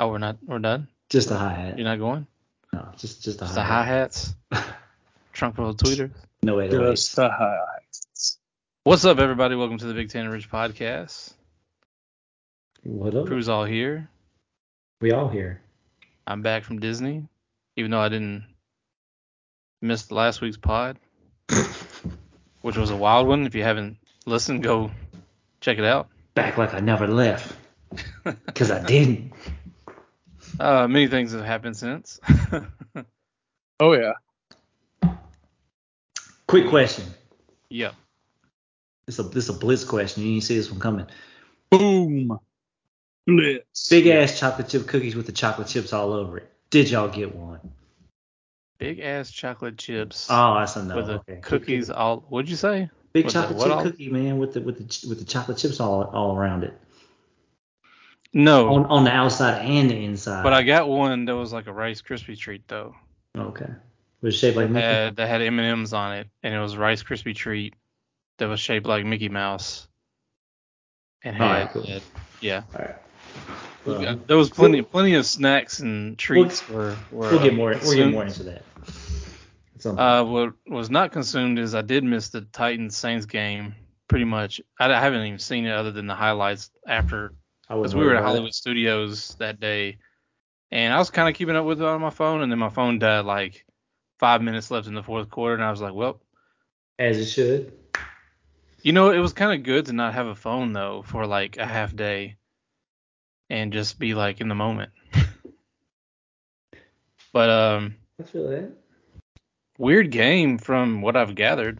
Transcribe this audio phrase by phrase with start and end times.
[0.00, 0.36] Oh, we're not.
[0.46, 0.86] We're done.
[1.10, 1.76] Just a hi hat.
[1.76, 2.26] You're not going.
[2.72, 3.54] No, just just a hi hat.
[3.54, 4.34] The hi hi hats.
[5.32, 6.12] Trunk full of tweeters.
[6.42, 8.38] No way to Just the highlights.
[8.84, 9.56] What's up, everybody?
[9.56, 11.32] Welcome to the Big Tanner Ridge podcast.
[12.84, 13.26] What up?
[13.26, 14.08] Crew's all here.
[15.00, 15.62] We all here.
[16.28, 17.26] I'm back from Disney,
[17.74, 18.44] even though I didn't
[19.82, 20.96] miss last week's pod,
[22.60, 23.46] which was a wild one.
[23.46, 23.96] If you haven't
[24.26, 24.92] listened, go
[25.60, 26.08] check it out.
[26.34, 27.52] Back like I never left.
[28.54, 29.32] Cause I didn't.
[30.58, 32.20] Uh, many things have happened since.
[33.80, 34.14] Oh yeah.
[36.48, 37.04] Quick question.
[37.70, 37.94] yep.
[39.06, 40.24] This a this a blitz question.
[40.24, 41.06] You didn't see this one coming.
[41.70, 42.40] Boom.
[43.26, 43.88] Blitz.
[43.88, 46.50] Big ass chocolate chip cookies with the chocolate chips all over it.
[46.70, 47.60] Did y'all get one?
[48.78, 50.96] Big ass chocolate chips Oh, that's a no.
[50.96, 51.40] with the okay.
[51.40, 52.24] cookies all.
[52.28, 52.90] What'd you say?
[53.12, 53.82] Big with chocolate chip all?
[53.82, 56.74] cookie, man, with the with the with the chocolate chips all all around it.
[58.34, 60.42] No, On on the outside and the inside.
[60.42, 62.94] but I got one that was like a Rice Krispie treat though.
[63.36, 63.68] Okay.
[64.20, 64.84] Was shaped like Mickey?
[64.84, 67.74] had that had M and M's on it, and it was Rice Krispie treat
[68.38, 69.88] that was shaped like Mickey Mouse,
[71.22, 71.82] and had, Alright, cool.
[71.86, 72.02] had-
[72.40, 72.62] yeah.
[72.74, 72.96] All right.
[73.86, 77.70] Well, got- there was plenty plenty of snacks and treats were, were we'll get more
[77.70, 78.12] we'll get consumed.
[78.12, 78.62] more into that.
[79.76, 80.00] At some point.
[80.00, 83.74] Uh, what was not consumed is I did miss the Titans Saints game
[84.08, 84.60] pretty much.
[84.78, 87.32] I, I haven't even seen it other than the highlights after
[87.68, 88.28] because we were at about it.
[88.28, 89.98] Hollywood Studios that day,
[90.70, 92.70] and I was kind of keeping up with it on my phone, and then my
[92.70, 93.64] phone died like
[94.18, 96.20] five minutes left in the fourth quarter, and I was like, well.
[96.98, 97.72] As it should.
[98.82, 101.56] You know, it was kind of good to not have a phone though for like
[101.56, 102.36] a half day
[103.50, 104.90] and just be like in the moment.
[107.32, 108.70] but um I feel that.
[109.78, 111.78] weird game from what I've gathered.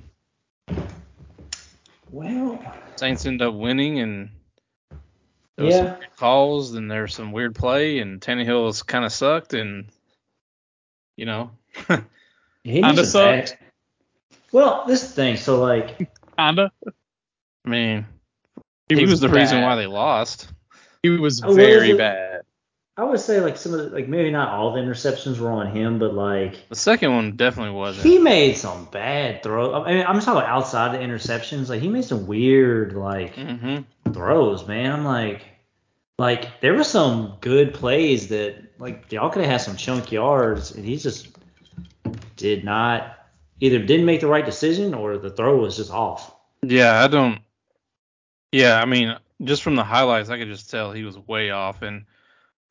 [2.11, 2.61] Well,
[2.97, 4.31] Saints end up winning and
[5.59, 5.95] there was Yeah.
[5.97, 9.87] some calls and there's some weird play and Tannehill's kind of sucked and
[11.17, 11.51] you know
[12.65, 13.51] he Kinda needs to sucked.
[13.51, 13.61] back-
[14.53, 15.37] Well, this thing.
[15.37, 15.99] So like,
[16.39, 16.71] Kinda.
[16.87, 18.07] I mean
[18.89, 20.51] he, was, the reason why they lost.
[21.03, 22.41] He was Oh, very was bad.
[22.97, 25.69] I would say like some of the, like maybe not all the interceptions were on
[25.71, 28.07] him, but like The second one definitely wasn't.
[28.07, 29.73] he made some bad throws.
[29.87, 31.69] I mean, I'm just talking outside the interceptions.
[31.69, 33.85] Like he made some weird like mhm.
[34.13, 34.91] throws, man.
[34.91, 35.43] I'm like,
[36.19, 40.73] like there were some good plays that like y'all could have had some chunk yards,
[40.75, 41.29] and he just
[42.37, 43.19] did not
[43.61, 46.35] either didn't make the right decision or the throw was just off.
[46.63, 47.41] Yeah, I don't.
[48.53, 51.83] Yeah, I mean, just from the highlights, I could just tell he was way off.
[51.83, 52.05] And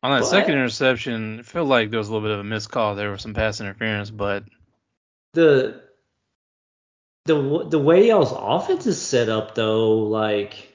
[0.03, 2.43] on that But- second interception, it felt like there was a little bit of a
[2.43, 2.95] missed call.
[2.95, 4.43] There was some pass interference, but
[5.33, 5.81] The
[7.25, 10.66] the the way y'all's offense is set up though, like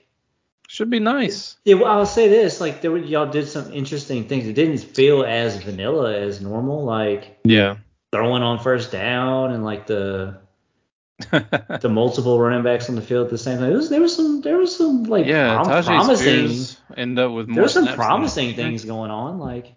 [0.73, 1.57] should be nice.
[1.67, 4.47] yeah, well, I'll say this, like there were, y'all did some interesting things.
[4.47, 7.77] It didn't feel as vanilla as normal, like Yeah.
[8.11, 10.41] throwing on first down and like the
[11.81, 13.69] the multiple running backs on the field at the same time.
[13.69, 17.33] There was there was some there was some like yeah, prom- promising Spears end up
[17.33, 17.55] with more.
[17.57, 19.39] there were some promising things going on.
[19.39, 19.75] Like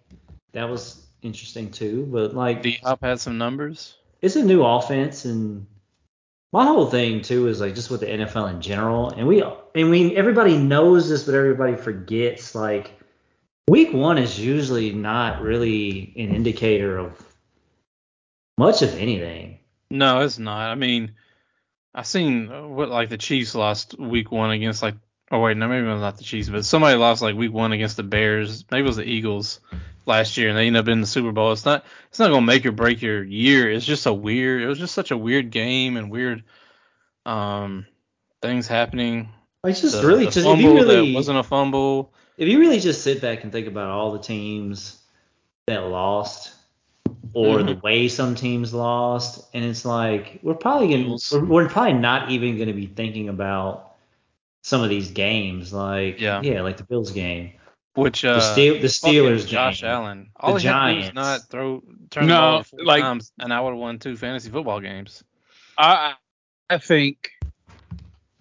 [0.53, 2.07] that was interesting too.
[2.11, 3.95] But like D Hop had some numbers.
[4.21, 5.67] it's a new offense and
[6.53, 9.09] my whole thing too is like just with the NFL in general.
[9.09, 12.93] And we and we everybody knows this, but everybody forgets like
[13.67, 17.21] week one is usually not really an indicator of
[18.57, 19.59] much of anything.
[19.89, 20.69] No, it's not.
[20.69, 21.13] I mean,
[21.93, 24.95] I seen uh, what like the Chiefs lost week one against like.
[25.31, 27.71] Oh wait, no, maybe it was not the Chiefs, but somebody lost like week one
[27.71, 28.63] against the Bears.
[28.69, 29.59] Maybe it was the Eagles
[30.05, 31.51] last year, and they ended up in the Super Bowl.
[31.51, 31.85] It's not.
[32.09, 33.71] It's not gonna make or break your year.
[33.71, 34.61] It's just a weird.
[34.61, 36.43] It was just such a weird game and weird,
[37.25, 37.85] um,
[38.41, 39.29] things happening.
[39.63, 42.13] Like just The- really the just if you really wasn't a fumble.
[42.37, 45.01] if you really just sit back and think about all the teams
[45.67, 46.53] that lost
[47.33, 47.67] or Mm-hmm.
[47.67, 52.29] the way some teams lost and it's like we're probably gonna we're, we're probably not
[52.29, 53.95] even going to be thinking about
[54.63, 56.41] some of these games like Yeah.
[56.43, 57.53] yeah like the Bills game
[57.95, 60.29] Which uh, the, Steel, the Steelers Josh game Allen.
[60.35, 61.15] All The he had to Giants.
[61.15, 64.17] not throw turn No, the ball four like- times, and I would have won two
[64.17, 65.23] fantasy football games.
[65.77, 66.13] I
[66.69, 67.31] I think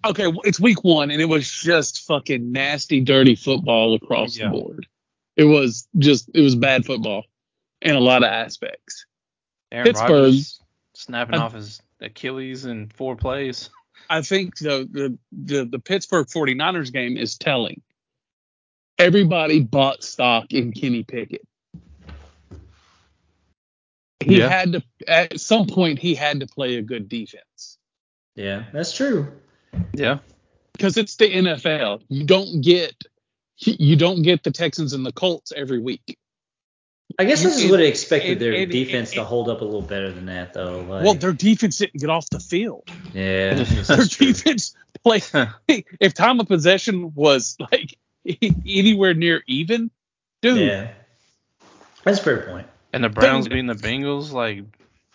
[0.05, 4.45] okay, it's week one and it was just fucking nasty, dirty football across Yeah.
[4.45, 4.87] the board.
[5.35, 7.23] It was just it was bad football
[7.81, 9.05] in a lot of aspects.
[9.71, 10.59] Aaron Pittsburgh- Rodgers
[10.93, 13.69] snapping I- off his Achilles in four plays.
[14.09, 17.81] I think the, the the the Pittsburgh 49ers game is telling.
[18.97, 21.45] Everybody bought stock in Kenny Pickett.
[24.23, 24.49] He Yeah.
[24.49, 27.77] had to at some point he had to play a good defense.
[28.35, 29.31] yeah that's true
[29.93, 30.19] Yeah.
[30.73, 32.01] because it's the NFL.
[32.09, 32.93] You don't get
[33.57, 36.17] you don't get the Texans and the Colts every week.
[37.17, 39.61] I guess this is what I expected and- their and- defense and- to hold up
[39.61, 40.81] a little better than that, though.
[40.81, 42.89] Like, Well, their defense didn't get off the field.
[43.13, 43.53] yeah,
[43.87, 45.23] Their defense played.
[46.01, 47.95] if time of possession was like
[48.65, 49.91] anywhere near even,
[50.41, 50.57] dude.
[50.59, 50.91] Yeah,
[52.03, 52.67] that's a fair point.
[52.93, 54.63] And the Browns beating the Bengals, like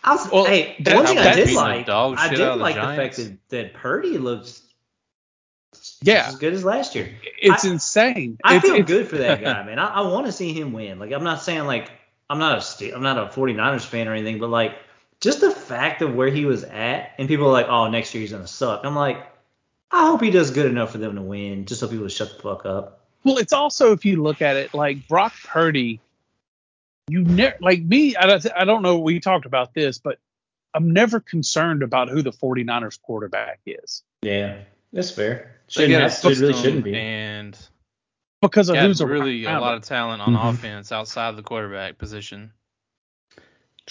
[0.04, 2.58] I was, Well, hey, that- one thing I did like, dog I did out of
[2.58, 4.62] the like the, fact that, that Purdy looks
[6.02, 6.26] Yeah.
[6.28, 7.08] as good as last year.
[7.40, 8.38] It's I- insane.
[8.44, 9.78] I it's, feel it's- good for that guy, man.
[9.78, 10.98] I, I want to see him win.
[10.98, 11.90] Like, I'm not saying like
[12.28, 14.76] I'm not a Ste- I'm not a 49ers fan or anything, but like
[15.20, 18.20] just the fact of where he was at, and people are like, oh, next year
[18.22, 18.82] he's gonna suck.
[18.84, 19.18] I'm like,
[19.90, 22.42] I hope he does good enough for them to win, just so people shut the
[22.42, 22.99] fuck up.
[23.24, 26.00] Well, it's also if you look at it like Brock Purdy,
[27.08, 28.16] you never like me.
[28.16, 28.98] I don't, I don't know.
[28.98, 30.18] We talked about this, but
[30.74, 34.58] I'm never concerned about who the 49ers quarterback is Yeah,
[34.92, 35.60] that's fair.
[35.66, 36.94] they Shouldn't get a have, should, really shouldn't be.
[36.96, 37.58] and
[38.40, 40.54] because of got who's really a lot of talent on Mhm.
[40.54, 42.52] offense outside of the quarterback position.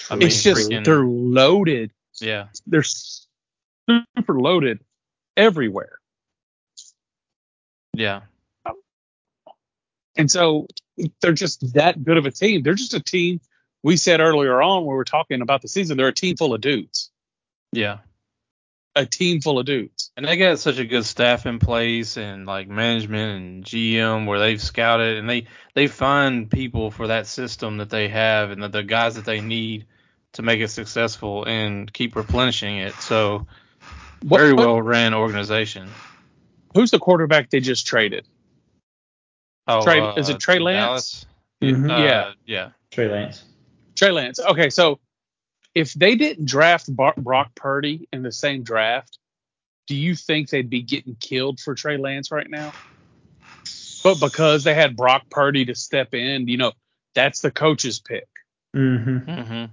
[0.10, 1.92] I mean, It's just freaking- they're loaded.
[2.22, 4.80] Yeah, They're super loaded
[5.38, 6.00] everywhere,
[7.94, 8.22] yeah,
[10.18, 10.68] and so
[11.22, 12.64] they're just that good of a team.
[12.64, 13.40] They're just a team.
[13.84, 16.54] We said earlier on when we were talking about the season, they're a team full
[16.54, 17.12] of dudes.
[17.72, 18.00] yeah.
[18.96, 20.12] A team full of dudes.
[20.18, 24.40] And they got such a good staff in place and like management and GM where
[24.40, 25.46] they've scouted and they
[25.76, 29.40] they find people for that system that they have and the, the guys that they
[29.42, 29.86] need
[30.34, 32.94] to make it successful and keep replenishing it.
[32.96, 33.48] So
[34.24, 35.90] very well ran organization.
[36.74, 38.28] Who's the quarterback they just traded?
[39.70, 40.86] Oh, Trey- uh, is it Trey Lance?
[40.86, 41.26] Dallas?
[41.62, 41.90] Mhm.
[41.92, 42.34] Uh, Yeah.
[42.46, 42.70] yeah.
[42.92, 43.44] Trey Lance.
[43.96, 44.40] Trey Lance.
[44.40, 45.00] Okay, so
[45.76, 49.20] if they didn't draft Bar- Brock Purdy in the same draft,
[49.88, 52.74] do you think they'd be getting killed for Trey Lance right now?
[54.04, 56.72] But because they had Brock Purdy to step in, you know,
[57.14, 58.28] that's the coach's pick.
[58.76, 59.30] Mm-hmm.
[59.30, 59.66] Mm-hmm.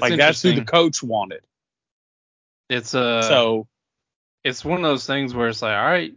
[0.00, 1.44] Like that's who the coach wanted.
[2.68, 3.66] It's uh so
[4.42, 6.14] it's one of those things where it's like, all right,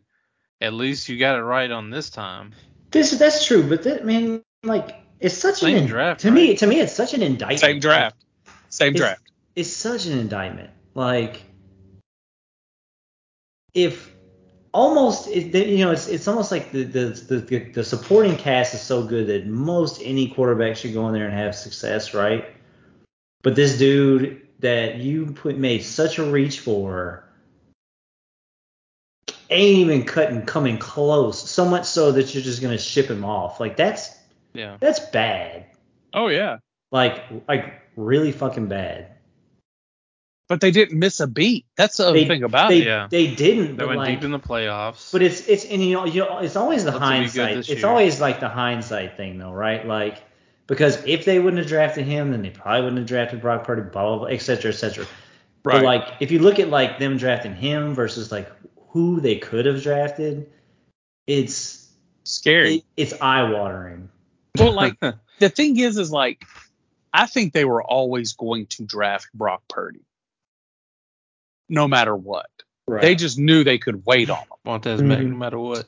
[0.61, 2.53] at least you got it right on this time.
[2.91, 6.55] This that's true, but that man, like, it's such Same an draft, to me.
[6.55, 7.59] To me, it's such an indictment.
[7.59, 8.15] same draft.
[8.69, 9.21] Same It's- draft.
[9.55, 10.69] It's such an indictment.
[10.93, 11.41] Like,
[13.73, 14.13] if
[14.71, 18.81] almost, it, you know, it's it's almost like the, the the the supporting cast is
[18.81, 22.45] so good that most any quarterback should go in there and have success, right?
[23.43, 27.26] But this dude that you put made such a reach for
[29.49, 31.49] ain't even cutting coming close.
[31.49, 33.59] So much so that you're just gonna ship him off.
[33.59, 34.15] Like that's
[34.53, 34.77] Yeah.
[34.79, 35.65] that's bad.
[36.13, 36.57] Oh yeah.
[36.91, 39.07] Like like really fucking bad.
[40.49, 41.65] But they didn't miss a beat.
[41.75, 42.85] That's the other They- thing about they, it.
[42.87, 43.07] Yeah.
[43.11, 43.75] They didn't.
[43.77, 45.11] They went like, deep in the playoffs.
[45.11, 47.41] But it's it's and you know, you know it's always the Hope to be good
[47.41, 47.57] hindsight.
[47.57, 47.85] It's year.
[47.87, 49.85] always like the hindsight thing though, right?
[49.85, 50.23] Like
[50.67, 53.81] because if they wouldn't have drafted him, then they probably wouldn't have drafted Brock Purdy,
[53.81, 55.05] blah blah, blah et cetera, et cetera.
[55.65, 55.73] Right.
[55.75, 58.49] But like if you look at like them drafting him versus like
[58.89, 60.49] who they could have drafted,
[61.27, 61.89] it's
[62.23, 62.75] Scary.
[62.77, 64.09] it, it's eye watering.
[64.57, 64.97] well, like
[65.39, 66.43] the thing is, is like,
[67.13, 70.01] I think they were always going to draft Brock Purdy,
[71.69, 72.49] no matter what.
[72.87, 73.01] Right.
[73.01, 75.31] They just knew they could wait on him, Montez Mack, Mhm.
[75.31, 75.85] no matter what.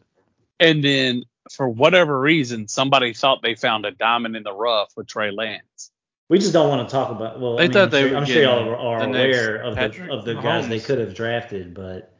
[0.60, 5.08] and then for whatever reason, somebody thought they found a diamond in the rough with
[5.08, 5.90] Trey Lance.
[6.30, 7.40] we just don't want to talk about.
[7.40, 9.38] Well, They I mean, thought I'm they sure, I'm sure y'all are, are the next
[9.38, 12.14] aware of the of the guys they could have drafted, but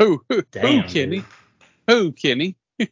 [0.00, 0.24] Who?
[0.28, 0.42] Who?
[0.50, 1.16] Damn, who, Kenny?
[1.18, 1.24] dude.
[1.88, 2.56] Who, Kenny?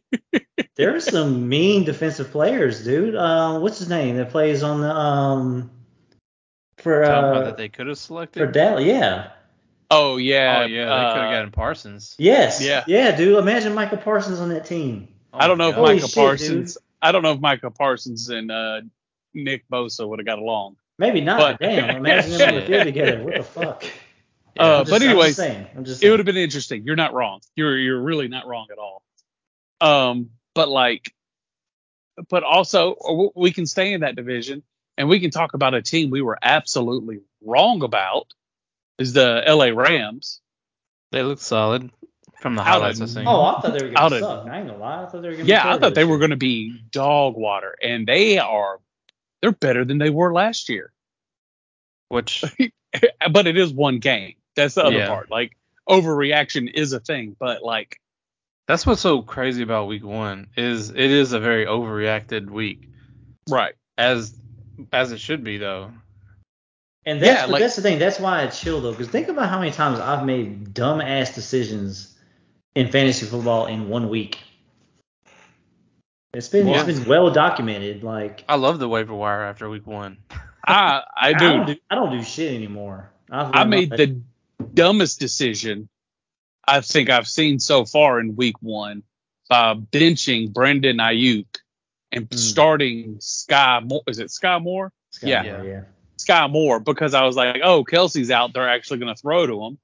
[0.75, 3.13] There are some mean defensive players, dude.
[3.13, 5.69] Uh, what's his name that plays on the um
[6.77, 8.59] for uh that they could have selected for selected.
[8.59, 8.85] Dallas?
[8.85, 9.31] Yeah.
[9.91, 10.61] Oh yeah.
[10.61, 12.15] oh yeah, they uh, could have gotten Parsons.
[12.17, 12.61] Yes.
[12.63, 12.85] Yeah.
[12.87, 13.37] Yeah, dude.
[13.39, 15.09] Imagine Micah Parsons on that team.
[15.33, 15.81] Oh I don't my know if God.
[15.81, 16.77] Holy Micah shit, Parsons.
[17.01, 18.81] I don't know if Micah Parsons and uh,
[19.33, 20.77] Nick Bosa would have got along.
[20.97, 21.39] Maybe not.
[21.39, 21.89] But- Damn.
[21.97, 23.21] Imagine them on the field together.
[23.23, 23.83] What the fuck?
[24.59, 24.65] Yeah.
[24.65, 25.67] Uh, just- but I'm anyways, saying.
[25.75, 26.83] I'm just it would have been interesting.
[26.83, 27.39] You're not wrong.
[27.55, 29.03] You're you're really not wrong at all.
[29.81, 31.13] Um, but like,
[32.29, 34.63] but also we can stay in that division
[34.97, 38.33] and we can talk about a team we were absolutely wrong about
[38.97, 39.71] is the L.A.
[39.73, 40.41] Rams.
[41.11, 41.89] They look solid
[42.41, 43.23] from the highlights of- I seen.
[43.27, 44.47] Oh, I thought they were gonna of- suck.
[44.47, 45.03] I ain't gonna lie.
[45.03, 45.47] I thought they were gonna.
[45.47, 46.35] Yeah, be I thought they were going to.
[46.35, 48.79] to be dog water, and they are.
[49.41, 50.91] They're better than they were last year.
[52.09, 52.43] Which
[53.31, 54.35] but it is one game.
[54.55, 55.07] That's the other Yeah.
[55.07, 55.29] part.
[55.31, 55.55] Like
[55.87, 57.99] overreaction is a thing, but like
[58.67, 62.87] that's what's so crazy about week one is it is a very overreacted week.
[63.49, 63.73] right.
[63.97, 64.33] As
[64.93, 65.91] as it should be though.
[67.05, 67.97] And that's Yeah, like- that's the thing.
[67.99, 71.33] That's why I chill though, because think about how many times I've made dumb ass
[71.33, 72.15] decisions
[72.75, 74.37] in fantasy football in one week.
[76.33, 76.85] It's been Yeah.
[76.85, 78.03] it's been well documented.
[78.03, 80.17] Like I love the waiver wire after week one.
[80.67, 81.73] I I I don't do.
[81.75, 83.09] do I don't do shit anymore.
[83.31, 84.21] I've I made the
[84.73, 85.89] dumbest decision
[86.67, 89.01] I think I've seen so far in week one
[89.49, 91.47] by benching Brandon Aiyuk
[92.11, 92.37] and Hmm.
[92.37, 94.03] starting Skyy Moore.
[94.05, 94.93] Is it Skyy Moore?
[95.09, 95.41] Scott yeah.
[95.57, 95.81] Moore, yeah.
[96.19, 98.53] Skyy Moore because I was like, oh, Kelce's out.
[98.53, 99.79] They're actually going to throw to him.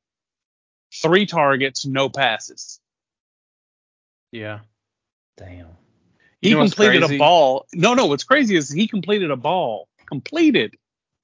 [1.01, 2.79] Three targets, no passes.
[4.32, 4.60] Yeah.
[5.38, 5.67] Damn.
[6.41, 7.15] He You know completed crazy?
[7.15, 7.65] a ball.
[7.74, 10.75] No, no, what's crazy is he completed a ball, completed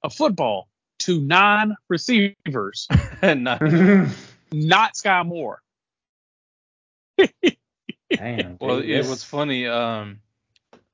[0.02, 0.68] a football
[1.04, 2.88] to nine receivers,
[3.22, 3.60] Not-
[4.52, 5.60] not Skyy Moore.
[8.10, 8.56] Damn.
[8.60, 10.20] well, dude, yeah, that's- funny, um,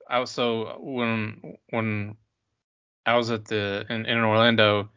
[0.08, 2.16] I was so when when
[3.04, 4.90] I was at the in, in Orlando,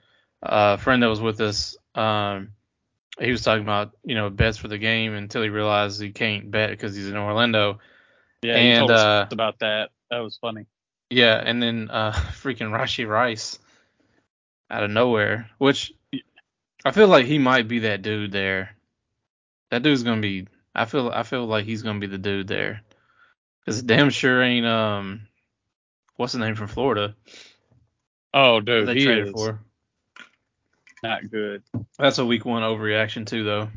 [0.43, 2.49] uh, a friend that was with us, um,
[3.19, 6.49] he was talking about you know bets for the game until he realized he can't
[6.49, 7.79] bet because he's in Orlando.
[8.41, 9.89] Yeah, he told us uh, about that.
[10.09, 10.65] That was funny.
[11.09, 13.59] Yeah, and then uh, freaking Rashee Rice
[14.71, 15.93] out of nowhere, which
[16.85, 18.71] I feel like he might be that dude there.
[19.69, 20.47] That dude's gonna be.
[20.73, 21.09] I feel.
[21.09, 22.81] I feel like he's gonna be the dude there.
[23.65, 25.27] Cause damn sure ain't um,
[26.15, 27.15] what's the name from Florida?
[28.33, 29.59] Oh, dude, they he traded is for.
[31.03, 31.61] not good.
[31.99, 33.69] That's a week one overreaction too, though.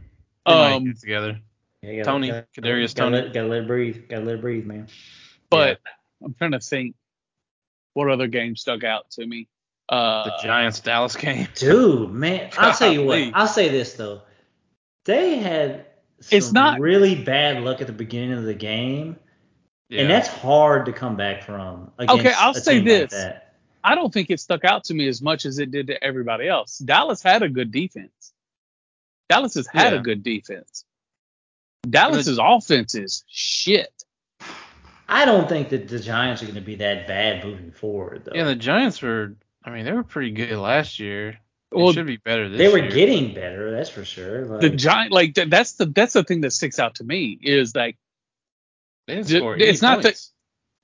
[0.46, 1.40] They might Um, get together.
[1.82, 3.22] Yeah, you Toney, gotta, Kadarius gotta, Toney.
[3.22, 4.08] Let, gotta let it breathe.
[4.08, 4.86] Gotta let it breathe, man.
[5.50, 5.80] But
[6.24, 6.94] I'm trying to think
[7.92, 9.48] what other game stuck out to me.
[9.88, 11.46] Uh, The Giants Dallas game.
[11.54, 13.16] Dude, man, I'll tell you what.
[13.18, 13.32] Golly.
[13.34, 14.22] I'll say this though.
[15.04, 15.86] They had
[16.20, 19.16] some It's not- really bad luck at the beginning of the game,
[19.90, 20.02] Yeah.
[20.02, 21.90] and that's hard to come back from.
[22.00, 23.12] Okay, I'll a say team this.
[23.12, 23.42] Like.
[23.86, 26.48] I don't think it stuck out to me as much as it did to everybody
[26.48, 26.78] else.
[26.78, 28.32] Dallas had a good defense.
[29.28, 29.98] Dallas has had Yeah.
[29.98, 30.86] a good defense.
[31.88, 33.92] Dallas's offense is shit.
[35.06, 38.32] I don't think that the Giants are going to be that bad moving forward though.
[38.34, 39.34] yeah, the Giants were.
[39.64, 41.38] I mean, they were pretty good last year.
[41.72, 42.90] They Well, should be better this they were year.
[42.90, 44.44] getting better, that's for sure.
[44.46, 47.38] Like, the giant like th- that's the that's the thing that sticks out to me
[47.42, 47.96] is like
[49.06, 50.32] They didn't d- it's not that- points.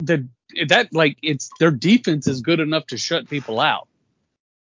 [0.00, 0.28] the
[0.66, 3.86] that like it's their defense is good enough to shut people out.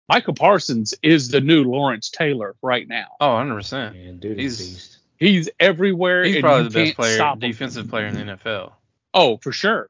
[0.10, 3.08] Micah Parsons is the new Lawrence Taylor right now.
[3.20, 3.96] Oh, 100 percent.
[3.96, 4.98] man, dude he's- a beast.
[5.18, 6.24] He's everywhere.
[6.26, 7.40] He's and probably you the best player, stop him.
[7.50, 8.74] defensive player in the NFL.
[9.14, 9.90] Oh, for sure.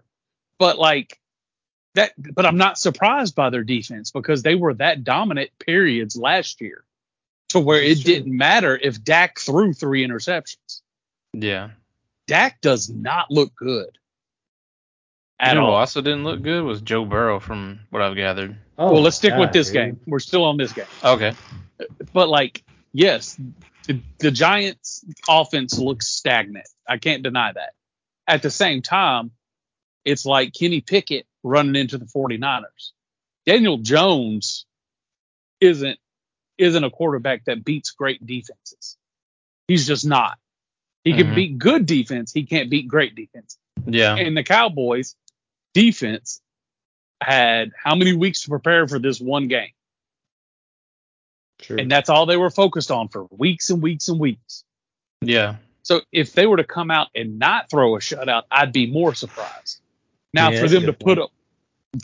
[0.59, 1.19] But like
[1.95, 6.61] that, but I'm not surprised by their defense because they were that dominant periods last
[6.61, 6.83] year
[7.49, 8.13] to where it true.
[8.13, 10.81] didn't matter if Dak threw three interceptions.
[11.33, 11.69] Yeah.
[12.27, 13.97] Dak does not look good
[15.45, 15.75] You know all.
[15.75, 18.55] also didn't look good was Joe Burrow, from what I've gathered.
[18.77, 19.73] Oh, well, let's stick God, with this dude.
[19.75, 19.99] game.
[20.07, 20.85] We're still on this game.
[21.03, 21.33] Okay.
[22.13, 23.37] But like, yes,
[23.87, 26.67] the, the Giants' offense looks stagnant.
[26.87, 27.73] I can't deny that.
[28.27, 29.31] At the same time,
[30.05, 32.91] it's like Kenny Pickett running into the 49ers.
[33.45, 34.65] Daniel Jones
[35.61, 35.99] isn't
[36.57, 38.97] isn't a quarterback that beats great defenses.
[39.67, 40.37] He's just not.
[41.03, 41.35] He can Mhm.
[41.35, 42.31] beat good defense.
[42.31, 43.57] He can't beat great defense.
[43.85, 44.15] Yeah.
[44.15, 45.15] And the Cowboys
[45.73, 46.41] defense
[47.21, 49.71] had how many weeks to prepare for this one game?
[51.59, 51.77] True.
[51.79, 54.63] And that's all they were focused on for weeks and weeks and weeks.
[55.21, 55.55] Yeah.
[55.81, 59.13] So if they were to come out and not throw a shutout, I'd be more
[59.15, 59.81] surprised.
[60.33, 61.19] Now Yeah, for them to put point.
[61.19, 61.31] up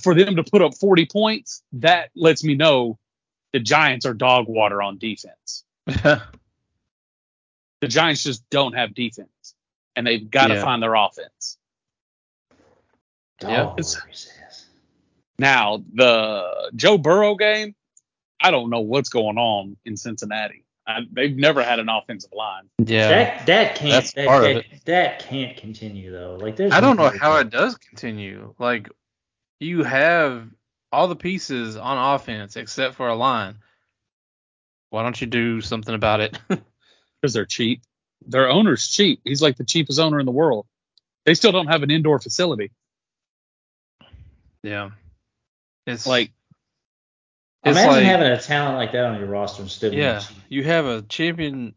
[0.02, 3.00] for them to put up 40 points, that lets me know
[3.54, 5.64] the Giants are dog water on defense.
[7.82, 9.56] The Giants just don't have defense,
[9.96, 10.64] and they've got to Yeah.
[10.64, 11.58] find their offense.
[13.42, 13.74] Yeah.
[15.38, 17.74] Now the Joe Burrow game,
[18.42, 20.66] I don't know what's going on in Cincinnati.
[20.90, 22.64] I, they've never had an offensive line.
[22.80, 23.08] yeah.
[23.10, 26.38] That that can't That's that, part of that, that can't continue though.
[26.42, 28.56] Like there's I don't know how it does continue.
[28.58, 28.90] Like
[29.60, 30.48] you have
[30.92, 33.56] all the pieces on offense except for a line.
[34.90, 36.40] Why don't you do something about it?
[36.48, 37.84] because they're cheap.
[38.26, 39.22] Their owner's cheap.
[39.24, 40.66] He's like the cheapest owner in the world.
[41.26, 42.72] They still don't have an indoor facility.
[44.64, 44.90] yeah.
[45.86, 46.39] It's Like it's
[47.66, 50.38] Imagine like having a talent like that on your roster and still yeah, cheap.
[50.48, 51.74] you have a championship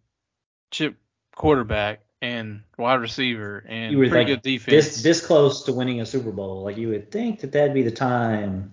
[1.35, 4.71] quarterback and wide receiver and You were pretty like good defense.
[4.71, 6.62] this this close to winning a Super Bowl.
[6.62, 8.73] Like you would think that that'd be the time.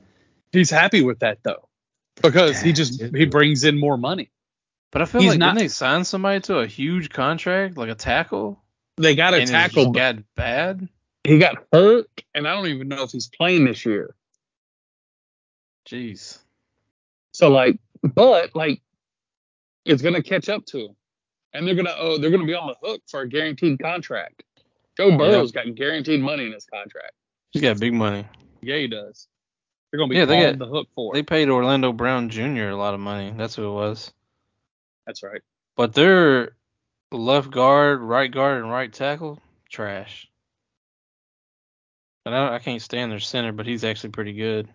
[0.52, 1.68] he's happy with that though,
[2.22, 3.16] because he just dude.
[3.16, 4.30] he brings in more money.
[4.92, 7.90] but I feel he's like not- didn't they sign somebody to a huge contract, like
[7.90, 8.62] a tackle?
[8.98, 9.86] They got a it's tackle.
[9.86, 10.88] just got bad.
[11.24, 14.14] He got hurt, and I don't even know if he's playing this year.
[15.90, 16.38] Jeez.
[17.40, 18.82] So like, but like,
[19.86, 20.96] it's gonna catch up to him,
[21.54, 24.44] and they're gonna oh they're gonna be on the hook for a guaranteed contract.
[24.98, 27.14] Joe Burrow's got guaranteed money in his contract.
[27.52, 28.26] He's got big money.
[28.62, 29.30] Yeah, he does.
[29.90, 32.68] They're gonna be Yeah, on they got- the hook for They paid Orlando Brown Jr.
[32.68, 33.34] a lot of money.
[33.38, 34.12] That's who it was.
[35.08, 35.40] That's right.
[35.78, 36.58] But their
[37.14, 40.30] left guard, right guard, and right tackle trash.
[42.26, 44.68] And I, I can't stand their center, but he's actually pretty good.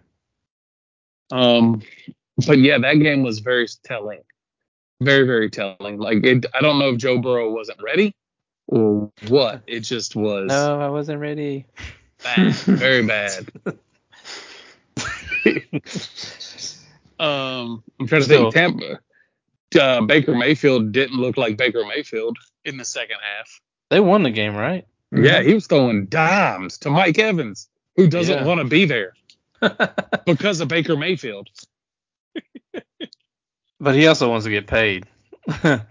[1.30, 1.82] Um,
[2.46, 4.20] but yeah, that game was very telling,
[5.00, 5.98] very very telling.
[5.98, 8.14] Like it, I don't know if Joe Burrow wasn't ready
[8.68, 9.62] or what.
[9.66, 11.66] It just was No, I wasn't ready.
[12.22, 13.46] bad, very bad.
[17.18, 18.80] um, I'm trying to Still- think.
[18.80, 19.00] Tampa,
[19.80, 23.60] uh, Baker Mayfield didn't look like Baker Mayfield in the second half.
[23.90, 24.86] They won the game, right?
[25.12, 28.44] Yeah, he was throwing dimes to Mike Evans, who doesn't Yeah.
[28.44, 29.14] want to be there
[30.26, 31.48] because of Baker Mayfield.
[33.84, 35.06] But he also wants to get paid.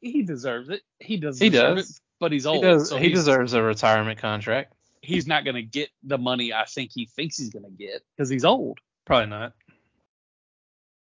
[0.00, 0.82] He deserves it.
[1.00, 1.38] He does.
[1.38, 1.90] He deserve does.
[1.90, 2.62] It, but he's he old.
[2.62, 2.88] does.
[2.90, 4.74] so he deserves a retirement contract.
[5.00, 8.02] He's not going to get the money I think he thinks he's going to get
[8.16, 8.78] because he's old.
[9.04, 9.52] Probably not.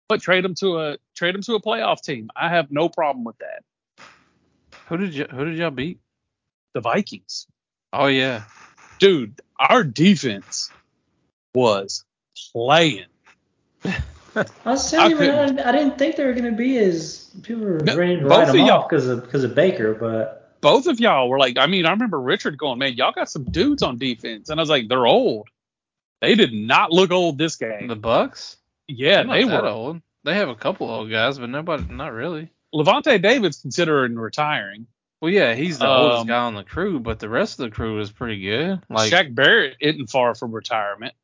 [0.09, 2.31] But trade him to a trade him to a playoff team.
[2.35, 3.63] I have no problem with that.
[4.89, 5.27] Who did you?
[5.31, 6.01] Who did y'all beat?
[6.75, 7.47] The Vikings,
[7.93, 8.45] Oh yeah.
[8.99, 9.41] dude.
[9.59, 10.71] Our defense
[11.55, 12.05] was
[12.53, 13.05] playing.
[14.37, 16.79] I was telling I you, man, I, I didn't think they were going to be
[16.79, 19.45] as people were No, ready to both write of them y'all- off because of because
[19.45, 22.95] of Baker, but Both of y'all were like, I mean, I remember Richard going, man,
[22.95, 25.49] y'all got some dudes on defense, and I was like, they're old.
[26.21, 27.89] They did not look old this game.
[27.89, 28.57] The Bucs.
[28.89, 29.67] yeah, They're not they were.
[29.67, 30.01] old.
[30.25, 31.85] They have a couple old guys, but nobody.
[31.93, 32.49] Not really.
[32.73, 34.87] Lavonte David's considering retiring.
[35.21, 37.75] Well, yeah, he's the oldest Um, guy on the crew, but the rest of the
[37.75, 38.81] crew is pretty good.
[38.89, 41.15] Like, Shaq Barrett isn't far from retirement.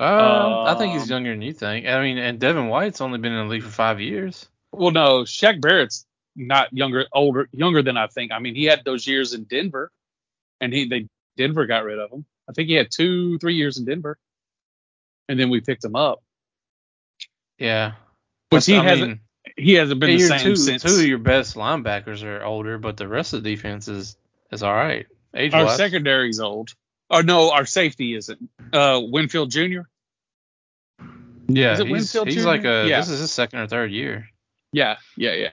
[0.00, 1.86] Uh, I think he's um, younger than you think.
[1.86, 4.48] I mean, and Devin White's only been in the league for five years.
[4.72, 8.32] Well, no, Shaq Barrett's not younger, older, younger than I think.
[8.32, 9.90] I mean, he had those years in Denver,
[10.60, 12.24] and he they Denver got rid of him.
[12.48, 14.16] I think he had two, three years in Denver,
[15.28, 16.22] and then we picked him up.
[17.58, 17.92] Yeah,
[18.48, 19.08] Which he I hasn't.
[19.08, 19.20] mean,
[19.56, 20.82] he hasn't been the same two, since.
[20.82, 24.16] two of your best linebackers are older, but the rest of the defense is
[24.50, 25.06] is all right.
[25.34, 26.74] Age our secondary's old.
[27.10, 28.48] Oh no, our safety isn't.
[28.72, 29.80] Uh, Winfield Jr.
[31.56, 32.48] yeah, is it he's, Winfield he's Jr.?
[32.48, 32.86] like a.
[32.88, 33.00] Yeah.
[33.00, 34.28] This is his second or third year.
[34.72, 35.50] Yeah, yeah, yeah.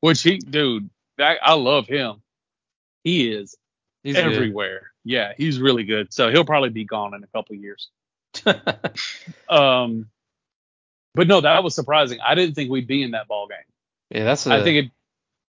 [0.00, 2.22] Which he, dude, that I love him.
[3.04, 3.56] He is
[4.02, 4.32] He's good.
[4.32, 4.92] everywhere.
[5.04, 6.12] Yeah, he's really good.
[6.12, 7.88] So he'll probably be gone in a couple years.
[9.48, 10.10] Um,
[11.14, 12.18] but no, that was surprising.
[12.24, 13.56] I didn't think we'd be in that ball game.
[14.10, 14.46] yeah, that's.
[14.46, 14.92] A, I think it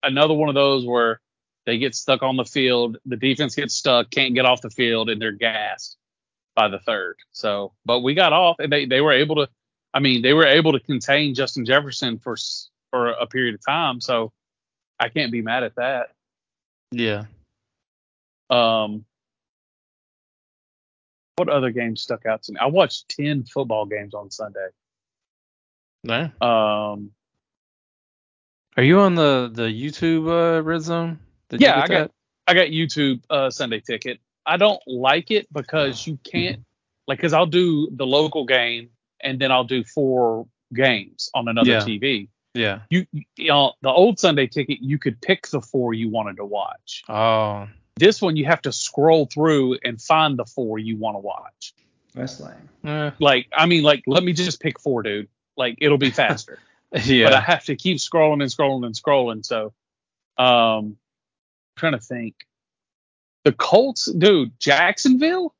[0.04, 1.22] another one of those where
[1.66, 5.10] they get stuck on the field, the defense gets stuck, can't get off the field,
[5.10, 5.98] and they're gassed
[6.56, 7.16] by the third.
[7.32, 9.50] So, but we got off, and they they were able to.
[9.94, 12.36] I mean, they were able to contain Justin Jefferson for
[12.90, 14.02] for a period of time.
[14.02, 14.32] So,
[15.00, 16.12] I can't be mad at that.
[16.92, 17.26] Yeah.
[18.50, 19.06] Um,
[21.36, 22.60] what other games stuck out to me?
[22.60, 24.68] I watched ten football games on Sunday.
[26.04, 26.30] No.
[26.42, 27.12] Um,
[28.78, 31.20] Are you on the the YouTube uh, red zone?
[31.50, 32.12] Did Yeah, I got- that?
[32.46, 34.20] I got YouTube uh, Sunday ticket.
[34.46, 36.60] I don't like it because you can't
[37.08, 38.90] like because I'll do the local game
[39.24, 41.80] and then I'll do four games on another Yeah.
[41.80, 42.28] TV.
[42.54, 42.82] Yeah.
[42.90, 43.06] You,
[43.36, 47.04] you know, the old Sunday ticket you could pick the four you wanted to watch.
[47.10, 51.20] Oh, This one you have to scroll through and find the four you want to
[51.20, 51.74] watch.
[52.14, 52.70] that's lame.
[52.86, 55.30] eh, Like I mean, like let me just pick four, dude.
[55.58, 56.60] Like it'll be faster.
[57.06, 57.26] yeah.
[57.26, 59.44] but I have to keep scrolling and scrolling and scrolling.
[59.46, 59.74] So,
[60.38, 60.98] um, I'm
[61.78, 62.36] trying to think.
[63.46, 65.54] The Colts, dude, Jacksonville.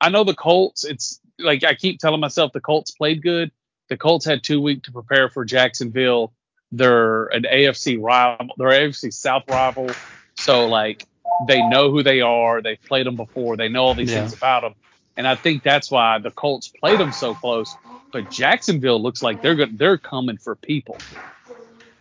[0.00, 0.84] I know the Colts.
[0.84, 3.50] It's like I keep telling myself the Colts played good.
[3.88, 6.32] The Colts had two weeks to prepare for Jacksonville.
[6.72, 8.54] They're an AFC rival.
[8.58, 9.88] They're AFC South rival.
[10.36, 11.04] So like
[11.46, 12.60] they know who they are.
[12.60, 13.56] They've played them before.
[13.56, 14.20] They know all these Yeah.
[14.20, 14.74] things about them.
[15.16, 17.74] And I think that's why the Colts played them so close.
[18.12, 19.78] But Jacksonville looks like they're good.
[19.78, 20.98] They're coming for people.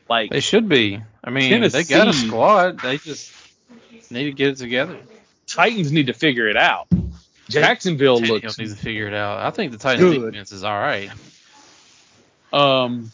[0.10, 1.02] Like they should be.
[1.24, 2.80] I mean, they got a squad.
[2.80, 3.34] They just
[4.12, 4.98] need to get it together.
[5.48, 6.88] Titans need to figure it out.
[7.50, 8.58] Jacksonville Tannehill looks.
[8.58, 9.40] needs to figure it out.
[9.40, 10.32] I think the Titans Good.
[10.32, 11.10] defense is all right.
[12.52, 13.12] Um,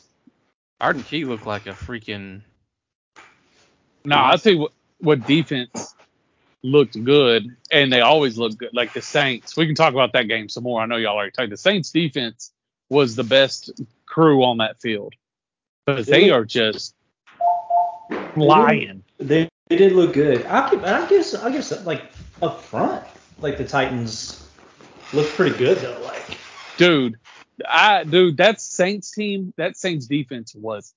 [0.80, 2.42] Arden Key looked like a freaking.
[4.06, 5.96] no, I tell you what, what defense
[6.64, 8.70] looked good, and they always look good.
[8.74, 10.82] Like the Saints, we can talk about that game some more.
[10.82, 11.50] I know y'all already talked.
[11.50, 12.52] The Saints defense
[12.90, 13.72] was the best
[14.06, 15.14] crew on that field
[15.86, 16.96] because they are just
[18.34, 19.04] flying.
[19.20, 20.46] They, they did look good.
[20.46, 23.04] I could, I guess I guess like up front,
[23.40, 24.48] like the Titans
[25.14, 26.00] looked pretty good though.
[26.04, 26.38] Like
[26.78, 27.18] dude.
[27.68, 30.94] I dude, that Saints team, that Saints defense was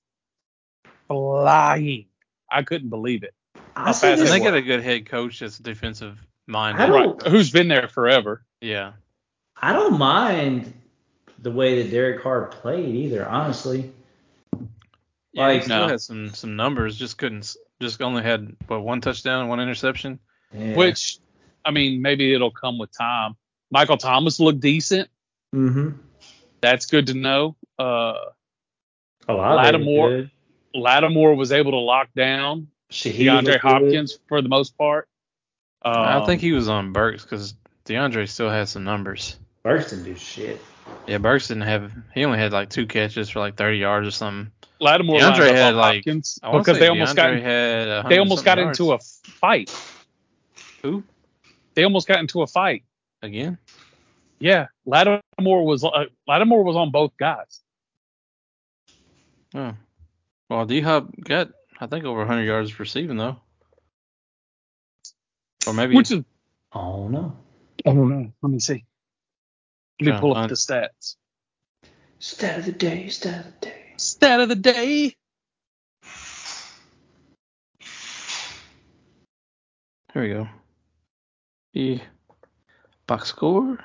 [1.07, 2.05] flying.
[2.49, 3.33] I couldn't believe it.
[3.75, 6.17] I How say fast And they they got a good head coach that's a defensive
[6.47, 6.87] mind I it.
[6.87, 7.31] don't- Right.
[7.31, 8.43] Who's been there forever?
[8.61, 8.93] Yeah.
[9.55, 10.73] I don't mind
[11.39, 13.91] the way that Derek Carr played either, honestly.
[15.33, 15.87] Yeah, he Like- still No.
[15.89, 20.19] had some some numbers, just couldn't just only had what one touchdown, and one interception.
[20.51, 20.75] Yeah.
[20.75, 21.19] Which,
[21.67, 23.35] I mean, maybe it'll come with time.
[23.71, 25.09] Michael Thomas looked decent.
[25.51, 25.89] hmm
[26.61, 27.55] That's good to know.
[27.77, 28.13] Uh,
[29.27, 30.31] A lot Lattimore- Good.
[30.73, 33.61] Lattimore was able to lock down Shaheed DeAndre looked good.
[33.61, 35.09] Hopkins for the most part.
[35.81, 37.53] I Um, think he was on Burks because
[37.85, 39.37] DeAndre still had some numbers.
[39.63, 40.61] Burks didn't do shit.
[41.07, 41.91] Yeah, Burks didn't have.
[42.13, 44.51] He only had like two catches for like 30 yards or something.
[44.79, 48.09] Lattimore DeAndre lined had, on like, Hopkins because they almost DeAndre got had.
[48.09, 49.69] they almost got something into a fight.
[50.83, 51.03] Who
[51.77, 52.85] They almost got into a fight.
[53.21, 53.59] again?
[54.39, 57.61] Yeah, Lattimore was uh, Lattimore was on both guys.
[59.53, 59.75] Oh,
[60.49, 63.37] well, D Hop got I think over 100 yards receiving though,
[65.67, 66.23] or maybe Which is
[66.73, 67.37] Oh no.
[67.85, 68.33] I don't know.
[68.41, 68.83] Let me see.
[70.01, 71.15] Let me pull to up find- the stats.
[72.17, 73.93] Stat of the day, stat of the day.
[73.97, 75.15] Stat of the day.
[80.13, 80.47] Here we go.
[81.77, 81.99] The
[83.05, 83.77] box score.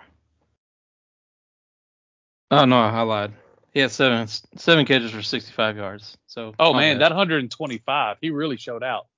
[2.51, 3.33] Oh no, I lied.
[3.75, 4.27] He had seven
[4.57, 6.17] seven catches for 65 yards.
[6.27, 7.03] So Oh man, bad.
[7.03, 8.17] that 125.
[8.23, 9.09] He really showed out.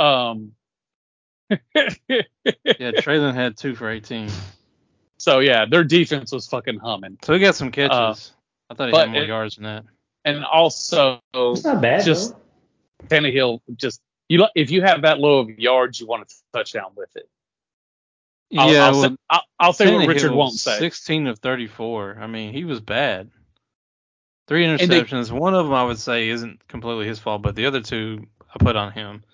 [0.00, 0.52] Um.
[1.50, 2.22] yeah,
[2.64, 4.28] Treylon had two for 18.
[5.18, 7.90] so yeah, their defense was fucking humming, So he got some catches.
[7.90, 8.14] Uh,
[8.70, 9.84] I thought he had more it- yards than that.
[10.24, 12.40] and also It's not bad Just- though.
[13.08, 16.92] Tannehill just you lo- if you have that low of yards, you want a touchdown
[16.96, 17.28] with it.
[18.56, 20.78] I'll, yeah, I'll, well, say, I'll, I'll say what Richard won't say.
[20.78, 22.18] 16 of 34.
[22.20, 23.30] I mean, he was bad.
[24.46, 25.30] Three they- interceptions.
[25.30, 28.62] One of them I would say isn't completely his fault, but the other two I
[28.62, 29.24] put on him.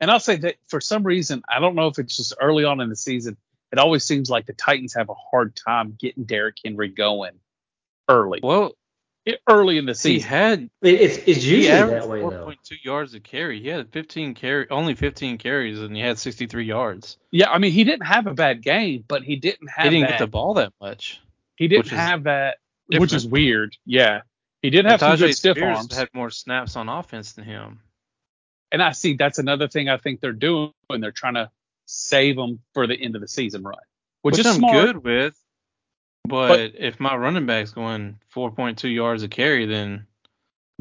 [0.00, 2.80] And I'll say that for some reason, I don't know if it's just early on
[2.80, 3.36] in the season,
[3.70, 7.34] it always seems like the Titans have a hard time getting Derrick Henry going
[8.08, 8.40] early.
[8.42, 8.72] Well,
[9.48, 10.28] early in the season.
[10.28, 12.46] he had It, it's it's he usually averaged that way though.
[12.46, 13.60] 4.2 yards a carry.
[13.60, 17.18] He had 15 carry, only 15 carries, and he had 63 yards.
[17.30, 20.02] Yeah, I mean he didn't have a bad game, but he didn't have He didn't
[20.08, 20.18] that.
[20.18, 21.20] get the ball that much.
[21.56, 22.58] he didn't have that,
[22.88, 23.76] which is weird.
[23.86, 24.22] Yeah,
[24.60, 27.44] he did have some Tyjae good stiff Spears arms, had more snaps on offense than
[27.44, 27.80] him.
[28.72, 30.72] and I see that's another thing I think they're doing.
[30.88, 31.50] When they're trying to
[31.86, 33.76] save him for the end of the season run,
[34.22, 34.86] which, which is I'm smart.
[34.86, 35.38] good with.
[36.24, 40.06] But, But- if my running back's going 4.2 yards a carry, then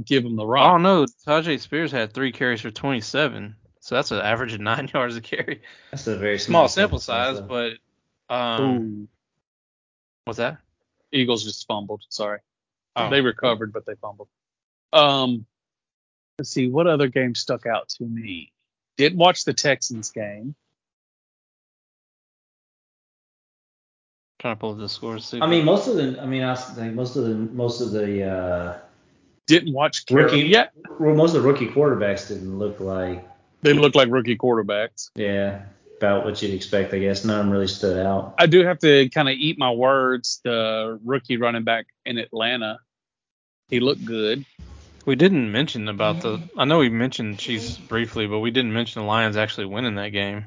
[0.06, 0.62] Give him the rock.
[0.62, 0.74] I rock.
[0.76, 1.06] don't know.
[1.28, 5.22] Tyjae Spears had three carries for 27, so that's an average of nine yards a
[5.22, 5.62] carry.
[5.92, 7.78] That's a very Small sample sample size, though.
[8.30, 8.62] but um,
[9.04, 9.08] Ooh,
[10.26, 10.58] what's that?
[11.12, 12.04] Eagles just fumbled.
[12.10, 12.40] Sorry.
[12.96, 13.10] Oh.
[13.10, 14.30] They recovered, but they fumbled.
[14.94, 15.46] Um,
[16.40, 18.52] let's see what other game stuck out to me.
[18.98, 20.56] Didn't watch the Texans game.
[24.42, 25.26] Trying to pull up the scores.
[25.26, 27.92] see I mean, most of the I mean, I think most of the most of
[27.92, 28.78] the uh,
[29.46, 30.50] Didn't watch Rookie.
[30.52, 30.72] Carolina.
[30.76, 33.24] Yeah, well, most of the rookie quarterbacks didn't look like
[33.62, 35.12] they look like rookie quarterbacks.
[35.16, 35.62] yeah
[35.98, 36.92] about what you'd expect.
[36.96, 38.34] I guess none of them really stood out.
[38.40, 40.42] I do have to kind of eat my words.
[40.44, 42.80] The rookie running back in Atlanta,
[43.70, 44.44] he looked good.
[45.06, 46.42] we didn't mention about the.
[46.58, 50.10] I know we mentioned Chiefs briefly, but we didn't mention the Lions actually winning that
[50.10, 50.46] game.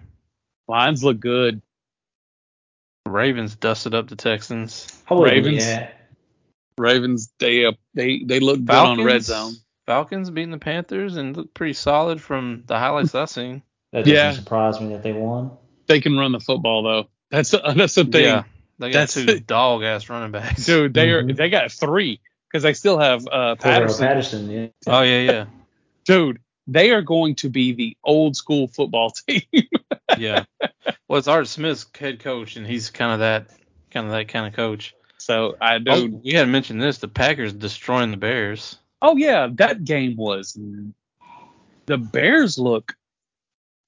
[0.67, 1.63] Lions look good.
[3.07, 4.87] Ravens dusted up the Texans.
[5.09, 5.67] I wouldn't- Ravens.
[5.67, 5.91] Yeah.
[6.79, 9.53] Ravens, they uh, they they look good on red zone.
[9.87, 13.63] Falcons beating the Panthers and looked pretty solid from the highlights I've seen.
[13.93, 14.33] That doesn't Yeah.
[14.33, 15.53] surprise me that they won.
[15.87, 17.09] They can run the football though.
[17.31, 18.25] That's that's the thing.
[18.25, 18.43] Yeah,
[18.81, 20.67] they got That's- two dog ass running backs.
[20.67, 21.37] Dude, they are Mhm.
[21.37, 24.05] they got three because they still have uh, Patterson.
[24.07, 24.67] Patterson, yeah.
[24.89, 25.45] Oh yeah, yeah,
[26.07, 29.43] Dude, they are going to be the old school football team.
[30.19, 30.45] yeah.
[31.09, 33.49] Well, it's Art Smith's head coach, and he's kind of that
[33.91, 34.95] kind of that kind of coach.
[35.19, 38.79] so I Oh, we hadn't mentioned this: the Packers destroying the Bears.
[39.03, 40.59] Oh yeah, that game was.
[41.87, 42.97] The Bears look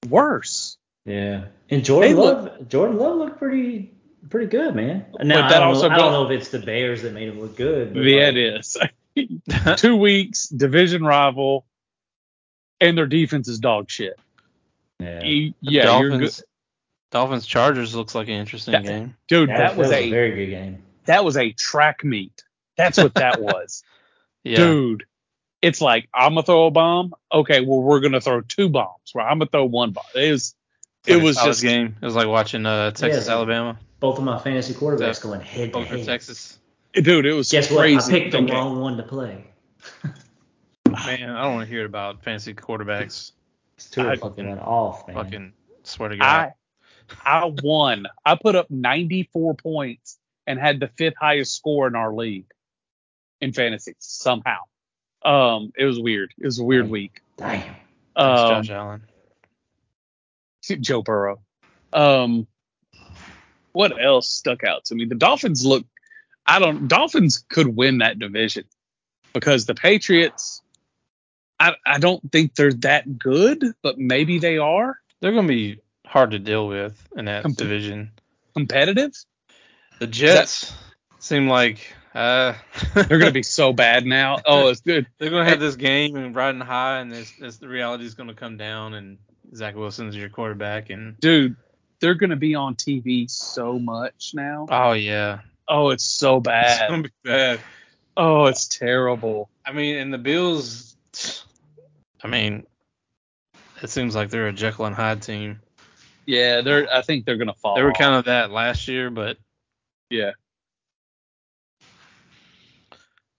[0.07, 0.77] worse.
[1.05, 1.45] Yeah.
[1.69, 3.91] And Jordan They Love Jordan Love looked pretty
[4.29, 5.05] pretty good, man.
[5.23, 7.13] Now, But that I, don't also know, I don't know if it's the Bears that
[7.13, 7.93] made him look good.
[7.93, 9.77] But Yeah, like, it is.
[9.77, 11.65] Two weeks, division rival,
[12.79, 14.19] and their defense is dog shit.
[14.99, 15.23] Yeah.
[15.23, 16.19] You- yeah, you're good.
[16.19, 16.43] Dolphins,
[17.11, 19.15] Dolphins Chargers looks like an interesting That- game.
[19.27, 19.49] dude.
[19.49, 20.83] That, That, was, a a very good game.
[21.05, 22.43] that was a track meet.
[22.75, 23.83] That's what that was.
[24.43, 25.03] Yeah, dude.
[25.61, 27.13] It's like I'm gonna throw a bomb.
[27.33, 29.11] Okay, well we're gonna throw two bombs.
[29.15, 30.03] Well, I'm gonna throw one bomb.
[30.15, 30.53] It was,
[31.07, 31.95] Like it a was just game.
[32.01, 33.33] It was like watching uh, Texas Yeah.
[33.33, 35.29] Alabama Both of my fantasy quarterbacks Yeah.
[35.29, 36.05] going head to head.
[36.05, 36.59] Texas.
[36.93, 37.25] dude.
[37.25, 37.79] It was Guess what?
[37.79, 38.13] crazy.
[38.15, 38.53] I picked the Okay.
[38.53, 39.45] wrong one to play.
[40.87, 43.31] Man, I don't want to hear about fantasy quarterbacks.
[43.91, 45.15] Tua I fucking went off, man.
[45.15, 46.25] Fucking swear to God.
[46.25, 46.53] I
[47.25, 48.07] I won.
[48.25, 52.47] I put up 94 points and had the fifth highest score in our league
[53.41, 54.59] in fantasy somehow.
[55.23, 56.33] Um, it was weird.
[56.37, 57.21] It was a weird week.
[57.37, 57.61] Damn.
[57.61, 57.75] Thanks,
[58.15, 59.01] Um, Josh Allen.
[60.81, 61.39] Joe Burrow.
[61.93, 62.47] Um,
[63.71, 65.05] what else stuck out to me?
[65.05, 65.85] The Dolphins look.
[66.45, 66.87] I don't.
[66.87, 68.65] Dolphins could win that division
[69.33, 70.61] because the Patriots.
[71.59, 76.31] I I don't think they're that good, but maybe they are They're gonna be hard
[76.31, 78.11] to deal with in that Com- division.
[78.55, 79.11] competitive.
[79.99, 80.73] The Jets
[81.19, 82.53] seem like uh,
[82.95, 84.39] They're gonna be so bad now.
[84.45, 85.05] Oh, it's good.
[85.19, 88.33] they're gonna have this game and riding high, and this, this the reality is gonna
[88.33, 89.17] come down, and
[89.55, 91.55] Zach Wilson's your quarterback, and dude.
[91.99, 94.67] They're gonna be on TV so much now.
[94.69, 96.89] oh yeah, Oh, it's so it's bad.
[96.89, 97.59] gonna be bad.
[98.15, 99.49] Oh, it's terrible.
[99.65, 100.95] I mean, and the Bills,
[102.23, 102.65] I mean,
[103.81, 105.59] it seems like they're a Jekyll and Hyde team.
[106.27, 106.87] Yeah, they're.
[106.93, 107.75] I think they're gonna fall.
[107.75, 107.97] They were off.
[107.97, 109.37] kind of that last year, but
[110.09, 110.31] Yeah.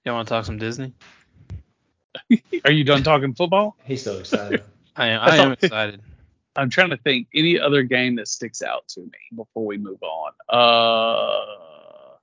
[0.05, 0.95] y'all want to talk some Disney?
[2.65, 3.77] Are you done talking football?
[3.85, 4.63] He's so excited.
[4.97, 5.21] I am.
[5.21, 6.01] I I am excited.
[6.57, 10.03] I'm trying to think any other game that sticks out to me before we move
[10.03, 10.33] on.
[10.49, 12.17] Uh,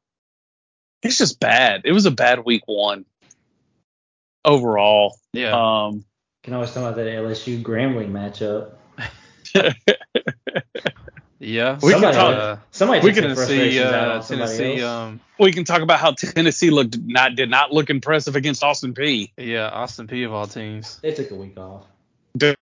[1.04, 1.84] it's just bad.
[1.86, 3.06] It was a bad week one
[4.43, 5.17] overall.
[5.32, 5.51] Yeah.
[5.86, 6.04] Um,
[6.43, 8.71] Can always talk about that LSU Grambling matchup.
[11.45, 11.77] yeah.
[11.81, 13.79] we can talk- Uh, somebody we can their Tennessee.
[13.79, 14.81] Uh, Tennessee.
[14.81, 15.19] Um.
[15.39, 19.31] we can talk about how Tennessee looked not did not look impressive against Austin Peay.
[19.38, 19.69] Yeah.
[19.69, 20.99] Austin Peay of all teams.
[21.01, 21.86] they took a week off.
[22.38, 22.58] Dude,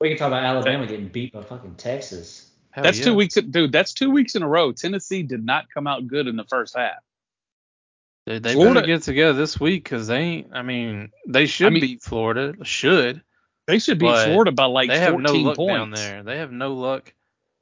[0.00, 2.48] We can talk about Alabama getting beat by fucking Texas.
[2.70, 3.06] Hell that's yeah.
[3.06, 3.34] two weeks.
[3.34, 4.70] Dude, that's two weeks in a row.
[4.70, 6.98] Tennessee did not come out good in the first half.
[8.26, 10.48] They, they Florida- better get together this week because they ain't.
[10.52, 12.54] I mean, they should I mean- beat Florida.
[12.62, 13.22] Should.
[13.66, 15.74] They should beat Florida by like they have 14 no luck points.
[15.76, 16.22] down there.
[16.22, 17.12] They have no luck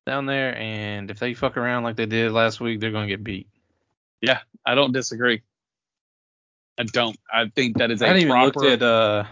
[0.08, 3.22] down there, and if they fuck around like they did last week, they're gonna get
[3.22, 3.46] beat.
[4.20, 5.42] Yeah, I don't disagree.
[6.78, 7.16] I don't.
[7.32, 8.60] I think that is a I even proper.
[8.60, 9.24] looked at uh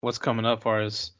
[0.00, 1.12] what's coming up for us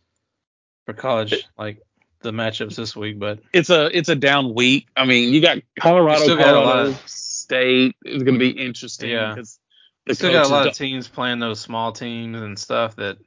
[0.85, 1.81] for college, like
[2.20, 4.88] the matchups this week, but it's a it's a down week.
[4.96, 8.40] I mean, you got Colorado, You still got a lot of- State is going to
[8.40, 9.09] be interesting.
[9.11, 9.29] Yeah.
[9.33, 9.61] because
[10.05, 13.18] the still got a lot of teams playing those small teams and stuff that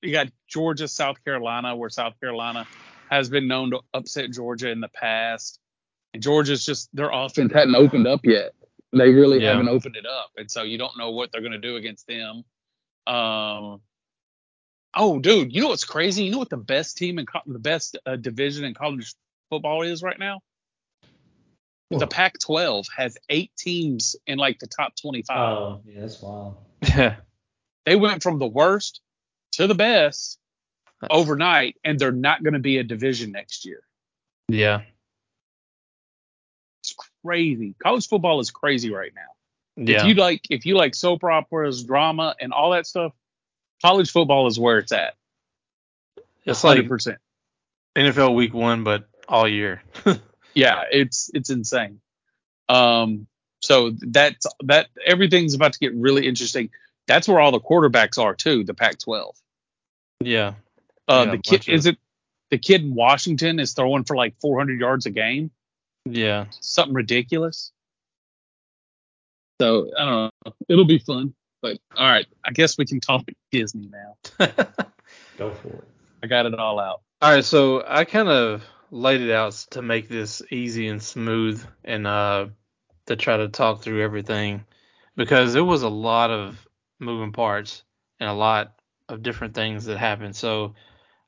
[0.00, 2.66] you got Georgia, South Carolina, where South Carolina
[3.14, 5.58] has been known to upset Georgia in the past.
[6.12, 8.52] And Georgia's just their offense hadn't opened up yet.
[8.92, 9.50] They really Yeah.
[9.52, 12.06] haven't opened it up, and so you don't know what they're going to do against
[12.06, 12.44] them.
[13.06, 13.80] Um.
[14.96, 16.22] Oh, dude, you know what's crazy?
[16.24, 19.12] You know what the best team in co- the best uh, division in college
[19.50, 20.38] football is right now?
[21.90, 25.36] The Pac-12 has eight teams in like the top 25.
[25.36, 26.56] Oh, yeah, that's wild.
[26.82, 27.16] yeah.
[27.84, 29.00] they went from the worst
[29.52, 30.38] to the best
[31.10, 33.80] overnight, and they're not going to be a division next year.
[34.48, 34.82] Yeah.
[36.82, 37.74] It's crazy.
[37.82, 39.84] College football is crazy right now.
[39.84, 40.00] Yeah.
[40.02, 43.12] If you like, if you like soap operas, drama, and all that stuff,
[43.82, 45.14] college football is where it's at.
[46.44, 47.18] it's like Hundred percent.
[47.96, 49.82] NFL week one, but all year.
[50.54, 52.00] Yeah, it's it's insane.
[52.68, 53.26] Um,
[53.60, 56.70] so that's that everything's about to get really interesting.
[57.08, 58.62] That's where all the quarterbacks are too.
[58.62, 59.32] The Pac-12.
[60.22, 60.54] yeah.
[61.08, 61.98] Uh, Yeah, the kid is it
[62.50, 65.50] the kid in Washington is throwing for like 400 yards a game.
[66.06, 66.46] Yeah.
[66.60, 67.72] something ridiculous.
[69.60, 70.52] So I don't know.
[70.68, 71.34] It'll be fun.
[71.62, 74.46] But all right, I guess we can talk Disney now.
[75.38, 75.84] Go for it.
[76.22, 77.00] I got it all out.
[77.22, 81.64] All right, so I kind of laid it out to make this easy and smooth
[81.84, 82.46] and uh
[83.06, 84.64] to try to talk through everything
[85.16, 86.66] because there was a lot of
[87.00, 87.82] moving parts
[88.20, 88.74] and a lot
[89.08, 90.36] of different things that happened.
[90.36, 90.74] So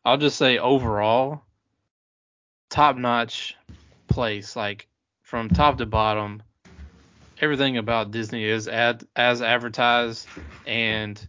[0.07, 1.42] I'll just say overall
[2.71, 3.57] top notch
[4.07, 4.87] place like
[5.23, 6.45] from top to bottom
[7.40, 10.29] everything about Disney is ad, as advertised
[10.64, 11.21] and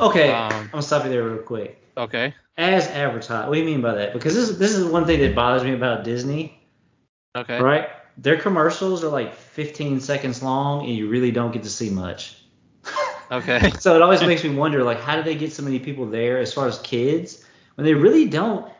[0.00, 1.80] Okay, Um, I'm gonna stop you there real quick.
[1.96, 4.12] okay As advertised, what do you mean by that?
[4.12, 6.60] Because this this is one thing that bothers me about Disney,
[7.36, 7.88] okay right?
[8.18, 12.36] Their commercials are like 15 seconds long, and you really don't get to see much.
[13.30, 16.04] okay So it always makes me wonder, like, how do they get so many people
[16.04, 17.41] there as far as kids
[17.74, 18.70] when they really don't?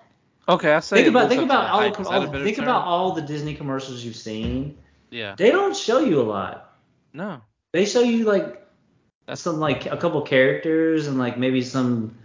[0.48, 2.64] okay I say Think about think about all, the, all think term?
[2.64, 4.76] about all the Disney commercials you've seen.
[5.10, 6.76] yeah They don't show you a lot.
[7.12, 7.40] no
[7.72, 8.44] They show you like
[9.26, 12.16] That's- some like a couple characters and like maybe some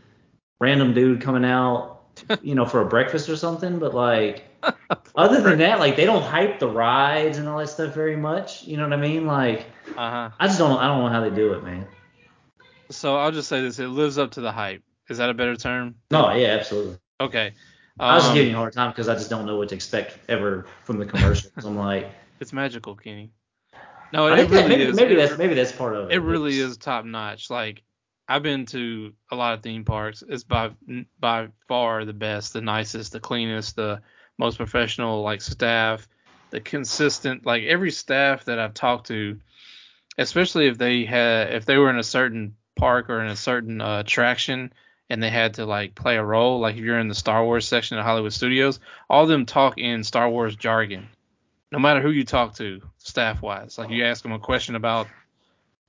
[0.60, 2.02] random dude coming out,
[2.42, 3.78] you know, for a breakfast or something.
[3.78, 4.46] But like
[5.16, 8.64] other than that, like they don't hype the rides and all that stuff very much.
[8.64, 9.28] You know what I mean?
[9.28, 10.32] Like Uh-huh.
[10.40, 11.86] I just don't I don't know how they do it, man.
[12.90, 14.82] So I'll just say this: it lives up to the hype.
[15.10, 15.96] Is that a better term?
[16.12, 16.98] No, yeah, absolutely.
[17.20, 17.54] Okay.
[18.00, 19.76] I was Um, giving you a hard time because I just don't know what to
[19.76, 21.52] expect ever from the commercials.
[21.66, 23.32] I'm like, It's magical, Kenny.
[24.14, 24.96] No, I it think that- really maybe, is.
[24.96, 26.16] maybe It- that's maybe that's part of it.
[26.16, 27.50] It really is top notch.
[27.50, 27.82] Like
[28.28, 30.24] I've been to a lot of theme parks.
[30.28, 30.72] It's by
[31.20, 34.02] by far the best, the nicest, the cleanest, the
[34.38, 36.08] most professional like staff,
[36.52, 39.40] the consistent like every staff that I've talked to,
[40.18, 43.82] especially if they had if they were in a certain park or in a certain
[43.82, 44.72] uh, attraction
[45.10, 47.68] and they had to like play a role, like if you're in the Star Wars
[47.68, 51.08] section of Hollywood Studios, all of them talk in Star Wars jargon.
[51.72, 55.08] No matter who you talk to, staff wise, like you ask them a question about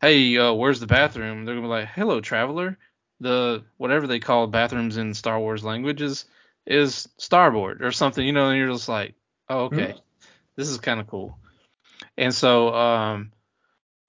[0.01, 1.45] hey, uh, where's the bathroom?
[1.45, 2.79] They're gonna be like, hello, traveler.
[3.21, 6.25] The whatever they call bathrooms in Star Wars languages
[6.67, 9.15] is starboard or something, you know, and you're just like,
[9.49, 9.95] oh, okay,
[10.57, 11.37] this is kind of cool.
[12.17, 13.33] And so, um,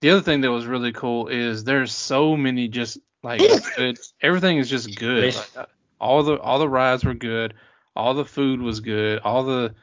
[0.02, 3.42] the other thing that was really cool is there's so many just like
[3.76, 5.36] good, everything is just good.
[5.36, 5.66] Like, uh,
[6.00, 7.54] all the all the rides were good,
[7.96, 9.74] all the food was good, all the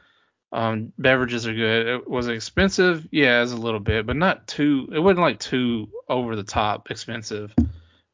[0.51, 1.87] um, beverages are good.
[1.87, 4.89] It was it expensive, yeah, it was a little bit, but not too.
[4.93, 7.53] It wasn't like too over the top expensive.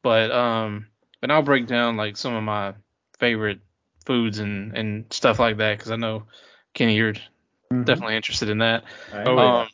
[0.02, 0.88] But um,
[1.22, 2.74] and I'll break down like some of my
[3.20, 3.60] favorite
[4.06, 6.24] foods and and stuff like that because I know
[6.74, 7.14] Kenny, you're
[7.72, 7.86] Mhm.
[7.86, 8.84] definitely interested in that.
[9.12, 9.28] Right.
[9.28, 9.60] Oh, yeah.
[9.62, 9.68] Um,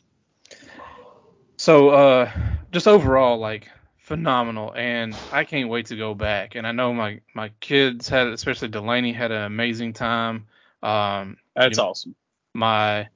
[1.56, 2.30] so uh,
[2.72, 3.68] just overall, like
[4.10, 6.56] phenomenal, and I can't wait to go back.
[6.56, 10.48] And I know my my kids had, especially Delaney, had an amazing time.
[10.82, 12.16] Um, That's you know, awesome.
[12.52, 13.08] my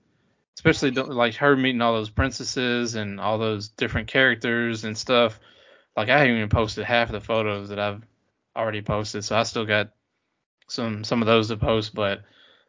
[0.56, 5.40] especially like her meeting all those princesses and all those different characters and stuff.
[5.96, 8.02] Like I haven't even posted half of the photos that I've
[8.56, 9.90] already posted, so I still got
[10.68, 11.92] some some of those to post.
[11.92, 12.22] But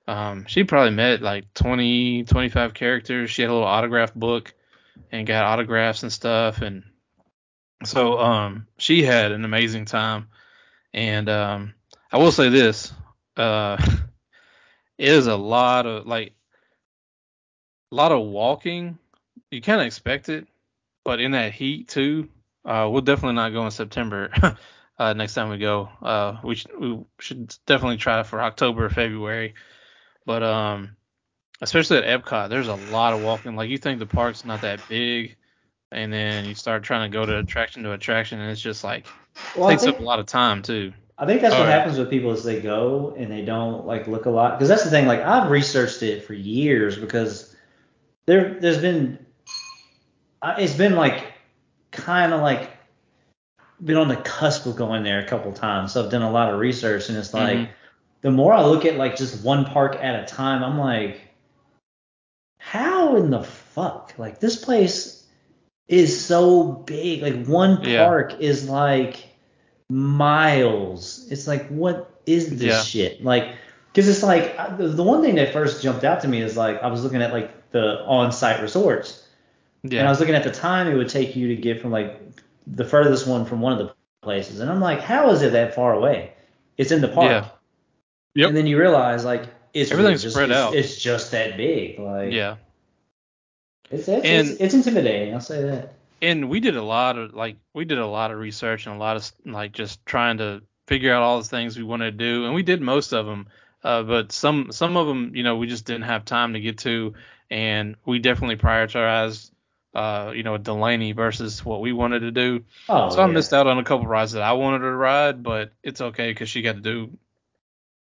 [0.07, 3.29] um, she probably met like 20, 25 characters.
[3.29, 4.51] She had a little autograph book
[5.11, 6.85] and got autographs and stuff, and
[7.83, 10.27] so um, she had an amazing time.
[10.93, 11.73] And um,
[12.11, 12.93] I will say this,
[13.35, 13.77] uh,
[14.97, 16.33] it is a lot of like
[17.91, 18.97] a lot of walking.
[19.51, 20.47] You kind of expect it,
[21.03, 22.29] but in that heat too.
[22.63, 24.31] Uh, we'll definitely not go in September.
[24.97, 28.89] uh, next time we go, uh, we, sh- we should definitely try for October or
[28.89, 29.53] February.
[30.25, 30.95] But um,
[31.61, 33.55] especially at Epcot, there's a lot of walking.
[33.55, 35.35] Like you think the park's not that big,
[35.91, 39.05] and then you start trying to go to attraction to attraction, and it's just like
[39.55, 40.93] Well, I takes think, up a lot of time too.
[41.17, 41.77] I think that's Oh, what yeah.
[41.77, 44.83] happens with people is they go and they don't like look a lot because that's
[44.83, 45.05] the thing.
[45.05, 47.55] Like I've researched it for years because
[48.25, 49.25] there there's been
[50.43, 51.33] it's been like
[51.91, 52.71] kind of like
[53.83, 55.93] been on the cusp of going there a couple times.
[55.93, 57.69] So I've done a lot of research and it's like Mhm.
[58.21, 61.21] the more I look at like just one park at a time, I'm like,
[62.59, 64.13] how in the fuck?
[64.17, 65.24] Like this place
[65.87, 67.21] is so big.
[67.21, 68.05] Like one Yeah.
[68.05, 69.17] park is like
[69.89, 71.27] miles.
[71.29, 72.81] It's like what is this Yeah.
[72.81, 73.23] shit?
[73.23, 73.55] Like
[73.93, 76.57] because it's like uh, the, the one thing that first jumped out to me is
[76.57, 79.21] like I was looking at like the on-site resorts.
[79.83, 82.19] And I was looking at the time it would take you to get from like
[82.65, 83.93] the furthest one from one of the
[84.23, 84.59] places.
[84.59, 86.33] And I'm like, how is it that far away?
[86.75, 87.29] It's in the park.
[87.29, 87.45] Yeah.
[88.33, 88.47] Yep.
[88.49, 89.43] And then you realize like
[89.75, 90.73] it's really Everything's just, spread it's, out.
[90.73, 91.99] It's just that big.
[91.99, 92.55] Like yeah.
[93.91, 95.33] It's it's, And- it's it's intimidating.
[95.33, 95.93] I'll say that.
[96.21, 98.99] and we did a lot of like we did a lot of research and a
[98.99, 102.45] lot of like just trying to figure out all the things we wanted to do
[102.45, 103.47] and we did most of them
[103.83, 106.77] uh, but some some of them you know we just didn't have time to get
[106.79, 107.13] to
[107.49, 109.51] and we definitely prioritized
[109.95, 113.33] uh, you know Delaney versus what we wanted to do Oh, so I yeah.
[113.33, 116.49] missed out on a couple rides that I wanted to ride but it's okay because
[116.49, 117.17] she got to do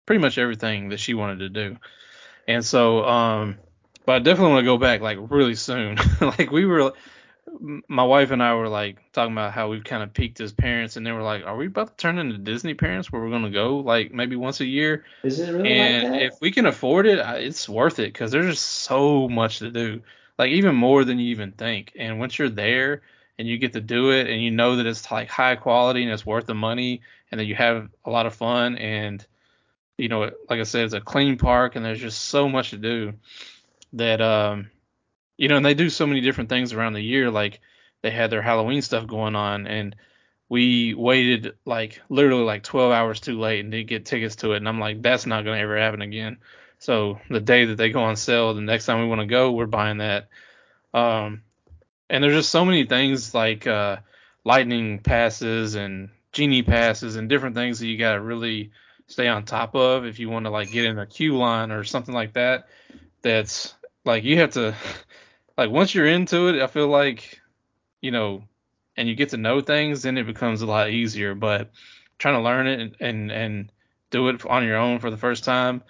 [0.06, 1.78] pretty much everything that she wanted to do
[2.48, 3.58] and so um
[4.06, 6.94] but I definitely want to go back like really soon like we were
[7.88, 10.96] my wife and I were like talking about how we've kind of peaked as parents,
[10.96, 13.52] and they we're like, are we about to turn into Disney parents where we're gonna
[13.52, 15.06] go like maybe once a year?
[15.24, 16.26] Is it really and like that?
[16.26, 19.72] if we can afford it, I- it's worth it because there's just so much to
[19.72, 20.02] do,
[20.38, 21.94] like even more than you even think.
[21.98, 23.02] And once you're there
[23.38, 26.12] and you get to do it, and you know that it's like high quality and
[26.12, 29.26] it's worth the money, and that you have a lot of fun, and
[29.98, 32.78] you know, like I said, it's a clean park, and there's just so much to
[32.78, 33.14] do
[33.94, 34.70] that um
[35.38, 37.32] you know, and they do so many different things around the year.
[37.32, 37.60] Like
[38.02, 39.96] they had their Halloween stuff going on, and
[40.50, 44.58] we waited like literally like 12 hours too late and didn't get tickets to it.
[44.58, 46.38] And I'm like, that's not gonna ever happen again.
[46.80, 49.52] So the day that they go on sale, the next time we want to go,
[49.52, 50.28] we're buying that.
[50.94, 51.44] Um,
[52.10, 53.98] and there's just so many things like uh,
[54.44, 58.72] lightning passes and genie passes and different things that you gotta really
[59.08, 61.84] stay on top of if you want to like get in a queue line or
[61.84, 62.68] something like that.
[63.22, 63.74] That's
[64.06, 64.76] like you have to
[65.58, 67.40] like once you're into it, I feel like
[68.02, 68.44] you know,
[68.98, 71.36] and you get to know things, then it becomes a lot easier.
[71.36, 71.72] But
[72.20, 73.72] trying to learn it and and, and
[74.12, 75.84] do it on your own for the first time,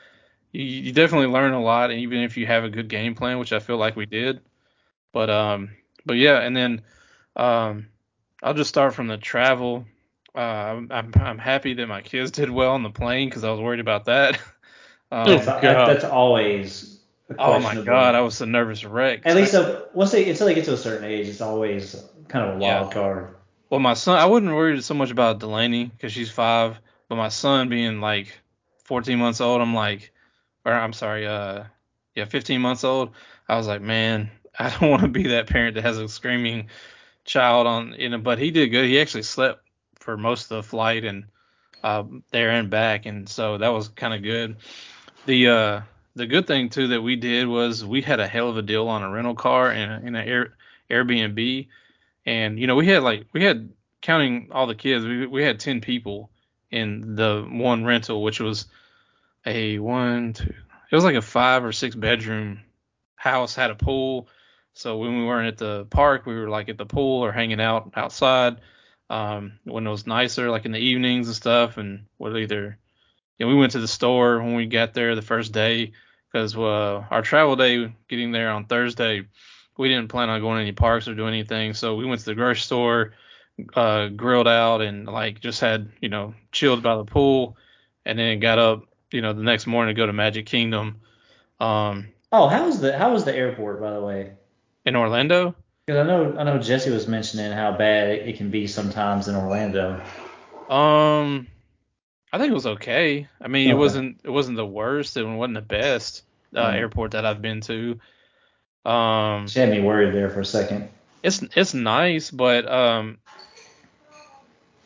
[0.51, 3.39] you, you definitely learn a lot, And even if you have a good game plan,
[3.39, 4.41] which I feel like we did.
[5.11, 5.71] But um,
[6.05, 6.81] but yeah, and then
[7.35, 7.87] um,
[8.43, 9.85] I'll just start from the travel.
[10.35, 13.51] Uh, I'm, I'm I'm happy that my kids did well on the plane because I
[13.51, 14.39] was worried about that.
[15.11, 16.92] um, That's, that- that's always.
[17.29, 19.25] A oh my god, I was a nervous wreck.
[19.25, 22.49] At least uh, once they until they get to a certain age, it's always kind
[22.49, 22.81] of a Yeah.
[22.81, 23.35] wild card.
[23.69, 27.29] Well, my son, I wouldn't worry so much about Delaney because she's five, but my
[27.29, 28.27] son being like
[28.83, 30.11] 14 months old, I'm like,
[30.65, 31.63] or I'm sorry, uh,
[32.15, 33.11] yeah, 15 months old,
[33.47, 36.67] I was like, man, I don't want to be that parent that has a screaming
[37.25, 38.85] child on, you know, but he did good.
[38.85, 39.61] He actually slept
[39.95, 41.25] for most of the flight and
[41.83, 44.57] uh, there and back, and so that was kind of good.
[45.25, 45.81] The uh,
[46.15, 48.87] the good thing too that we did was we had a hell of a deal
[48.87, 50.53] on a rental car and in an Air,
[50.89, 51.67] Airbnb.
[52.25, 55.59] And you know we had like we had counting all the kids we we had
[55.59, 56.29] 10 people
[56.71, 58.67] in the one rental which was
[59.45, 60.53] a one two
[60.91, 62.61] it was like a five or six bedroom
[63.15, 64.27] house had a pool.
[64.73, 67.61] So when we weren't at the park we were like at the pool or hanging
[67.61, 68.57] out outside
[69.09, 72.77] um when it was nicer like in the evenings and stuff and we'd either
[73.39, 75.91] know, we went to the store when we got there the first day
[76.31, 79.23] because uh, our travel day getting there on Thursday
[79.77, 81.73] we didn't plan on going to any parks or doing anything.
[81.73, 83.13] So we went to the grocery store,
[83.73, 87.57] uh, grilled out, and like just had you know chilled by the pool,
[88.05, 91.01] and then got up you know the next morning to go to Magic Kingdom,
[91.59, 94.33] um, Oh, how was the how was the airport by the way?
[94.85, 95.55] in Orlando.
[95.85, 99.27] Because I know I know Jesse was mentioning how bad it, it can be sometimes
[99.27, 100.01] in Orlando.
[100.69, 101.47] Um,
[102.33, 103.27] I think it was okay.
[103.39, 105.15] I mean, it wasn't it wasn't the worst.
[105.17, 106.23] It wasn't the best
[106.55, 106.77] uh, Mm.
[106.79, 107.99] airport that I've been to.
[108.85, 110.89] Um, She had me worried there for a second.
[111.21, 113.19] it's it's nice, but um,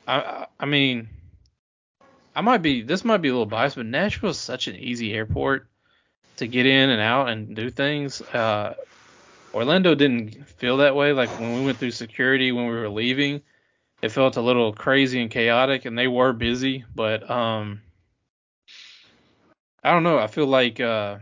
[0.05, 1.07] I I- I mean,
[2.35, 5.13] I might be this might be a little biased, but Nashville is such an easy
[5.13, 5.67] airport
[6.37, 8.21] to get in and out and do things.
[8.21, 8.75] Uh,
[9.53, 11.13] Orlando didn't feel that way.
[11.13, 13.41] Like when we went through security when we were leaving,
[14.07, 17.81] it felt a little crazy and chaotic, and they were busy, but um,
[19.83, 20.17] I don't know.
[20.17, 21.17] I feel like uh.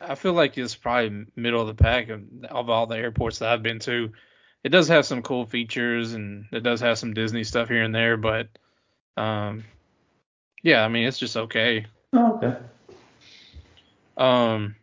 [0.00, 3.48] I feel like it's probably middle of the pack of, of all the airports that
[3.48, 4.12] I've been to.
[4.62, 7.94] It does have some cool features and it does have some Disney stuff here and
[7.94, 8.48] there, but
[9.16, 9.64] um,
[10.62, 11.86] yeah, I mean it's just okay.
[12.12, 12.56] Oh, okay.
[14.18, 14.76] Um,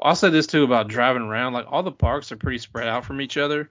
[0.00, 1.52] I'll say this too about driving around.
[1.52, 3.70] Like all the parks are pretty spread out from each other,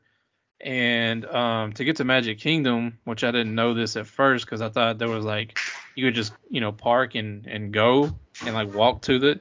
[0.65, 4.61] and um, to get to Magic Kingdom, which I didn't know this at first because
[4.61, 5.59] I thought there was like
[5.93, 9.39] you could just you know park and and go and like walk to the,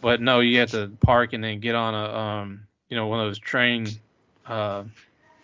[0.00, 3.20] but no, you have to park and then get on a um you know one
[3.20, 3.86] of those train
[4.46, 4.84] uh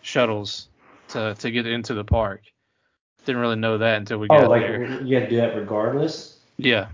[0.01, 0.67] shuttles
[1.09, 2.41] to to get into the park.
[3.25, 4.45] Didn't really know that until we got there.
[4.45, 5.01] Oh, got like there.
[5.03, 6.39] you had to do that regardless.
[6.57, 6.87] Yeah,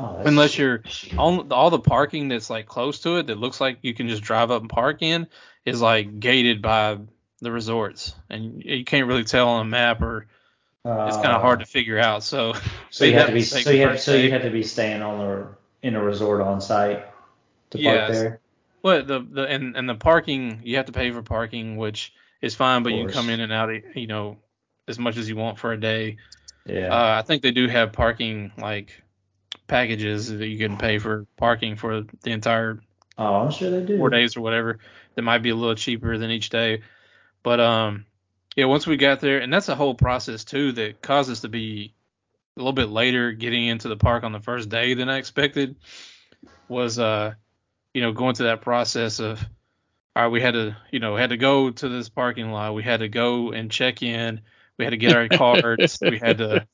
[0.00, 0.82] Oh, unless you're
[1.18, 4.22] all, all the parking that's like close to it that looks like you can just
[4.22, 5.26] drive up and park in
[5.66, 6.96] is like gated by
[7.40, 10.26] the resorts and you can't really tell on a map or
[10.84, 12.60] it's kind of hard to figure out so Uh,
[12.90, 15.18] So you have to be so you have so you have to be staying on
[15.18, 15.48] the
[15.82, 17.04] in a resort on site
[17.70, 18.08] to park Yes.
[18.08, 18.40] there.
[18.82, 22.12] Well, the the and, and the parking you have to pay for parking which
[22.42, 24.38] is fine but you can come in and out you know
[24.88, 26.16] as much as you want for a day
[26.66, 26.88] Yeah.
[26.88, 29.02] uh, i think they do have parking like
[29.66, 32.80] packages that you can pay for parking for the entire
[33.18, 33.98] oh, I'm sure they do.
[33.98, 34.78] four days or whatever
[35.14, 36.80] that might be a little cheaper than each day
[37.42, 38.04] but um
[38.56, 41.48] yeah once we got there and that's a whole process too that caused us to
[41.48, 41.94] be
[42.56, 45.76] a little bit later getting into the park on the first day than i expected
[46.68, 47.32] was uh
[47.94, 49.44] you know going through that process of
[50.16, 52.74] all right we had to you know had to go to this parking lot.
[52.74, 54.40] We had to go and check in.
[54.76, 56.66] We had to get our cards we had to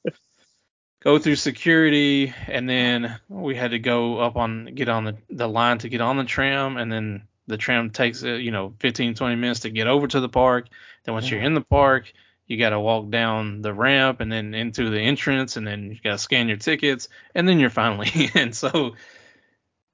[1.03, 2.35] go through security.
[2.49, 6.01] And then we had to go up on get on the, the line to get
[6.01, 6.77] on the tram.
[6.77, 10.21] And then the tram takes uh, you know 15 20 minutes to get over to
[10.21, 10.69] the park.
[11.05, 12.13] Then once you're in the park
[12.47, 15.99] you got to walk down the ramp and then into the entrance and then you
[16.03, 18.53] got to scan your tickets and then you're finally in.
[18.53, 18.95] So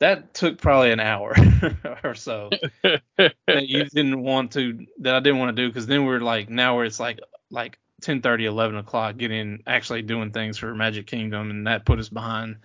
[0.00, 1.34] that took probably an hour
[2.04, 2.50] or so
[2.82, 6.50] that you didn't want to that I didn't want to do because then we're like
[6.50, 11.06] now where it's like like 10 30 11 o'clock getting actually doing things for Magic
[11.06, 12.56] Kingdom and that put us behind.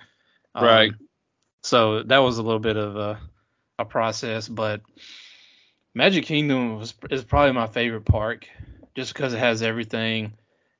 [0.55, 0.91] Um, Right.
[1.63, 3.19] so that was a little bit of a
[3.79, 4.81] a process but
[5.93, 8.47] Magic Kingdom was is probably my favorite park
[8.95, 10.33] just because it has everything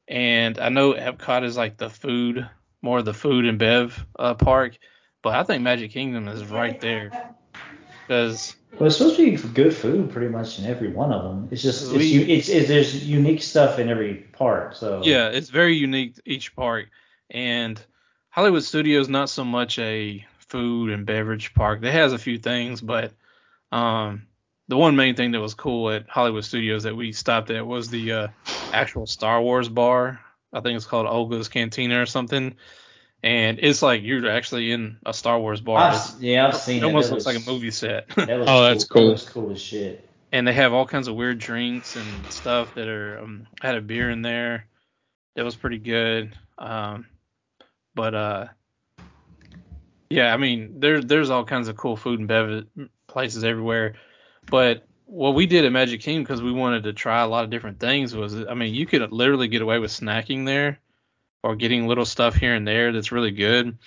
[0.08, 2.48] and I know Epcot is like the food
[2.82, 4.78] more of the food and bev uh, park
[5.22, 7.12] but I think Magic Kingdom is right there
[8.08, 11.50] because Well, it's supposed to be good food pretty much in every one of them.
[11.52, 14.76] It's just it's, We- it's, it's there's unique stuff in every part.
[14.78, 16.90] So Yeah, it's very unique to each park.
[17.30, 17.82] And
[18.30, 21.84] Hollywood Studios not so much a food and beverage park.
[21.84, 23.14] It has a few things, but
[23.72, 24.28] um,
[24.68, 27.90] the one main thing that was cool at Hollywood Studios that we stopped at was
[27.90, 28.28] the uh,
[28.74, 30.20] actual Star Wars bar.
[30.54, 32.56] I think it's called Oga's Cantina or something.
[33.24, 35.80] And it's like you're actually in a Star Wars bar.
[35.80, 36.84] I've, yeah, I've seen it it.
[36.86, 38.08] almost That looks was- like a movie set.
[38.16, 39.02] That was Oh, that's cool.
[39.02, 39.08] cool.
[39.08, 40.08] That was cool as shit.
[40.32, 43.82] and they have all kinds of weird drinks and stuff that are um, had a
[43.82, 44.68] beer in there
[45.36, 47.06] that was pretty good um
[47.96, 48.46] but uh
[50.10, 52.68] yeah i mean there there's all kinds of cool food and beverage
[53.08, 53.96] places everywhere
[54.50, 57.50] but what we did at magic kingdom because we wanted to try a lot of
[57.50, 60.80] different things was i mean you could literally get away with snacking there
[61.44, 63.78] or getting little stuff here and there that's really good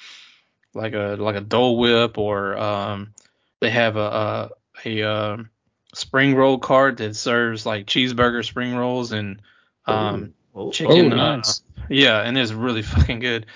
[0.74, 3.12] like a like a dole whip or um
[3.60, 4.50] they have a a,
[4.84, 5.50] a um
[5.92, 9.42] spring roll cart that serves like cheeseburger spring rolls and
[9.86, 11.12] um Oh, chicken.
[11.12, 11.42] Oh, uh,
[11.88, 13.46] yeah, and it's really fucking good.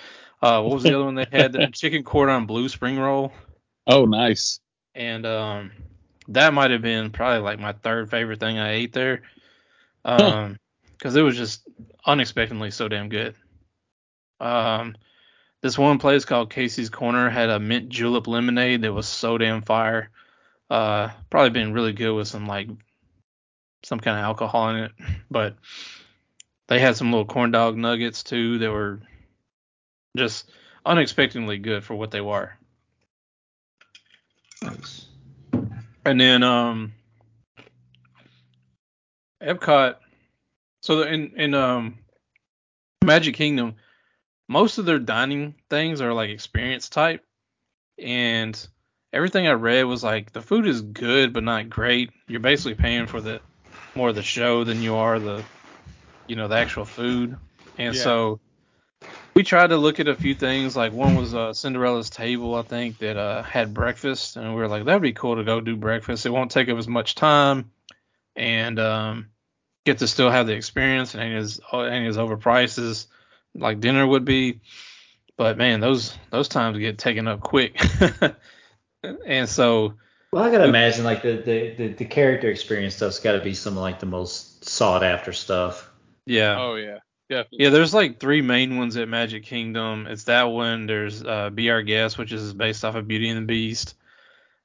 [0.44, 1.56] Uh, what was the other one they had?
[1.74, 3.32] Chicken cordon bleu spring roll,
[3.86, 4.60] Oh, nice.
[4.94, 5.70] and um,
[6.28, 9.22] that might have been probably like my third favorite thing I ate there.
[10.04, 10.58] Um,
[10.92, 11.66] because it was just
[12.04, 13.34] unexpectedly so damn good.
[14.38, 14.96] Um,
[15.62, 19.62] this one place called Casey's Corner had a mint julep lemonade that was so damn
[19.62, 20.10] fire.
[20.68, 22.68] Uh, probably been really good with some like
[23.82, 24.92] some kind of alcohol in it,
[25.30, 25.56] but
[26.68, 29.00] they had some little corn dog nuggets too that were
[30.16, 30.50] just
[30.84, 32.52] unexpectedly good for what they were.
[34.62, 35.06] nice.
[36.04, 36.92] And then um
[39.42, 39.96] Epcot
[40.82, 41.98] so in in um
[43.04, 43.76] Magic Kingdom
[44.48, 47.24] most of their dining things are like experience type
[47.98, 48.68] and
[49.12, 52.10] everything I read was like the food is good but not great.
[52.28, 53.40] You're basically paying for the
[53.94, 55.46] more of the show than you are the
[56.26, 57.36] you know the actual food.
[57.78, 58.02] And Yeah.
[58.02, 58.40] so
[59.34, 62.62] we tried to look at a few things like one was uh, Cinderella's table I
[62.62, 65.76] think that uh, had breakfast and we were like that'd be cool to go do
[65.76, 66.26] breakfast.
[66.26, 67.70] It won't take up as much time
[68.36, 69.28] and um,
[69.84, 73.06] get to still have the experience and ain't as ain't as overpriced as
[73.54, 74.60] like dinner would be.
[75.36, 77.80] But man, those those times get taken up quick.
[79.26, 79.94] and so
[80.32, 83.54] Well, I gotta imagine like the the, the, the character experience stuff's got to be
[83.54, 85.90] some of like the most sought after stuff.
[86.24, 86.56] yeah.
[86.58, 86.98] Oh, yeah.
[87.34, 87.64] Definitely.
[87.64, 90.06] Yeah, there's like three main ones at Magic Kingdom.
[90.08, 90.86] It's that one.
[90.86, 93.96] There's uh, Be Our Guest, which is based off of Beauty and the Beast.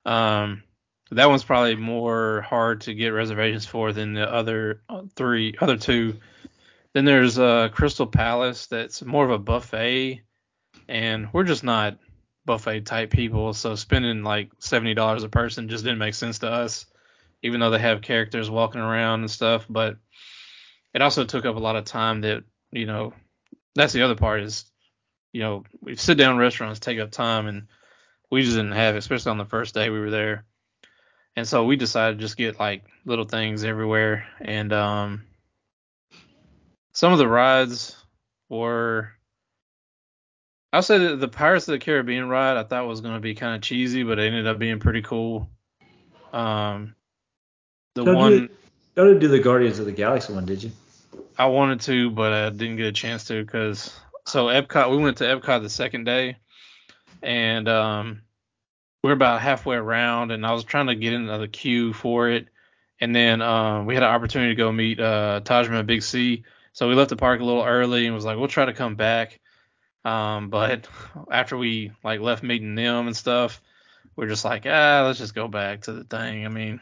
[0.06, 0.62] Um,
[1.10, 5.78] that one's probably more hard to get reservations for than the other uh, three, other
[5.78, 6.18] two.
[6.94, 10.22] Then there's uh, Crystal Palace, that's more of a buffet,
[10.88, 11.98] and we're just not
[12.46, 16.52] buffet type people, so spending like seventy dollars a person just didn't make sense to
[16.52, 16.86] us,
[17.42, 19.66] even though they have characters walking around and stuff.
[19.68, 19.98] But
[20.94, 23.14] it also took up a lot of time that you know
[23.76, 24.66] that's the other part is
[25.32, 27.68] you know we sit down restaurants take up time and
[28.32, 30.46] we just didn't have it especially on the first day we were there
[31.36, 35.24] and so we decided to just get like little things everywhere and um
[36.94, 37.96] some of the rides
[38.50, 39.12] were
[40.72, 43.34] I'll say that the Pirates of the Caribbean ride I thought was going to be
[43.34, 45.50] kind of cheesy, but it ended up being pretty cool.
[46.32, 46.94] Um,
[47.96, 48.50] the Don't one do,
[48.96, 50.72] don't do the Guardians of the Galaxy one, did you?
[51.40, 54.92] I wanted to, but I didn't get a chance to because so Epcot.
[54.92, 56.36] We went to Epcot the second day,
[57.24, 58.22] and um,
[59.04, 62.30] we are about halfway around, and I was trying to get into the queue for
[62.30, 62.50] it,
[63.00, 66.44] and then um, we had an opportunity to go meet uh, Tajman Big C.
[66.74, 68.96] So we left the park a little early and was like, we'll try to come
[68.96, 69.40] back.
[70.06, 70.88] Um, but
[71.32, 73.62] after we like left meeting them and stuff,
[74.16, 76.46] we're just like, ah, let's just go back to the thing.
[76.46, 76.80] I mean,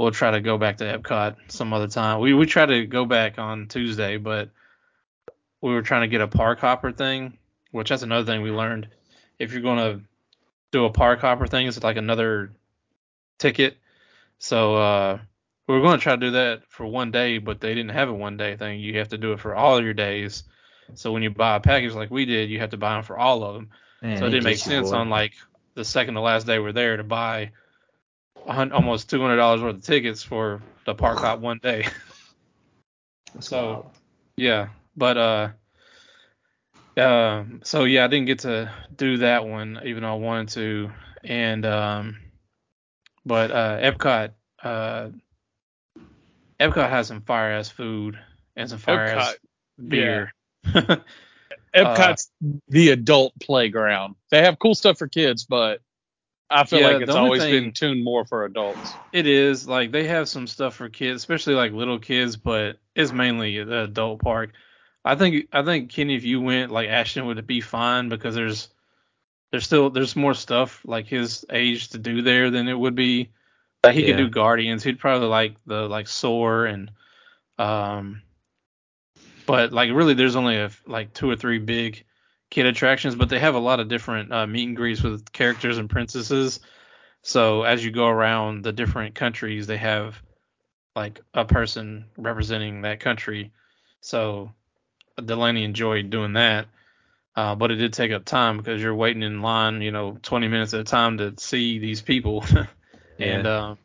[0.00, 2.20] we'll try to go back to Epcot some other time.
[2.20, 4.48] We we tried to go back on Tuesday, but
[5.60, 7.36] we were trying to get a park hopper thing,
[7.70, 8.88] which that's another thing we learned.
[9.38, 10.00] If you're gonna
[10.72, 12.50] do a park hopper thing, it's like another
[13.38, 13.76] ticket.
[14.38, 15.18] So uh,
[15.66, 18.08] we were going to try to do that for one day, but they didn't have
[18.08, 18.80] a one day thing.
[18.80, 20.44] You have to do it for all your days.
[20.94, 23.18] So when you buy a package like we did, you have to buy them for
[23.18, 23.68] all of them.
[24.00, 25.32] Man, so it didn't make sense on like
[25.74, 27.50] the second to last day we're there to buy
[28.46, 31.86] almost two hundred dollars worth of tickets for the park hop one day.
[33.38, 33.90] So- wild.
[34.36, 35.48] yeah, but uh,
[36.96, 40.90] um, so yeah, I didn't get to do that one even though I wanted to,
[41.22, 42.18] and um,
[43.24, 44.32] but uh, Epcot,
[44.62, 45.10] uh,
[46.58, 48.18] Epcot has some fire ass food
[48.56, 49.36] and some fire ass
[49.80, 50.32] Epcot, beer.
[51.74, 52.30] Epcot's
[52.68, 54.16] the adult playground.
[54.30, 55.80] They have cool stuff for kids, but
[56.52, 58.92] I feel Yeah, like it's always thing- been tuned more for adults.
[59.12, 63.12] It is like they have some stuff for kids, especially like little kids, but it's
[63.12, 64.50] mainly the adult park.
[65.04, 68.34] I think I think Kenny, if you went like Ashton, would it be fine because
[68.34, 68.68] there's
[69.52, 73.30] there's still there's more stuff like his age to do there than it would be.
[73.84, 74.08] Like he Yeah.
[74.08, 74.82] could do Guardians.
[74.82, 76.90] He'd probably like the like Soar and
[77.58, 78.22] um,
[79.46, 82.04] but like really there's only a, like two or three big
[82.50, 85.78] kid attractions, but they have a lot of different uh, meet and greets with characters
[85.78, 86.60] and princesses.
[87.22, 90.20] So as you go around the different countries, they have
[90.96, 93.52] like a person representing that country.
[94.00, 94.52] So
[95.24, 96.66] Delaney enjoyed doing that.
[97.36, 100.48] Uh, but it did take up time because you're waiting in line, you know, 20
[100.48, 102.44] minutes at a time to see these people.
[103.20, 103.70] and Yeah.
[103.70, 103.78] um,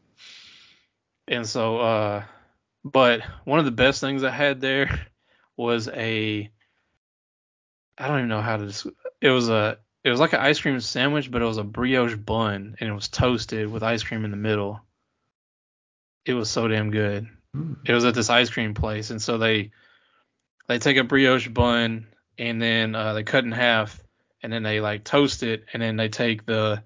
[1.27, 2.23] and so uh,
[2.83, 5.07] but one of the best things I had there
[5.57, 6.49] was a
[7.97, 8.89] I don't even know how to des-
[9.21, 12.15] it was a it was like an ice cream sandwich, but it was a brioche
[12.15, 14.81] bun and it was toasted with ice cream in the middle.
[16.25, 17.27] It was so damn good.
[17.55, 17.77] Mm.
[17.85, 19.71] It was at this ice cream place, and so they
[20.67, 24.01] they take a brioche bun and then uh, they cut in half,
[24.43, 26.83] and then they like toast it, and then they take the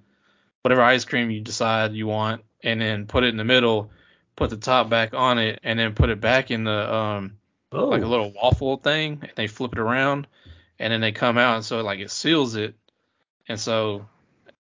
[0.62, 3.92] whatever ice cream you decide you want, and then put it in the middle,
[4.36, 7.40] put the top back on it, and then put it back in the um
[7.72, 10.26] Oh, like a little waffle thing, and they flip it around,
[10.80, 12.76] and then they come out, and so like it seals it,
[13.48, 14.06] and so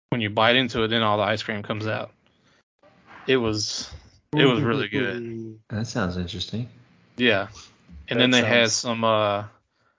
[0.09, 2.11] when you bite into it, then all the ice cream comes out.
[3.28, 3.89] It was
[4.34, 5.59] it was really good.
[5.70, 6.70] that sounds interesting.
[7.18, 7.47] Yeah.
[8.07, 9.45] And That then they had some uh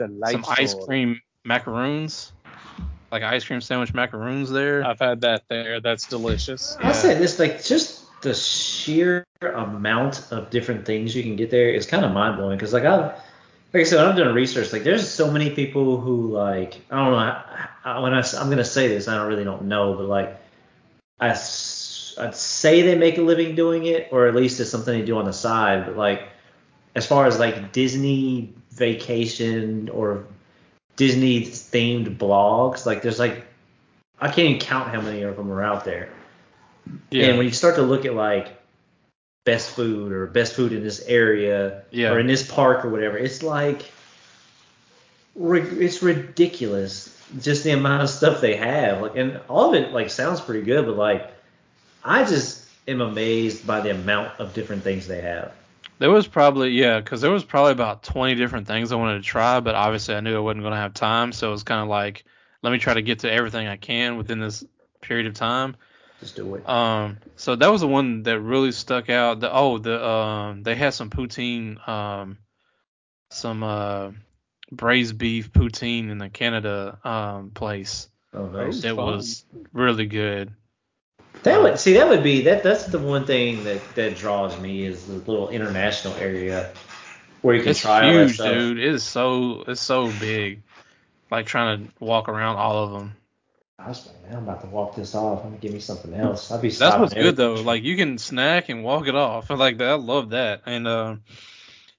[0.01, 2.33] some ice cream macaroons,
[3.11, 4.85] like ice cream sandwich macaroons there.
[4.85, 5.81] I've had that there.
[5.81, 6.77] That's delicious.
[6.81, 11.71] I'll say this, like just the sheer amount of different things you can get there
[11.71, 12.57] is kind of mind blowing.
[12.57, 13.19] Because like I,
[13.73, 17.13] like I said, I'm doing research, like there's so many people who like I don't
[17.13, 17.19] know.
[17.19, 20.41] I, I, when I, am gonna say this, I don't really don't know, but like
[21.21, 21.29] I
[22.19, 25.19] I'd say they make a living doing it, or at least it's something they do
[25.19, 25.87] on the side.
[25.87, 26.29] But like
[26.95, 30.25] as far as like Disney vacation or
[30.97, 33.45] Disney themed blogs, like there's like
[34.21, 36.09] I can't even count how many of them are out there.
[37.11, 37.27] yeah.
[37.27, 38.56] And when you start to look at like
[39.47, 42.11] best food or best food in this area Yeah.
[42.13, 43.91] or in this park or whatever, it's like
[45.39, 49.03] it's ridiculous just the amount of stuff they have.
[49.03, 51.31] Like, and all of it like sounds pretty good, but like
[52.05, 55.53] I just am amazed by the amount of different things they have.
[55.99, 59.29] there was probably yeah, because there was probably about 20 different things I wanted to
[59.29, 61.81] try, but obviously I knew I wasn't going to have time, so it was kind
[61.83, 62.25] of like
[62.63, 64.65] let me try to get to everything I can within this
[65.01, 65.77] period of time.
[66.21, 66.69] Just do it.
[66.69, 69.41] Um, so that was the one that really stuck out.
[69.41, 72.39] The oh, the um, they had some poutine, um,
[73.31, 74.13] some uh,
[74.73, 78.09] braised beef poutine in the Canada um place.
[78.33, 78.83] Oh, nice.
[78.83, 79.07] That fun.
[79.07, 80.53] was really good.
[81.43, 84.85] That would see that would be that that's the one thing that that draws me
[84.85, 86.73] is the little international area
[87.43, 88.53] where you can It's try all that huge, stuff.
[88.53, 88.79] dude.
[88.79, 90.63] It is so it's so big.
[91.31, 93.17] Like trying to walk around all of them.
[93.79, 95.41] I was like, man, I'm about to walk this off.
[95.41, 96.51] I'm gonna give me something else.
[96.51, 97.55] I'll be That's what's good though.
[97.55, 99.51] Like you can snack and walk it off.
[99.51, 99.89] I like that.
[99.89, 100.63] I love that.
[100.67, 101.17] And uh,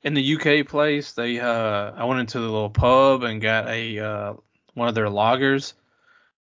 [0.04, 4.00] in the UK place, they uh, I went into the little pub and got a
[4.00, 4.34] uh,
[4.74, 5.74] one of their lagers.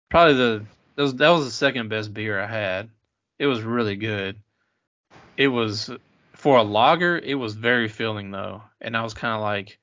[0.09, 0.65] Probably the
[0.95, 2.89] that was that was the second best beer I had.
[3.37, 4.37] It was really good.
[5.35, 5.89] It was
[6.33, 7.17] for a lager.
[7.17, 9.79] It was very filling though, and I was kind of like,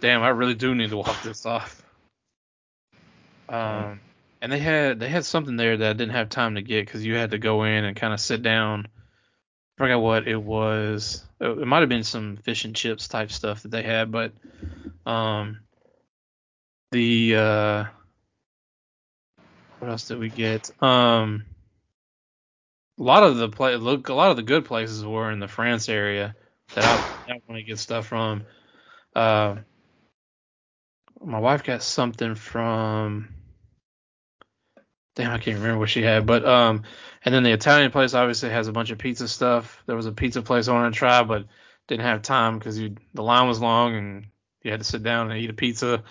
[0.00, 1.82] damn, I really do need to walk this off.
[3.50, 4.00] Um,
[4.42, 7.06] and they had they had something there that I didn't have time to get because
[7.06, 8.86] you had to go in and kind of sit down.
[8.86, 11.24] I forgot what it was.
[11.40, 14.32] It might have been some fish and chips type stuff that they had, but
[15.06, 15.60] um,
[16.90, 17.84] the uh,
[19.78, 20.70] what else did we get?
[20.82, 21.44] Um,
[22.98, 25.48] a lot of the play look a lot of the good places were in the
[25.48, 26.34] France area
[26.74, 28.42] that I, I want to get stuff from.
[29.14, 29.58] Uh,
[31.24, 33.28] my wife got something from
[35.14, 36.82] damn I can't remember what she had, but um
[37.24, 39.82] and then the Italian place obviously has a bunch of pizza stuff.
[39.86, 41.46] There was a pizza place I wanted to try, but
[41.88, 44.26] didn't have time because you the line was long and
[44.62, 46.02] you had to sit down and eat a pizza.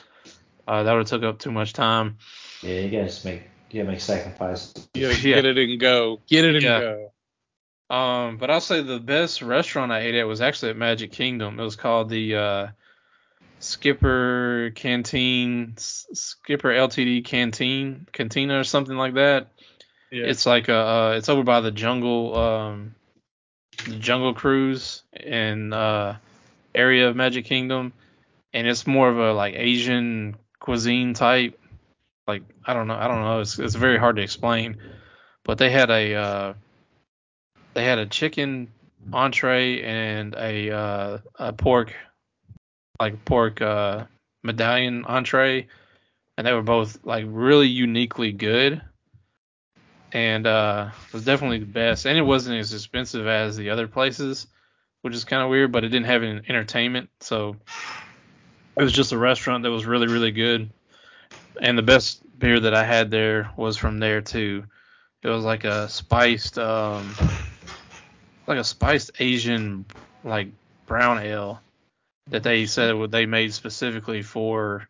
[0.67, 2.17] Uh, that would have took up too much time.
[2.63, 4.87] Yeah, you gotta just make you gotta make sacrifices.
[4.93, 5.35] You gotta Yeah.
[5.41, 6.19] get it and go.
[6.27, 6.79] Get it and Yeah.
[6.79, 7.11] go.
[7.89, 11.59] Um, but I'll say the best restaurant I ate at was actually at Magic Kingdom.
[11.59, 12.67] It was called the uh,
[13.61, 19.49] Skipper Canteen, Skipper LTD Canteen, Cantina or something like that.
[20.11, 20.25] Yeah.
[20.25, 22.95] It's like a, uh, it's over by the Jungle, um,
[23.85, 26.15] the Jungle Cruise and uh,
[26.73, 27.93] area of Magic Kingdom,
[28.51, 31.59] and it's more of a like Asian cuisine type.
[32.27, 33.41] Like I don't know, I don't know.
[33.41, 34.77] It's it's very hard to explain,
[35.43, 36.53] but they had a uh,
[37.75, 38.69] they had a chicken
[39.13, 41.93] entree and a uh, a pork
[43.01, 44.05] like pork uh,
[44.43, 45.67] medallion entree,
[46.37, 48.79] and they were both like really uniquely good.
[50.11, 52.05] and uh, was definitely the best.
[52.05, 54.45] And it wasn't as expensive as the other places,
[55.01, 55.71] which is kind of weird.
[55.71, 57.55] But it didn't have any entertainment, so
[58.77, 60.69] it was just a restaurant that was really really good.
[61.59, 64.65] And the best beer that I had there was from there too.
[65.23, 67.15] It was like a spiced, um,
[68.47, 69.85] like a spiced Asian
[70.23, 70.49] like
[70.85, 71.61] brown ale
[72.31, 74.87] that they said what they made specifically for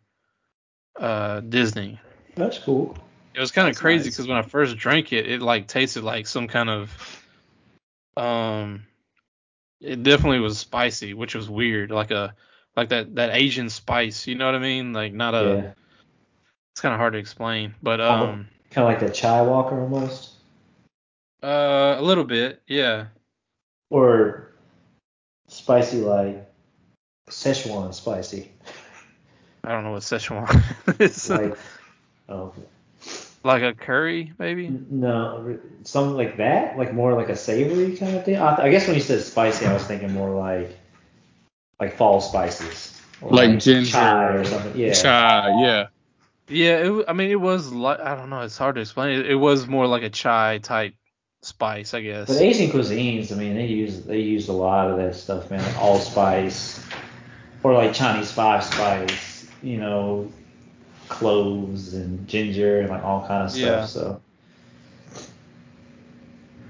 [0.98, 2.00] uh, Disney.
[2.34, 2.96] That's cool.
[3.34, 4.14] It was kind of crazy nice.
[4.14, 7.24] because when I first drank it, it like tasted like some kind of
[8.16, 8.84] um,
[9.80, 12.34] it definitely was spicy, which was weird, like a
[12.76, 14.26] like that that Asian spice.
[14.26, 14.92] You know what I mean?
[14.92, 15.62] Like not a.
[15.62, 15.72] yeah.
[16.72, 20.30] It's kind of hard to explain, but um, Kind of like that chai walker almost.
[21.42, 23.08] uh, a little bit, yeah.
[23.90, 24.52] Or
[25.48, 26.50] spicy like
[27.28, 28.50] Szechuan spicy.
[29.64, 31.30] I don't know what Szechuan is.
[31.30, 31.56] Like,
[32.28, 32.52] oh,
[33.44, 34.68] like a curry, maybe.
[34.68, 36.78] no, something like that.
[36.78, 38.36] Like more like a savory kind of thing.
[38.36, 40.76] I, I guess when you said spicy, I was thinking more like
[41.80, 43.00] like fall spices.
[43.20, 44.76] Or Like ginger chai or or something.
[44.76, 44.92] Yeah.
[44.92, 45.86] Chai, yeah.
[46.48, 48.40] Yeah, it, w- I mean, it was like I don't know.
[48.42, 49.20] It's hard to explain.
[49.20, 50.94] It, it was more like a chai type
[51.42, 52.28] spice, I guess.
[52.28, 55.62] But Asian cuisines, I mean, they use they use a lot of that stuff, man.
[55.62, 56.84] Like allspice,
[57.62, 60.30] or like Chinese five spice, you know,
[61.08, 63.60] cloves and ginger and like all kind of stuff.
[63.62, 63.84] Yeah.
[63.86, 64.20] So,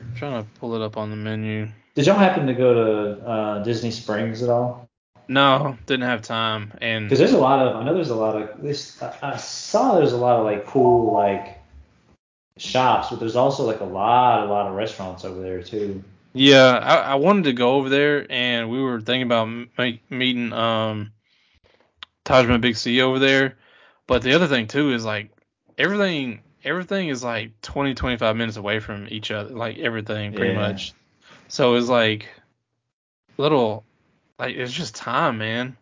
[0.00, 1.68] I'm trying to pull it up on the menu.
[1.94, 4.88] did y'all happen to go to uh, Disney Springs at all?
[5.28, 6.72] No, didn't have time.
[6.80, 9.00] And Because there's a lot of, I know there's a lot of this.
[9.02, 11.58] I, I saw there's a lot of like cool like
[12.58, 16.02] shops, but there's also like a lot, a lot of restaurants over there too.
[16.34, 20.52] Yeah, I, I wanted to go over there, and we were thinking about make, meeting
[20.52, 21.12] um
[22.24, 23.58] Tajman Big C over there.
[24.06, 25.30] But the other thing too is like
[25.78, 30.52] everything everything is like 20 25 minutes away from each other, like everything pretty Yeah.
[30.52, 30.94] much.
[31.48, 32.28] So it's like
[33.38, 33.84] little
[34.38, 35.76] like it's just time, man.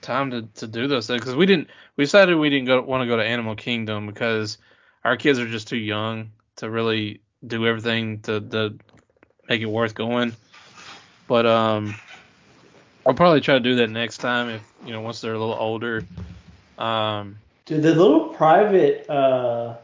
[0.00, 3.02] Time to, to do those things because we didn't we decided we didn't go want
[3.02, 4.58] to go to Animal Kingdom because
[5.04, 8.78] our kids are just too young to really do everything to, to
[9.48, 10.34] make it worth going.
[11.26, 11.94] But um,
[13.06, 15.54] I'll probably try to do that next time if you know once they're a little
[15.54, 16.04] older.
[16.78, 19.76] Um, Dude, the little private, uh,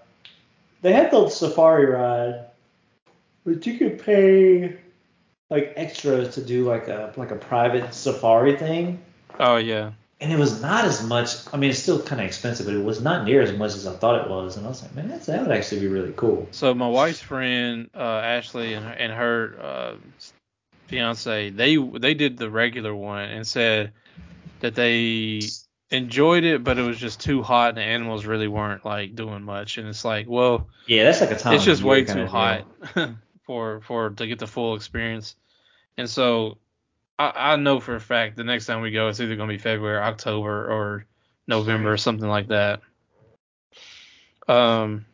[0.81, 2.47] they had the safari ride,
[3.45, 4.77] but you could pay
[5.51, 9.03] like extra to do like a like a private safari thing,
[9.39, 9.93] oh yeah,
[10.25, 11.37] and it was not as much.
[11.53, 13.87] I mean, it's still kind of expensive, but it was not near as much as
[13.87, 14.57] I thought it was.
[14.57, 16.49] And I was like, man, that's, that would actually be really cool.
[16.51, 19.95] So my wife's friend uh, Ashley and her, and her uh,
[20.87, 23.93] fiance they they did the regular one and said
[24.61, 25.41] that they
[25.91, 29.43] enjoyed it, but it was just too hot and the animals really weren't like doing
[29.43, 29.77] much.
[29.77, 31.55] And it's like, well, Yeah, that's like a time.
[31.55, 32.67] it's just way too hot
[33.47, 35.37] for for to get the full experience.
[35.99, 36.57] And so
[37.19, 39.59] I, I know for a fact the next time we go, it's either gonna be
[39.59, 41.07] February, October, or
[41.47, 42.81] November, or something like that.
[44.49, 45.07] Um,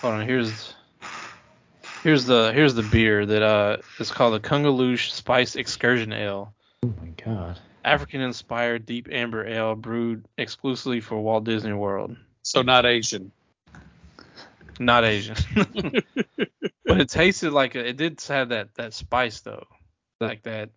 [0.00, 0.26] hold on.
[0.26, 0.74] Here's
[2.02, 6.52] here's the here's the beer that uh it's called the Kungaloosh Spice Excursion Ale.
[6.82, 7.58] Oh my god.
[7.84, 12.16] African inspired deep amber ale brewed exclusively for Walt Disney World.
[12.42, 13.32] So not Asian.
[14.78, 15.36] Not Asian.
[16.84, 19.66] but it tasted like a, it did have that that spice though.
[20.28, 20.70] Like that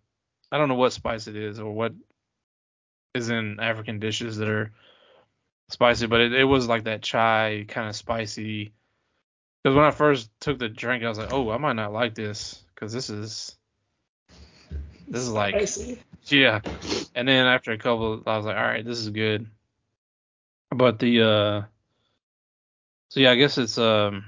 [0.50, 1.92] I don't know what spice it is or what
[3.14, 4.72] is in African dishes that are
[5.70, 8.72] spicy, but it, it was like that chai kind of spicy.
[9.62, 12.14] Because when I first took the drink, I was like, "Oh, I might not like
[12.14, 13.56] this because this is
[15.08, 15.68] this is like
[16.26, 16.60] yeah."
[17.14, 19.46] And then after a couple, I was like, "All right, this is good."
[20.70, 21.62] But the uh,
[23.10, 24.24] so yeah, I guess it's um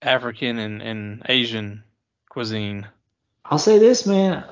[0.00, 1.82] African and, and Asian
[2.34, 2.86] cuisine.
[3.44, 4.44] I'll say this, man.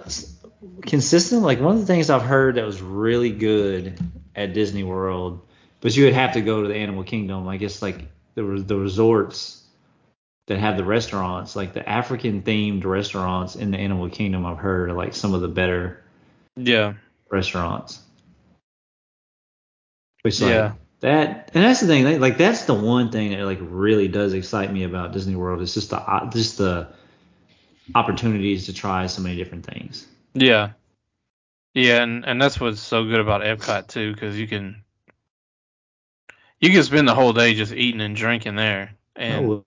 [0.82, 3.98] Consistent, like one of the things I've heard that was really good
[4.36, 5.44] at Disney World,
[5.80, 7.48] but you would have to go to the Animal Kingdom.
[7.48, 8.06] I guess like
[8.36, 9.62] there was the resorts
[10.46, 14.46] that have the restaurants, like the African themed restaurants in the Animal Kingdom.
[14.46, 16.04] I've heard are like some of the better
[16.56, 16.94] Yeah,
[17.30, 18.00] restaurants.
[20.22, 20.72] Which like Yeah.
[21.00, 22.20] that, and that's the thing.
[22.20, 25.60] Like, that's the one thing that like really does excite me about Disney World.
[25.62, 26.88] It's just the uh, just the
[27.95, 30.07] opportunities to try so many different things.
[30.34, 30.70] yeah,
[31.74, 34.82] yeah, and and that's what's so good about Epcot too, because you can
[36.61, 39.62] you can spend the whole day just eating and drinking there, and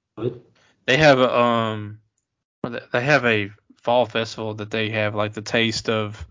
[0.85, 1.99] they have a um
[2.91, 3.51] they have a
[3.81, 6.25] fall festival that they have like the taste of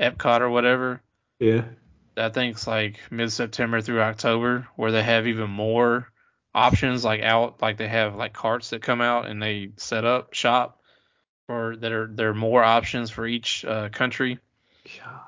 [0.00, 1.00] Epcot or whatever.
[1.40, 1.64] Yeah.
[2.16, 6.12] I think it's like mid September through October where they have even more
[6.54, 10.34] options like out like they have like carts that come out and they set up
[10.34, 10.80] shop
[11.46, 14.38] for that are there are more options for each uh, country.
[15.02, 15.20] God.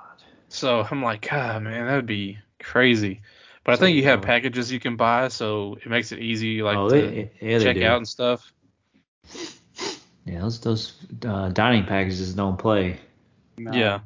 [0.49, 3.21] So I'm like, God, man, that would be crazy.
[3.65, 6.77] But I think you have packages you can buy, so it makes it easy like
[6.77, 7.85] oh, to yeah, check do.
[7.85, 8.53] out and stuff.
[10.25, 10.95] Yeah, those those
[11.27, 12.99] uh, dining packages don't play.
[13.59, 13.73] No.
[13.73, 14.01] Yeah.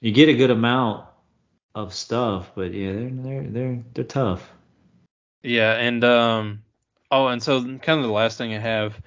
[0.00, 1.06] You get a good amount
[1.74, 4.50] of stuff, but yeah, they're they're they're they're tough.
[5.42, 6.62] Yeah, and um
[7.10, 9.00] oh, and so kind of the last thing I have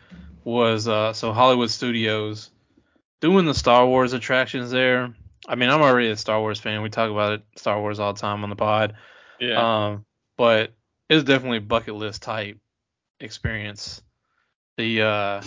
[0.50, 2.50] was uh so Hollywood Studios
[3.22, 5.14] doing the Star Wars attractions there.
[5.48, 6.82] I mean, I'm already a Star Wars fan.
[6.82, 8.96] We talk about it Star Wars all the time on the pod.
[9.40, 9.88] Yeah.
[9.88, 10.06] Um,
[10.38, 10.74] but
[11.10, 12.58] it's definitely bucket list type
[13.20, 14.02] experience.
[14.78, 15.42] The uh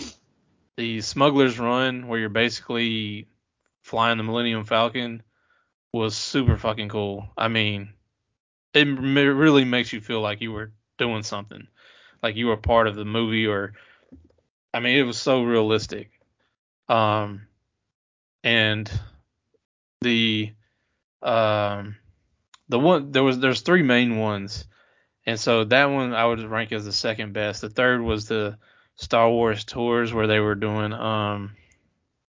[0.77, 3.27] the Smuggler's Run where you're basically
[3.81, 5.21] flying the Millennium Falcon
[5.91, 7.27] was super fucking cool.
[7.37, 7.93] I mean,
[8.73, 11.67] it really makes you feel like you were doing something,
[12.23, 13.73] like you were part of the movie, or
[14.73, 16.11] I mean, it was so realistic.
[16.89, 17.47] Um,
[18.43, 18.91] and
[20.01, 20.51] the
[21.21, 21.95] um
[22.67, 24.65] the one there was there's three main ones,
[25.25, 27.61] and so that one I would rank as the second best.
[27.61, 28.57] The third was the
[28.95, 31.55] Star Wars tours where they were doing um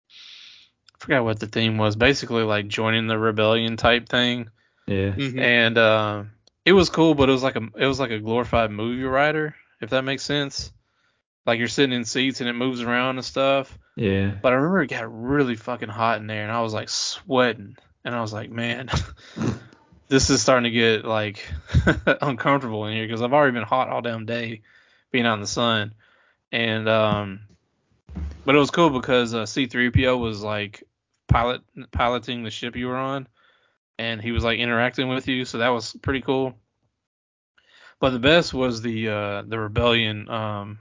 [0.09, 1.95] I forgot what the theme was.
[1.95, 4.49] Basically like joining the rebellion type thing.
[4.87, 5.11] Yeah.
[5.11, 5.39] Mhm.
[5.39, 6.23] And uh,
[6.65, 9.55] it was cool, but it was like a it was like a glorified movie writer,
[9.79, 10.71] if that makes sense.
[11.45, 13.77] Like you're sitting in seats and it moves around and stuff.
[13.95, 14.31] Yeah.
[14.41, 17.77] But I remember it got really fucking hot in there and I was like sweating.
[18.03, 18.89] And I was like, man,
[20.07, 21.47] this is starting to get like
[22.21, 24.61] uncomfortable in here because I've already been hot all damn day
[25.11, 25.93] being out in the sun.
[26.51, 27.41] And um
[28.45, 30.83] but it was cool because uh, C3PO was like
[31.27, 31.61] pilot
[31.91, 33.27] piloting the ship you were on
[33.97, 36.55] and he was like interacting with you, so that was pretty cool.
[37.99, 40.79] But the best was the uh the rebellion um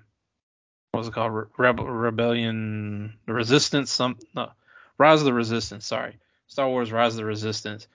[0.92, 1.32] was it called?
[1.32, 4.50] Re- Rebel Rebellion the Resistance some no,
[4.98, 6.18] Rise of the Resistance, sorry.
[6.46, 7.86] Star Wars Rise of the Resistance.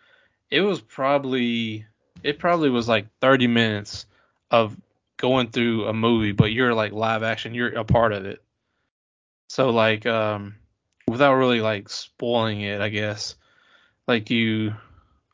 [0.49, 1.85] It was probably
[2.23, 4.05] it probably was like 30 minutes
[4.49, 4.75] of
[5.17, 8.41] going through a movie, but you're like live action, you're a part of it.
[9.49, 10.55] So like um
[11.07, 13.35] without really like spoiling it, I guess.
[14.07, 14.73] Like you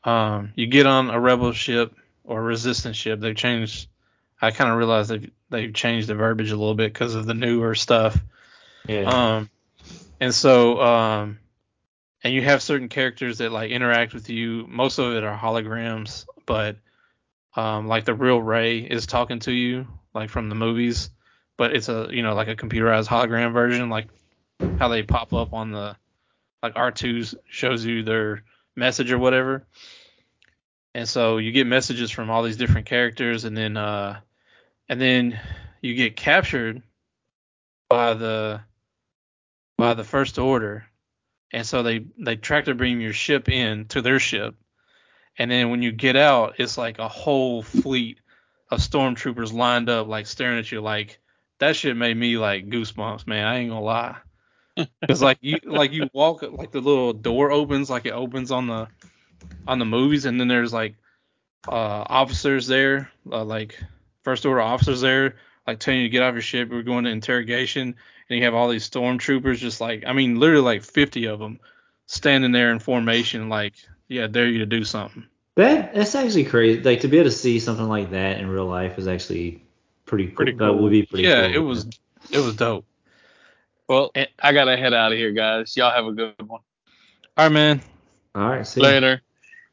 [0.04, 1.94] um you get on a rebel ship
[2.24, 3.20] or resistance ship.
[3.20, 3.88] They've changed
[4.40, 7.34] I kind of realized they've they've changed the verbiage a little bit because of the
[7.34, 8.18] newer stuff.
[8.88, 9.36] Yeah.
[9.36, 9.50] Um,
[10.20, 11.38] and so, um,
[12.24, 14.66] and you have certain characters that like interact with you.
[14.68, 16.76] Most of it are holograms, but
[17.54, 21.10] um, like the real Rey is talking to you, like from the movies,
[21.56, 24.08] but it's a you know like a computerized hologram version, like
[24.78, 25.96] how they pop up on the
[26.62, 28.44] like R2 shows you their
[28.76, 29.66] message or whatever.
[30.94, 34.20] And so you get messages from all these different characters, and then uh,
[34.88, 35.38] and then
[35.80, 36.82] you get captured
[37.88, 38.60] by the
[39.76, 40.86] by the first order.
[41.52, 44.54] And so they they tractor beam your ship in to their ship.
[45.38, 48.20] And then when you get out it's like a whole fleet
[48.70, 51.18] of stormtroopers lined up like staring at you like
[51.58, 53.46] that shit made me like goosebumps man.
[53.46, 54.16] I ain't gonna lie.
[55.02, 58.68] Because like you like you walk like the little door opens like it opens on
[58.68, 58.88] the
[59.66, 60.24] on the movies.
[60.24, 60.94] And then there's like
[61.68, 63.78] uh officers there uh, like
[64.22, 67.10] first order officers there like telling you to get off your ship we're going to
[67.10, 67.94] interrogation
[68.28, 71.60] and you have all these stormtroopers just like I mean literally like 50 of them
[72.06, 73.74] standing there in formation like
[74.08, 76.82] yeah dare you to do something That that's actually crazy.
[76.82, 79.62] Like to be able to see something like that in real life is actually
[80.06, 80.36] pretty cool.
[80.36, 81.54] Pretty That would be pretty yeah cool.
[81.54, 81.86] it was
[82.30, 82.84] it was dope
[83.88, 84.10] Well,
[84.42, 85.76] I gotta head out of here, guys.
[85.76, 86.60] Y'all have a good one.
[87.36, 87.80] all right man
[88.34, 88.66] All right.
[88.66, 88.86] See ya.
[88.86, 89.22] Later.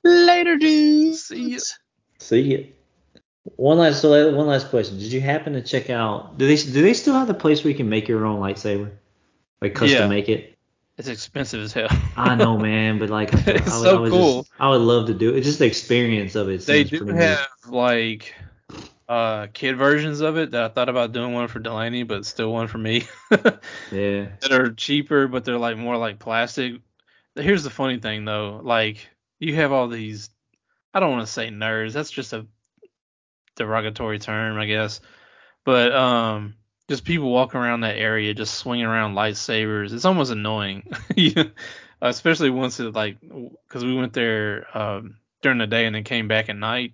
[0.03, 1.23] Later, dudes.
[1.25, 1.59] See ya.
[2.19, 2.78] See ya.
[3.43, 4.97] One last so one last question.
[4.99, 6.37] Did you happen to check out?
[6.37, 8.91] Do they do they still have the place where you can make your own lightsaber,
[9.61, 10.07] like custom Yeah.
[10.07, 10.55] make it?
[10.97, 11.87] it's expensive as hell
[12.17, 14.39] I know, man, but like I, It's I would, so I cool.
[14.39, 15.41] Just, I would love to do it.
[15.41, 16.65] Just the experience of it.
[16.65, 18.35] they do have like
[19.07, 22.51] uh kid versions of it that I thought about doing one for Delaney but still
[22.51, 24.27] one for me Yeah.
[24.41, 26.81] that are cheaper, but they're like more like plastic.
[27.35, 29.07] Here's the funny thing though, like
[29.39, 30.29] you have all these
[30.93, 32.45] I don't want to say nerds, that's just a
[33.59, 34.99] derogatory term, I guess.
[35.63, 36.55] But um
[36.87, 39.93] just people walking around that area just swinging around lightsabers.
[39.93, 40.91] It's almost annoying.
[42.01, 43.17] Especially once it like
[43.69, 46.93] cuz we went there um during the day and then came back at night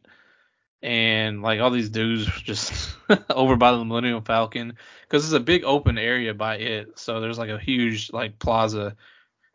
[0.86, 2.96] and like all these dudes just
[3.30, 7.00] over by the Millennium Falcon because it's a big open area by it.
[7.00, 8.96] So there's like a huge like plaza,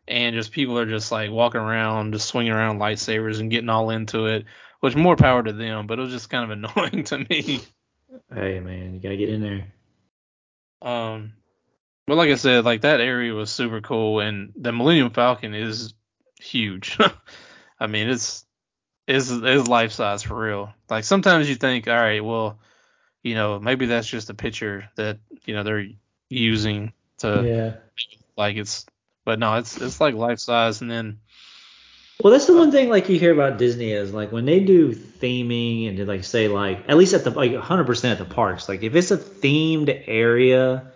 [0.07, 3.91] and just people are just like walking around, just swinging around lightsabers and getting all
[3.91, 4.45] into it.
[4.81, 7.61] Which more power to them, but it was just kind of annoying to me.
[8.33, 9.67] Hey man, you gotta get in there.
[10.81, 11.33] Um,
[12.07, 15.93] but like I said, like that area was super cool, and the Millennium Falcon is
[16.39, 16.97] huge.
[17.79, 18.45] I mean, it's
[19.07, 20.73] is is life size for real.
[20.89, 22.59] Like sometimes you think, all right, well,
[23.23, 25.87] you know, maybe that's just a picture that you know they're
[26.29, 27.73] using to Yeah.
[28.37, 28.85] like it's,
[29.25, 31.19] but no, it's it's like life size, and then
[32.23, 34.93] Well, that's the one thing like you hear about Disney is like when they do
[34.93, 38.69] theming and they like say like at least at the like 100% at the parks,
[38.69, 40.91] like if it's a themed area,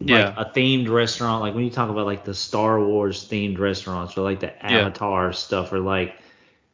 [0.00, 4.16] yeah, a themed restaurant, like when you talk about like the Star Wars themed restaurants
[4.16, 4.80] or like the Yeah.
[4.80, 6.14] Avatar stuff or like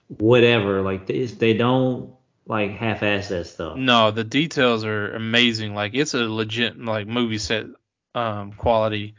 [0.08, 2.14] whatever, like they, they don't
[2.46, 3.76] like half-ass that stuff.
[3.76, 5.74] no, the details are amazing.
[5.74, 7.66] Like it's a legit like movie set
[8.14, 9.16] um quality,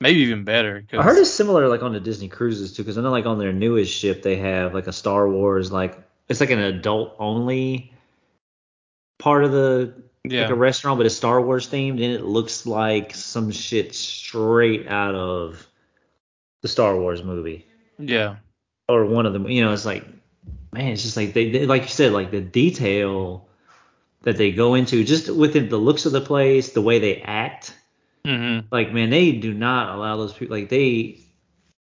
[0.00, 0.84] maybe even better.
[0.90, 3.26] Cause, I heard it's similar like on the Disney cruises too, because I know like
[3.26, 7.14] on their newest ship they have like a Star Wars like it's like an adult
[7.18, 7.92] only
[9.18, 9.94] part of the
[10.24, 13.94] yeah, like a restaurant, but it's Star Wars themed, and it looks like some shit
[13.94, 15.66] straight out of
[16.62, 17.66] the Star Wars movie
[17.98, 18.36] yeah,
[18.88, 19.48] or one of them.
[19.48, 20.04] You know, it's like,
[20.72, 23.46] man, it's just like they, they like you said, like the detail
[24.22, 27.74] that they go into, just within the looks of the place, the way they act.
[28.26, 30.56] Hmm Like, man, they do not allow those people.
[30.56, 31.20] Like, they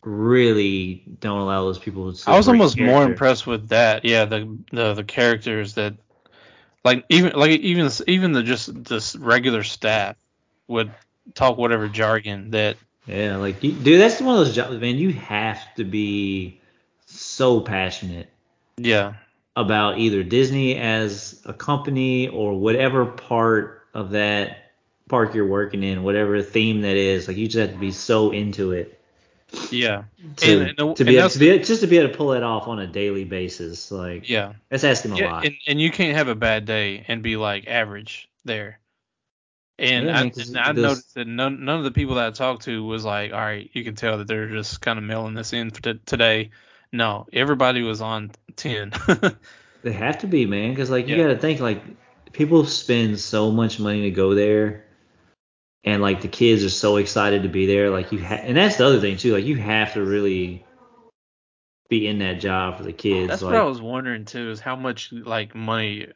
[0.02, 2.30] really don't allow those people to.
[2.30, 4.04] I was break almost more impressed with that.
[4.04, 5.94] Yeah, the the the characters that
[6.84, 10.16] like even like even even the just this regular staff
[10.68, 10.90] would
[11.34, 12.76] talk whatever jargon that
[13.06, 14.96] Yeah, like you, dude, that's one of those jobs, man.
[14.96, 16.60] You have to be
[17.06, 18.28] so passionate
[18.76, 19.14] yeah
[19.56, 24.65] about either Disney as a company or whatever part of that
[25.08, 27.28] park you're working in, whatever theme that is.
[27.28, 29.00] Like you just have to be so into it
[29.70, 30.02] yeah
[30.38, 32.32] to, And- and the- to be able, to be just to be able to pull
[32.32, 33.90] it off on a daily basis.
[33.92, 35.44] Like yeah that's asking a yeah lot.
[35.46, 38.80] and, and you can't have a bad day and be like average there.
[39.78, 42.62] And Yeah, I, and I noticed that none, none of the people that I talked
[42.62, 45.52] to was like, all right, you can tell that they're just kind of mailing this
[45.52, 46.50] in for t- today.
[46.92, 48.92] No, everybody was on 10.
[49.82, 51.24] They have to be, man, because like you Yeah.
[51.24, 51.82] got to think like
[52.32, 54.85] people spend so much money to go there,
[55.86, 57.90] and like the kids are so excited to be there.
[57.90, 59.32] Like you, ha- and that's the other thing too.
[59.32, 60.64] Like you have to really
[61.88, 63.28] be in that job for the kids.
[63.28, 66.08] That's like, what I was wondering too, is how much like money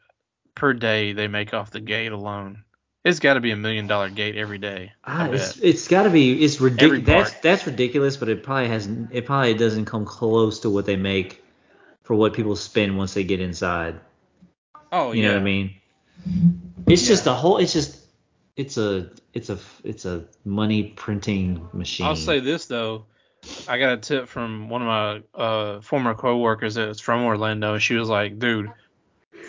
[0.56, 2.64] per day they make off the gate alone.
[3.02, 4.92] It's got to be a million dollar gate every day.
[5.04, 7.06] I Ah, it's it's got to be it's ridiculous.
[7.06, 9.10] That's that's ridiculous, but it probably hasn't.
[9.12, 11.42] it probably doesn't come close to what they make
[12.02, 13.98] for what people spend once they get inside.
[14.92, 15.28] Oh You yeah.
[15.28, 15.74] know what I mean?
[16.88, 17.08] It's Yeah.
[17.08, 17.56] just a whole.
[17.56, 18.00] It's just
[18.56, 22.06] it's a it's a it's a money printing machine.
[22.06, 23.06] I'll say this though,
[23.68, 27.74] I got a tip from one of my uh, former coworkers that's from Orlando.
[27.74, 28.70] and She was like, "Dude,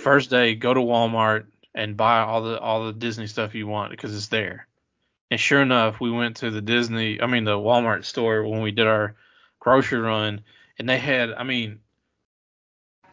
[0.03, 3.91] first day, go to Walmart and buy all the all the Disney stuff you want
[3.91, 4.67] because it's there."
[5.29, 8.71] And sure enough, we went to the Disney, I mean the Walmart store when we
[8.71, 9.15] did our
[9.59, 10.41] grocery run,
[10.77, 11.79] and they had, I mean,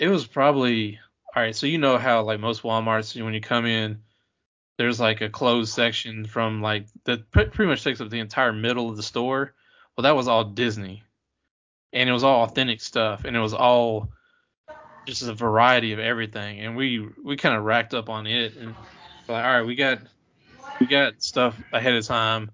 [0.01, 0.99] it was probably
[1.35, 1.55] all right.
[1.55, 4.03] So you know how like most WalMarts, when you come in,
[4.79, 8.89] there's like a closed section from like that pretty much takes up the entire middle
[8.89, 9.53] of the store.
[9.97, 11.03] Well, that was all Disney,
[11.93, 14.09] and it was all authentic stuff, and it was all
[15.07, 16.61] just a variety of everything.
[16.61, 18.69] And we we kind of racked up on it, and
[19.29, 19.99] like, all right, we got
[20.81, 22.51] we got stuff ahead of time,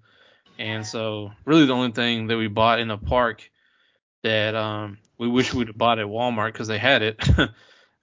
[0.57, 3.49] and so really the only thing that we bought in the park
[4.23, 7.49] that um we wish we'd have bought at Walmart because they had it, 'cause-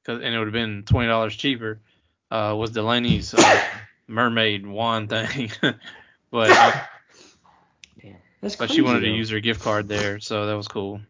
[0.06, 1.80] and it would have been twenty dollars cheaper,
[2.30, 3.64] uh, was Delaney's uh,
[4.08, 5.50] mermaid wand thing,
[6.30, 6.50] but.
[6.50, 6.72] Uh,
[8.02, 10.68] Yeah, that's but crazy, she wanted to use her gift card there, so that was
[10.68, 11.00] cool.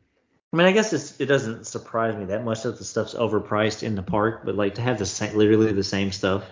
[0.52, 3.82] I mean, I guess it's, it doesn't surprise me that much that the stuff's overpriced
[3.82, 6.44] in the park, but like to have the same, literally the same stuff,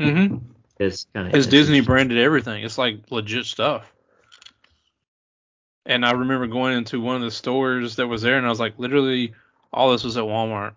[0.00, 0.36] Mm-hmm.
[0.78, 1.32] it's kind of.
[1.32, 2.64] Because Disney branded everything.
[2.64, 3.84] It's like legit stuff.
[5.86, 8.60] And I remember going into one of the stores that was there, and I was
[8.60, 9.34] like, literally,
[9.72, 10.74] all this was at Walmart.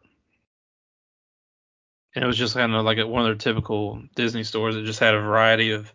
[2.18, 5.00] And it was just kind of like one of their typical Disney stores that just
[5.00, 5.94] had a variety of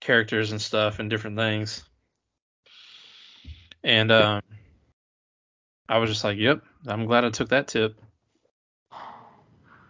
[0.00, 1.82] characters and stuff and different things.
[3.82, 4.42] And um,
[5.88, 8.00] I was just like, yep, I'm glad I took that tip.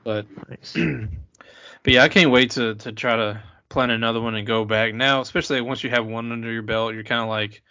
[0.03, 0.73] But Nice.
[1.83, 4.95] but yeah, I can't wait to to try to plan another one and go back
[4.95, 5.21] now.
[5.21, 7.63] Especially once you have one under your belt, you're kind of like,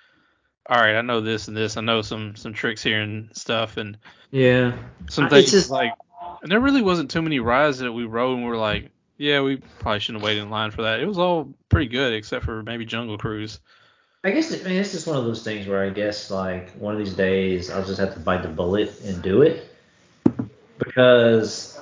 [0.70, 1.76] all right, I know this and this.
[1.76, 3.98] I know some some tricks here and stuff, and
[4.30, 4.78] Yeah.
[5.10, 5.94] some things it's just- like.
[6.44, 9.40] And there really wasn't too many rides that we rode and we are like, yeah,
[9.40, 11.00] we probably shouldn't have waited in line for that.
[11.00, 13.62] It was all pretty good except for maybe Jungle Cruise.
[14.26, 16.72] I guess it, I mean, it's just one of those things where I guess like
[16.74, 19.70] one of these days I'll just have to bite the bullet and do it
[20.80, 21.80] because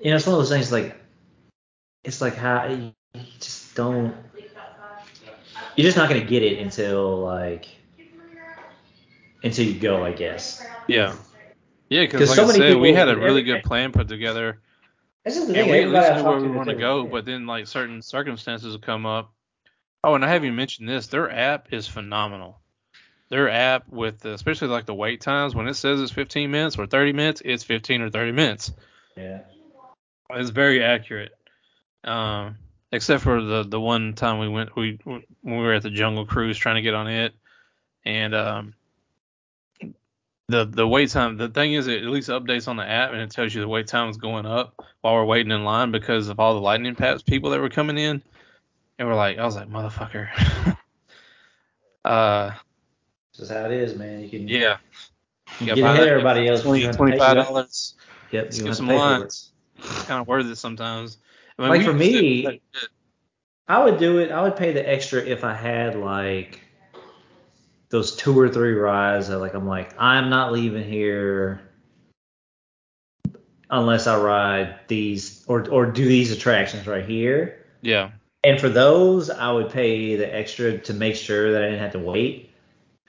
[0.00, 0.96] you know it's one of those things like
[2.04, 2.92] it's like how you
[3.40, 4.14] just don't.
[5.76, 7.66] You're just not gonna get it until like
[9.42, 10.66] until you go, I guess.
[10.86, 11.14] Yeah.
[11.88, 14.60] Yeah, 'Cause because like so I said, we had a really good plan put together,
[15.24, 15.70] That's just the thing.
[15.70, 17.06] we least knew where we want to go.
[17.06, 19.32] But then like certain circumstances come up.
[20.04, 21.08] Oh, and I haven't mentioned this.
[21.08, 22.60] Their app is phenomenal.
[23.30, 26.78] Their app with the, especially like the wait times when it says it's 15 minutes
[26.78, 28.72] or 30 minutes, it's 15 or 30 minutes.
[29.16, 29.40] yeah.
[30.30, 31.32] It's very accurate.
[32.04, 32.56] Um,
[32.92, 36.26] except for the the one time we went we when we were at the Jungle
[36.26, 37.34] Cruise trying to get on it,
[38.04, 38.74] and um,
[40.48, 41.36] the the wait time.
[41.36, 43.68] The thing is, it at least updates on the app and it tells you the
[43.68, 46.94] wait time is going up while we're waiting in line because of all the lightning
[46.94, 48.22] pass people that were coming in,
[48.98, 50.28] and we're like, I was like, motherfucker.
[52.04, 52.50] uh,
[53.32, 54.20] This is how it is, man.
[54.20, 54.78] You can yeah.
[55.60, 56.62] you get ahead of everybody else.
[56.62, 57.44] Twenty you have to twenty pay five for it.
[57.44, 57.94] dollars.
[58.30, 58.52] Yep.
[58.52, 59.52] Skip have some lines.
[59.80, 61.18] Kind of worth it sometimes.
[61.58, 62.60] I mean, Like for me,
[63.68, 64.30] I would do it.
[64.30, 66.60] I would pay the extra if I had like
[67.90, 71.60] those two or three rides that like I'm like I'm not leaving here
[73.70, 77.66] unless I ride these or or do these attractions right here.
[77.82, 78.10] yeah.
[78.44, 81.92] And for those, I would pay the extra to make sure that I didn't have
[81.92, 82.50] to wait.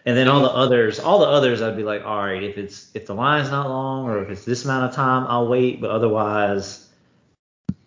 [0.06, 2.90] And then all the others, all the others, I'd be like, all right, if it's
[2.96, 5.82] if the line's not long or if it's this amount of time, I'll wait.
[5.82, 6.90] But otherwise,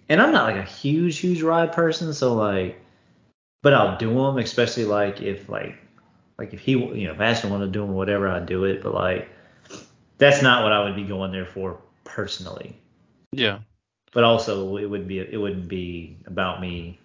[0.08, 2.80] and I'm not like a huge, huge ride person, so like,
[3.62, 5.74] but I'll do them, especially like if like
[6.38, 8.82] like if he, you know, if Ashton wanted to do them whatever, I'd do it.
[8.82, 9.28] But like,
[10.18, 12.76] that's not what I would be going there for personally.
[13.32, 13.60] Yeah.
[14.12, 16.98] But also, it would be it wouldn't be about me,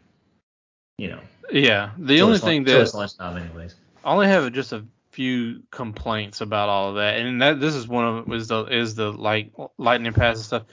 [0.97, 1.19] you know.
[1.51, 1.91] Yeah.
[1.97, 3.75] The only thing that it's lunchtime, anyways.
[4.03, 7.87] I only have just a few complaints about all of that, and that this is
[7.87, 10.63] one of them is the is the like lightning pass and stuff,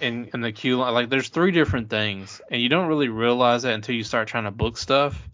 [0.00, 0.94] and and the queue line.
[0.94, 4.44] Like there's three different things, and you don't really realize that until you start trying
[4.44, 5.28] to book stuff.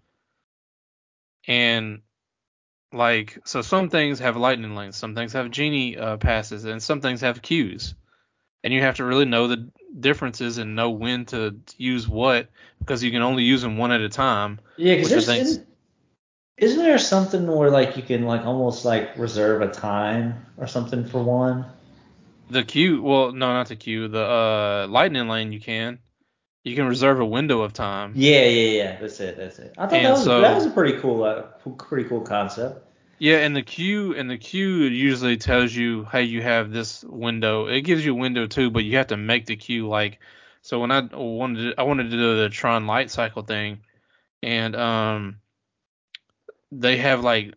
[1.49, 2.03] And
[2.93, 7.01] like so, some things have lightning lanes, some things have genie uh, passes, and some
[7.01, 7.95] things have queues,
[8.65, 9.69] and you have to really know the
[9.99, 14.01] differences and know when to use what because you can only use them one at
[14.01, 14.61] a time.
[14.77, 15.67] Yeah, because Which I there's think's- isn't,
[16.59, 21.05] isn't there something where like you can like almost like reserve a time or something
[21.05, 21.67] for one?
[22.49, 24.07] The queue, well, no, not the queue.
[24.09, 25.99] The uh, lightning lane, you can.
[26.67, 28.13] You can reserve a window of time.
[28.17, 29.01] Yeah, yeah, yeah.
[29.01, 29.37] That's it.
[29.37, 29.73] That's it.
[29.79, 31.43] I thought And that was so- that was a pretty cool, uh,
[31.79, 32.85] pretty cool concept.
[33.21, 37.67] Yeah, and the queue, and the queue usually tells you, hey, you have this window.
[37.67, 39.87] It gives you a window too, but you have to make the queue.
[39.87, 40.19] Like,
[40.61, 43.79] so when I wanted, to, I wanted to do the Tron Light Cycle thing,
[44.43, 45.37] and um,
[46.73, 47.55] they have like,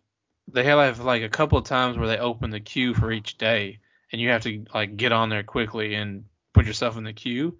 [0.52, 3.80] they have like a couple of times where they open the queue for each day,
[4.12, 7.58] and you have to like get on there quickly and put yourself in the queue,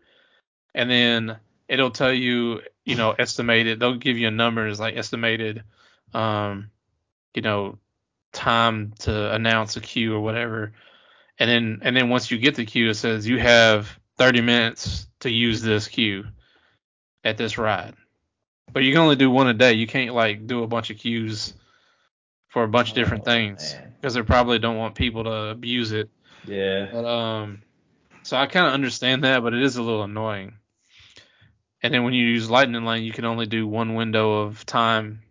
[0.75, 1.37] and then
[1.68, 3.81] it'll tell you, you know, estimated.
[3.81, 5.62] They'll give you a number, it's like estimated,
[6.14, 6.71] um,
[7.35, 7.79] you know,
[8.33, 10.73] time to announce a queue or whatever.
[11.39, 15.07] And then and then once you get the queue, it says you have 30 minutes
[15.21, 16.25] to use this queue
[17.25, 17.95] at this ride.
[18.73, 19.73] But you can only do one a day.
[19.73, 21.55] You can't like do a bunch of queues
[22.49, 25.93] for a bunch of different Oh, things because they probably don't want people to abuse
[25.93, 26.11] it.
[26.47, 26.89] Yeah.
[26.93, 27.62] But um,
[28.23, 30.55] so I kind of understand that, but it is a little annoying.
[31.82, 35.23] And then when you use Lightning Lane, you can only do one window of time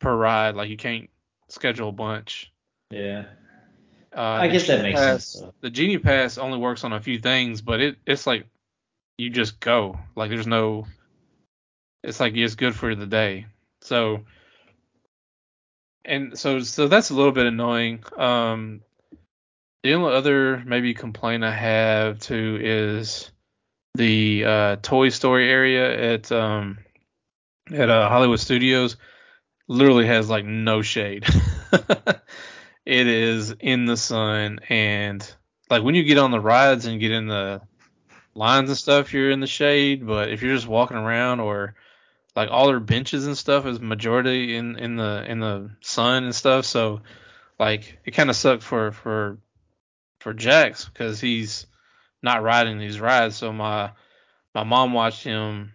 [0.00, 0.54] per ride.
[0.54, 1.08] Like you can't
[1.48, 2.52] schedule a bunch.
[2.90, 3.24] Yeah.
[4.14, 5.54] Uh, I guess that makes Pass, sense, though.
[5.60, 8.46] The Genie Pass only works on a few things, but it it's like
[9.18, 9.98] you just go.
[10.14, 10.86] Like there's no.
[12.02, 13.46] It's like it's good for the day.
[13.80, 14.20] So.
[16.04, 18.04] And so so that's a little bit annoying.
[18.16, 18.82] Um,
[19.82, 23.30] the only other maybe complaint I have too is
[23.94, 26.78] the uh, Toy Story area at um
[27.72, 28.96] at uh, Hollywood Studios
[29.68, 31.24] literally has like no shade.
[32.84, 35.34] it is in the sun and
[35.70, 37.62] like when you get on the rides and get in the
[38.34, 40.06] lines and stuff, you're in the shade.
[40.06, 41.74] But if you're just walking around or
[42.36, 46.34] like all their benches and stuff is majority in in the in the sun and
[46.34, 46.64] stuff.
[46.64, 47.00] So
[47.58, 49.38] like it kind of sucked for for
[50.20, 51.66] for Jax because he's
[52.24, 53.36] not riding these rides.
[53.36, 53.90] So my
[54.54, 55.74] my mom watched him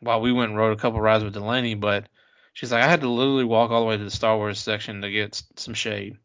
[0.00, 2.08] while we went and rode a couple rides with Delaney, but
[2.54, 5.02] she's like, I had to literally walk all the way to the Star Wars section
[5.02, 6.16] to get s- some shade.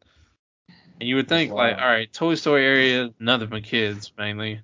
[1.00, 4.60] And you would think like, all right, Toy Story area, nothing are kids mainly,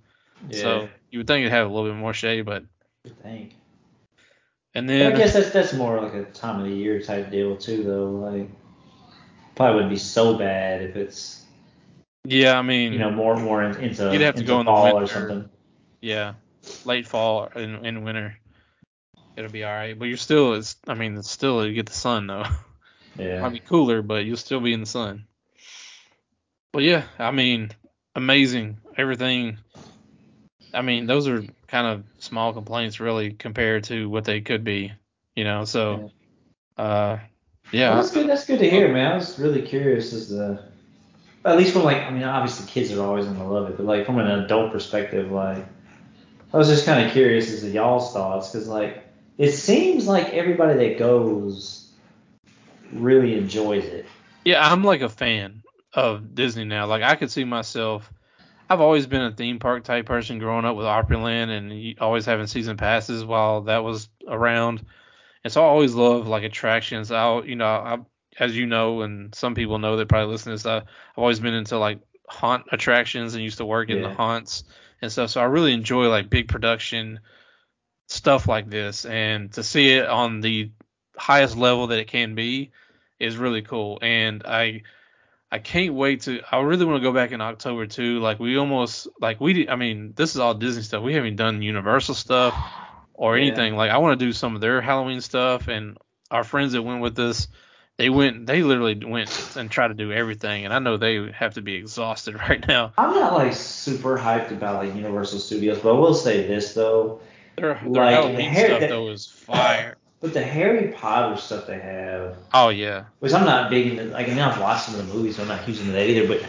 [0.48, 0.56] Yeah.
[0.56, 2.64] so you would think it'd have a little bit more shade, but
[3.22, 3.56] think.
[4.74, 7.56] and But I guess that's that's more like a time of the year type deal
[7.56, 8.10] too, though.
[8.10, 8.48] Like,
[9.56, 11.39] probably wouldn't be so bad if it's
[12.24, 14.66] yeah, I mean, you know more and more in, into You'd have to go in
[14.66, 15.48] the fall or something.
[16.00, 16.34] yeah,
[16.84, 18.36] late fall and, and winter.
[19.36, 19.98] it'll be all right.
[19.98, 22.44] But you're still, it's, I mean, it's still you get the sun though.
[23.18, 23.40] Yeah.
[23.40, 25.26] Might be cooler, but you'll still be in the sun.
[26.72, 27.72] But yeah, I mean,
[28.14, 29.58] amazing everything.
[30.72, 34.92] I mean, those are kind of small complaints really compared to what they could be,
[35.34, 35.64] you know.
[35.64, 36.12] So,
[36.78, 37.18] uh,
[37.72, 38.28] yeah, Well, that's good.
[38.28, 39.12] That's good to hear, man.
[39.12, 40.69] I was really curious as to,
[41.44, 44.06] at least from like, I mean, obviously kids are always gonna love it, but like
[44.06, 45.64] from an adult perspective, like,
[46.52, 49.06] I was just kind of curious as to y'all's thoughts, because like,
[49.38, 51.90] it seems like everybody that goes
[52.92, 54.06] really enjoys it.
[54.44, 55.62] Yeah, I'm like a fan
[55.94, 56.86] of Disney now.
[56.86, 58.12] Like I could see myself.
[58.68, 62.46] I've always been a theme park type person growing up with Opryland and always having
[62.46, 64.84] season passes while that was around.
[65.42, 67.10] And so I always love like attractions.
[67.10, 67.98] I'll, you know, I,
[68.38, 70.84] as you know, and some people know that probably listen to this, I, I've
[71.16, 74.64] always been into like haunt attractions and used to work in the haunts
[75.02, 75.30] and stuff.
[75.30, 77.20] So I really enjoy like big production
[78.06, 79.04] stuff like this.
[79.04, 80.70] And to see it on the
[81.16, 82.70] highest level that it can be
[83.18, 83.98] is really cool.
[84.00, 84.82] And I,
[85.52, 86.40] I can't wait to.
[86.50, 88.20] I really want to go back in October too.
[88.20, 89.68] Like we almost like we.
[89.68, 91.02] I mean, this is all Disney stuff.
[91.02, 92.54] We haven't done Universal stuff
[93.14, 93.46] or Yeah.
[93.46, 93.74] anything.
[93.74, 95.66] Like I want to do some of their Halloween stuff.
[95.66, 95.98] And
[96.30, 97.48] our friends that went with us,
[98.00, 98.46] they went.
[98.46, 100.64] They literally went and tried to do everything.
[100.64, 102.94] And I know they have to be exhausted right now.
[102.96, 107.20] I'm not like super hyped about like Universal Studios, but I will say this though.
[107.56, 109.96] Their their Like, Halloween Harry- stuff though is fire.
[110.22, 113.04] But the Harry Potter stuff they have, Oh yeah.
[113.20, 115.42] which I'm not big into, like I mean I've watched some of the movies, so
[115.42, 116.26] I'm not huge into that either.
[116.28, 116.42] But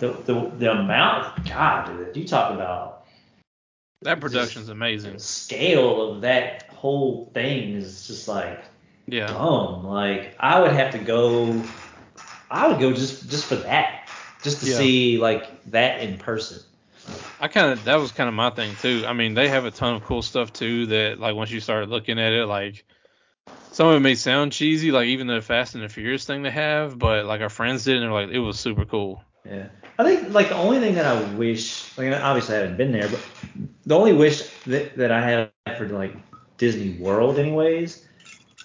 [0.00, 3.04] the the, the amount, God, dude, you talk about
[4.02, 5.12] That production's amazing.
[5.14, 8.60] the scale of that whole thing is just like
[9.06, 9.26] Yeah.
[9.28, 9.84] dumb.
[9.86, 11.62] Like I would have to go,
[12.50, 14.08] I would go just just for that,
[14.42, 14.76] just to Yeah.
[14.76, 16.62] see like that in person.
[17.40, 19.04] I kind of that was kind of my thing too.
[19.06, 21.88] I mean, they have a ton of cool stuff too that like once you start
[21.88, 22.84] looking at it, like
[23.72, 26.50] some of it may sound cheesy, like even the Fast and the Furious thing they
[26.50, 29.22] have, but like our friends did, and they're like it was super cool.
[29.44, 29.66] Yeah.
[29.98, 33.08] I think like the only thing that I wish, like obviously I haven't been there,
[33.08, 33.20] but
[33.84, 36.14] the only wish that, that I have for like
[36.56, 38.06] Disney World, anyways,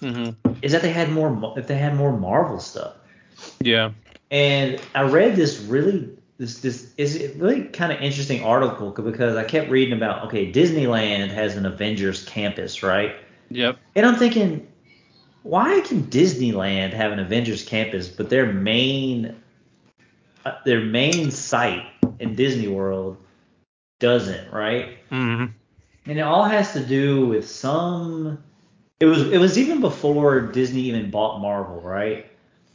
[0.00, 0.30] hmm
[0.62, 2.94] is that they had more, if they had more Marvel stuff.
[3.60, 3.92] Yeah.
[4.30, 9.44] And I read this really, this this is really kind of interesting article because I
[9.44, 13.16] kept reading about, okay, Disneyland has an Avengers campus, right?
[13.50, 13.78] Yep.
[13.96, 14.66] And I'm thinking,
[15.42, 19.34] why can Disneyland have an Avengers campus, but their main
[20.44, 21.84] uh, their main site
[22.18, 23.16] in Disney World
[23.98, 24.98] doesn't, right?
[25.08, 25.46] hmm
[26.06, 28.42] And it all has to do with some.
[29.00, 32.26] It was it was even before Disney even bought Marvel, right?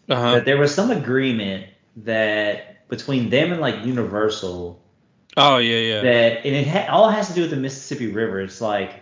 [0.09, 0.31] Uh huh.
[0.33, 4.81] That there was some agreement that between them and like Universal
[5.37, 6.01] Oh yeah, yeah.
[6.01, 8.41] that and it ha- all has to do with the Mississippi River.
[8.41, 9.01] It's like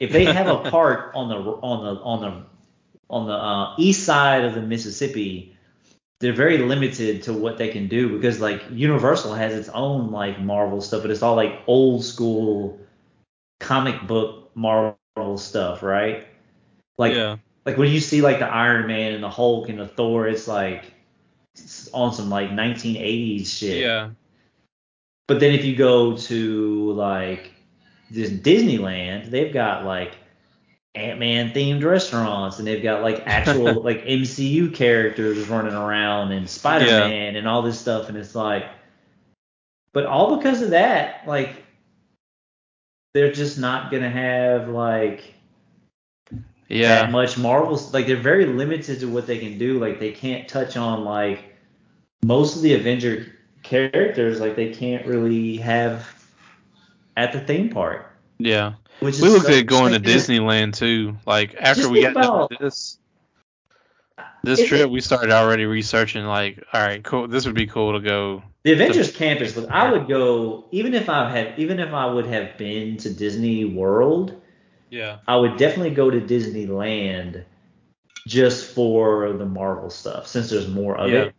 [0.00, 2.46] if they have a park on the on the on the
[3.10, 5.56] on the uh, east side of the Mississippi,
[6.20, 10.40] they're very limited to what they can do because like Universal has its own like
[10.40, 12.80] Marvel stuff, but it's all like old school
[13.60, 16.27] comic book Marvel stuff, right?
[16.98, 17.36] Like yeah.
[17.64, 20.48] like when you see like the Iron Man and the Hulk and the Thor, it's
[20.48, 20.92] like
[21.54, 23.82] it's on some like 1980s shit.
[23.82, 24.10] Yeah.
[25.26, 27.52] But then if you go to like
[28.10, 30.14] this Disneyland, they've got like
[30.94, 37.36] Ant-Man themed restaurants and they've got like actual like MCU characters running around and Spider-Man
[37.36, 38.64] and all this stuff and it's like
[39.92, 41.64] but all because of that, like
[43.14, 45.34] they're just not going to have like
[46.68, 47.06] that Yeah.
[47.10, 49.78] much Marvel's Like they're very limited to what they can do.
[49.78, 51.44] Like they can't touch on like
[52.24, 53.26] most of the Avenger
[53.62, 54.40] characters.
[54.40, 56.06] Like they can't really have
[57.16, 58.06] at the theme park.
[58.38, 58.74] Yeah.
[59.00, 61.16] Which is We looked so- at going to Disneyland too.
[61.26, 62.98] Like after we got about- this
[64.44, 66.24] this trip, we started already researching.
[66.24, 67.28] Like, all right, cool.
[67.28, 68.42] This would be cool to go.
[68.62, 72.26] The Avengers campus, but I would go even if I had even if I would
[72.26, 74.40] have been to Disney World,
[74.90, 75.18] Yeah.
[75.26, 77.44] I would definitely go to Disneyland
[78.26, 81.22] just for the Marvel stuff since there's more of Yeah.
[81.24, 81.34] it.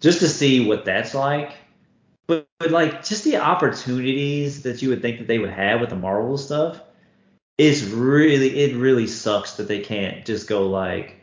[0.00, 1.52] Just to see what that's like.
[2.26, 5.90] But, but like just the opportunities that you would think that they would have with
[5.90, 6.80] the Marvel stuff
[7.58, 11.16] is really it really sucks that they can't just go like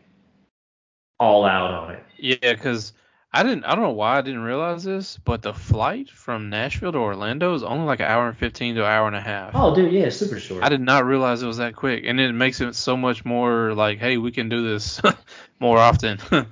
[1.19, 2.03] all out on it.
[2.17, 2.93] Yeah, because
[3.31, 3.63] I didn't.
[3.65, 7.53] I don't know why I didn't realize this, but the flight from Nashville to Orlando
[7.53, 9.51] is only like an hour and fifteen to an hour and a half.
[9.53, 10.63] Oh dude, yeah, super short.
[10.63, 13.73] I did not realize it was that quick, and it makes it so much more
[13.75, 14.99] like, hey, we can do this
[15.59, 16.17] more often.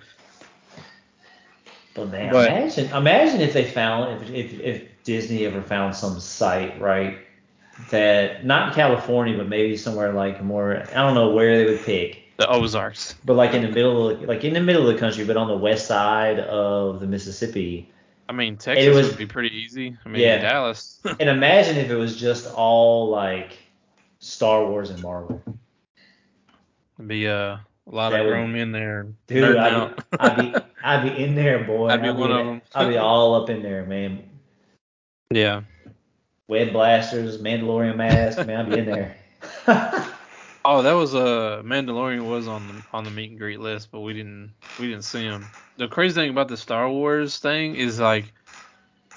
[1.95, 6.19] But man, But- imagine imagine if they found if, if if Disney ever found some
[6.19, 7.17] site right
[7.89, 10.77] that not in California, but maybe somewhere like more.
[10.91, 13.15] I don't know where they would pick, The Ozarks.
[13.26, 15.47] but like in the middle, of, like in the middle of the country, but on
[15.47, 17.91] the west side of the Mississippi.
[18.30, 19.97] I mean, Texas was- would be pretty easy.
[20.05, 20.38] I mean, Yeah.
[20.38, 20.99] Dallas.
[21.19, 23.57] And imagine if it was just all like
[24.19, 25.41] Star Wars and Marvel.
[26.99, 29.07] It'd be uh, a lot That of would- grown men there.
[29.27, 31.88] Dude, I'd be, I'd be I'd be in there, boy.
[31.89, 32.49] I'd be one in of it.
[32.49, 32.61] 'em.
[32.76, 34.23] I'd be all up in there, man.
[35.31, 35.61] yeah.
[36.47, 38.59] Web blasters, Mandalorian mask, man.
[38.65, 39.15] I'd be in there.
[40.69, 44.02] Oh, that was uh Mandalorian was on the on the meet and greet list, but
[44.02, 45.45] we didn't we didn't see him.
[45.77, 48.26] The crazy thing about the Star Wars thing is like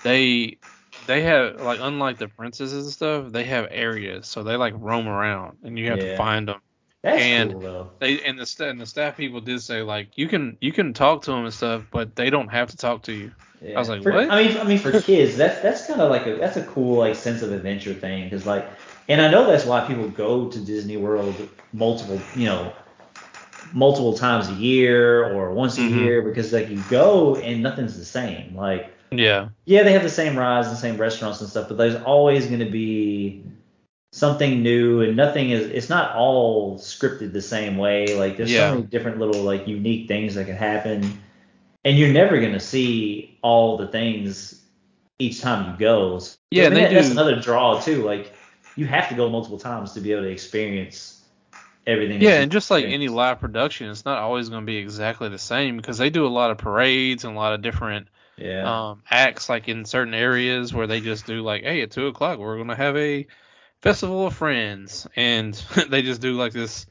[0.05, 0.59] they
[1.07, 5.09] they have like unlike the princesses and stuff, they have areas, so they like roam
[5.09, 6.13] around and you have Yeah.
[6.13, 6.61] to find them.
[7.03, 7.91] That's And- cool.
[7.99, 11.23] They and the and the staff people did say like you can you can talk
[11.23, 13.33] to them and stuff, but they don't have to talk to you.
[13.61, 13.75] Yeah.
[13.75, 14.31] I was like, For- what?
[14.31, 16.99] I mean, I mean, for kids, that's that's kind of like a that's a cool
[16.99, 18.69] like sense of adventure thing, because like,
[19.09, 22.73] and I know that's why people go to Disney World multiple, you know,
[23.73, 25.91] multiple times a year or once a Mhm.
[26.01, 28.55] year, because like you go and nothing's the same.
[28.57, 29.49] Like, Yeah.
[29.67, 32.47] yeah, they have the same rides and the same restaurants and stuff, but there's always
[32.47, 33.45] going to be
[34.13, 38.69] something new and nothing is it's not all scripted the same way like there's Yeah.
[38.71, 41.17] so many different little like unique things that can happen
[41.85, 44.65] and you're never going to see all the things
[45.21, 48.33] each time you go So, Yeah, I mean, that- that's another draw too like
[48.77, 51.25] you have to go multiple times to be able to experience
[51.87, 55.29] everything Yeah, and just like any live production, it's not always going to be exactly
[55.29, 58.67] the same because they do a lot of parades and a lot of different yeah
[58.67, 62.39] um, acts like in certain areas where they just do like, hey, at two o'clock
[62.39, 63.27] we're gonna have a
[63.83, 65.55] festival of friends, and
[65.91, 66.87] they just do like this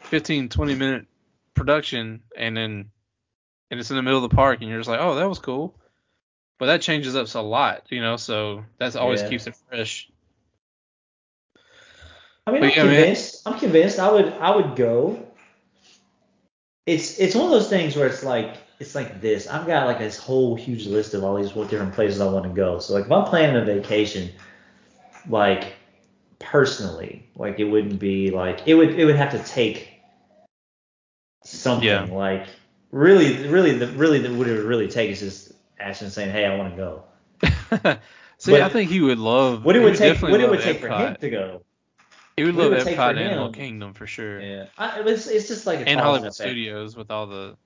[0.00, 1.06] 15, 20 minute
[1.54, 2.90] production, and then
[3.70, 5.38] and it's in the middle of the park, and you're just like, oh, that was
[5.38, 5.74] cool.
[6.58, 9.28] But that changes up a lot, you know, so that's always Yeah.
[9.28, 10.10] keeps it fresh.
[12.48, 12.94] I mean, But I'm yeah, man.
[12.96, 13.42] convinced.
[13.46, 13.98] I'm convinced.
[13.98, 14.26] I would.
[14.40, 15.22] I would go.
[16.86, 19.46] It's it's one of those things where it's like it's like this.
[19.46, 22.50] I've got like this whole huge list of all these different places I want to
[22.50, 22.78] go.
[22.78, 24.30] So like if I'm planning a vacation,
[25.28, 25.74] like
[26.38, 29.90] personally, like it wouldn't be like it would it would have to take
[31.44, 32.04] something Yeah.
[32.10, 32.46] like
[32.90, 36.46] really really the really the, what it would really take is just Ashton saying, hey,
[36.46, 37.04] I want to go.
[38.38, 39.64] See, But- I think he would love.
[39.64, 41.62] What it would take what it would take for him to go.
[42.38, 44.40] He would love would take Epcot for and Animal Kingdom for sure.
[44.40, 46.34] Yeah, I, it's it's just like a and Hollywood.
[46.34, 47.56] Studios with all the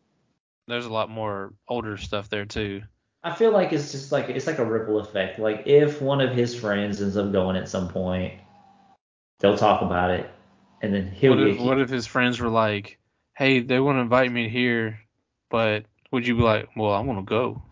[0.68, 2.82] there's a lot more older stuff there too.
[3.24, 5.38] I feel like it's just like it's like a ripple effect.
[5.38, 8.34] Like if one of his friends ends up going at some point,
[9.38, 10.28] they'll talk about it,
[10.80, 12.98] and then he'll What if, what if his friends were like,
[13.36, 14.98] "Hey, they want to invite me here,
[15.50, 17.62] but would you be like, well, I want to go."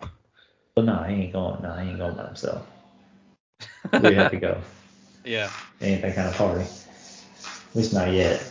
[0.77, 1.63] Well, no, he ain't going.
[1.63, 2.67] No, he ain't going by himself.
[3.93, 4.61] We'd have to go.
[5.25, 5.51] yeah,
[5.81, 6.65] ain't that kind of party.
[7.71, 8.45] At least not yet.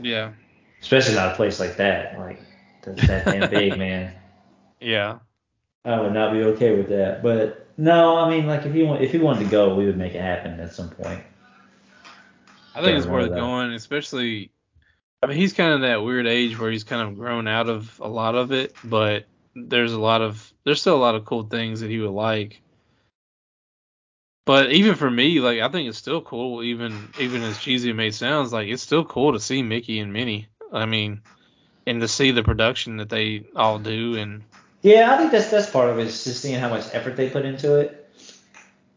[0.00, 0.32] yeah,
[0.80, 2.18] Especially not a place like that.
[2.18, 2.40] Like
[2.82, 4.14] that's that damn big, man.
[4.80, 5.18] yeah.
[5.84, 7.22] I would not be okay with that.
[7.22, 9.98] But no, I mean, like if he want, if he wanted to go, we would
[9.98, 11.22] make it happen at some point.
[12.74, 13.36] I think it's worth that.
[13.36, 14.50] going, especially.
[15.22, 17.98] I mean, he's kind of that weird age where he's kind of grown out of
[18.02, 21.44] a lot of it, but there's a lot of there's still a lot of cool
[21.44, 22.60] things that he would like.
[24.46, 27.94] But even for me, like I think it's still cool, even even as cheesy it
[27.94, 30.48] may sound, like it's still cool to see Mickey and Minnie.
[30.72, 31.22] I mean,
[31.86, 34.42] and to see the production that they all do, and
[34.82, 36.06] Yeah, I think that's that's part of it.
[36.06, 38.10] Is just seeing how much effort they put into it,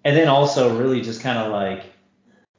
[0.03, 1.85] and then also really just kind of like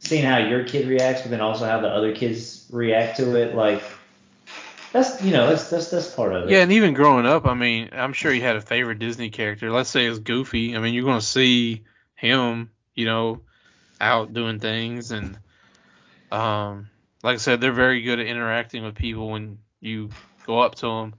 [0.01, 3.55] seeing how your kid reacts, but then also how the other kids react to it.
[3.55, 3.83] Like
[4.93, 6.51] that's you know that's that's that's part of it.
[6.51, 9.71] yeah, and even growing up, I mean, I'm sure you had a favorite Disney character.
[9.71, 10.77] Let's say it's Goofy.
[10.77, 11.85] I mean, you're gonna see
[12.15, 13.43] him, you know,
[14.01, 15.39] out doing things, and
[16.33, 16.89] um,
[17.23, 20.11] like I said, they're very good at interacting with people when you
[20.47, 21.15] go up to them.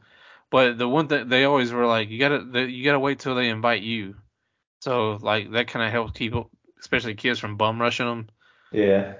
[0.51, 3.33] But the one thing they always were like, you gotta the, you gotta wait till
[3.33, 4.15] they invite you.
[4.81, 6.33] So like that kind of helps keep,
[6.81, 8.27] especially kids from bum rushing them.
[8.73, 9.13] yeah.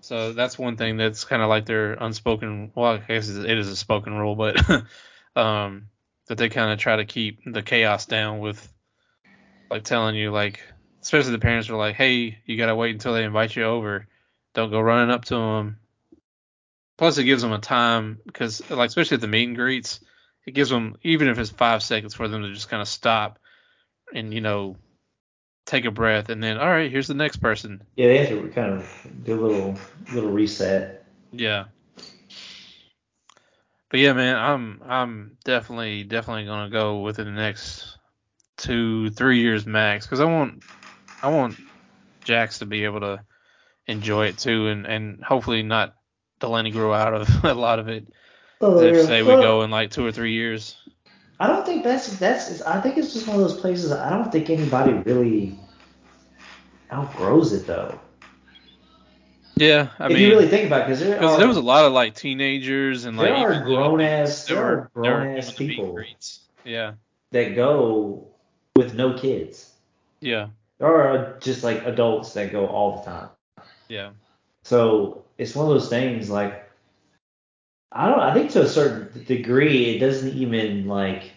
[0.00, 2.70] So that's one thing that's kind of like their unspoken.
[2.76, 4.56] Well, I guess it is a spoken rule, but
[5.36, 5.88] um,
[6.28, 8.72] that they kind of try to keep the chaos down with,
[9.70, 10.60] like telling you, like
[11.06, 14.08] especially the parents are like, hey, you gotta wait until they invite you over.
[14.54, 15.78] Don't go running up to them.
[16.98, 20.00] Plus, it gives them a time because, like, especially at the meet and greets,
[20.46, 23.38] it gives them even if it's five seconds for them to just kind of stop
[24.12, 24.76] and you know
[25.64, 27.84] take a breath and then all right, here's the next person.
[27.94, 29.78] Yeah, they have to kind of do a little
[30.12, 31.06] little reset.
[31.30, 31.66] Yeah.
[33.90, 37.96] But yeah, man, I'm I'm definitely definitely gonna go within the next
[38.56, 40.64] two three years max because I want
[41.22, 41.56] I want
[42.24, 43.24] Jax to be able to
[43.86, 45.94] enjoy it too, and and hopefully not
[46.40, 48.06] Delaney grow out of a lot of it.
[48.60, 50.76] Oh, if say we go in like two or three years.
[51.38, 52.62] I don't think that's that's.
[52.62, 53.92] I think it's just one of those places.
[53.92, 55.58] I don't think anybody really
[56.92, 58.00] outgrows it though.
[59.56, 61.86] Yeah, I if mean, you really think about, it, because there, there was a lot
[61.86, 65.96] of like teenagers and like are grown ass there are grown ass the meet and
[65.96, 66.04] people.
[66.64, 66.92] Yeah,
[67.30, 68.28] that go
[68.74, 69.72] with no kids.
[70.20, 70.48] yeah,
[70.78, 73.28] There are just like adults that go all the time.
[73.88, 74.10] yeah,
[74.64, 76.68] So it's one of those things like
[77.92, 81.32] I don't I think to a certain degree it doesn't even like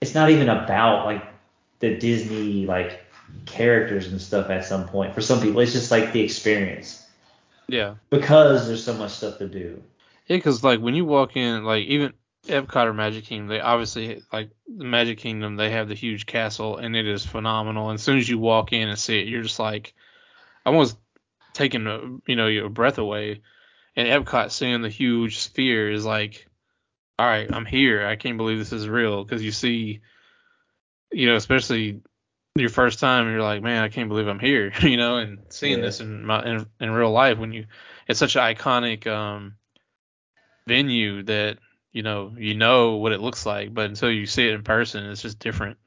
[0.00, 1.24] it's not even about like
[1.80, 3.00] the Disney like
[3.46, 5.14] characters and stuff at some point.
[5.14, 7.06] For some people it's just like the experience
[7.68, 7.96] yeah.
[8.10, 9.82] because there's so much stuff to do.
[10.26, 12.12] Yeah, because like when you walk in, like even
[12.46, 16.76] Epcot or Magic Kingdom, they obviously like the Magic Kingdom, they have the huge castle
[16.76, 17.90] and it is phenomenal.
[17.90, 19.94] And as soon as you walk in and see it, you're just like
[20.66, 20.98] almost
[21.52, 23.40] taking a, you know your breath away.
[23.96, 26.46] And Epcot seeing the huge sphere is like,
[27.18, 28.06] all right, I'm here.
[28.06, 30.00] I can't believe this is real because you see,
[31.12, 32.00] you know, especially
[32.56, 35.78] your first time, you're like, man, I can't believe I'm here, you know, and seeing
[35.78, 35.84] Yeah.
[35.84, 37.66] this in my in, in real life when you,
[38.08, 39.54] it's such an iconic um
[40.66, 41.58] venue that
[41.94, 45.06] you know you know what it looks like, but until you see it in person,
[45.06, 45.78] it's just different.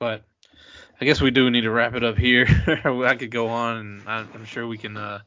[0.00, 0.24] But
[1.00, 2.46] I guess we do need to wrap it up here.
[2.84, 5.20] I could go on, and I'm sure we can uh,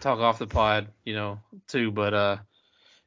[0.00, 1.90] talk off the pod, you know, too.
[1.90, 2.36] But uh,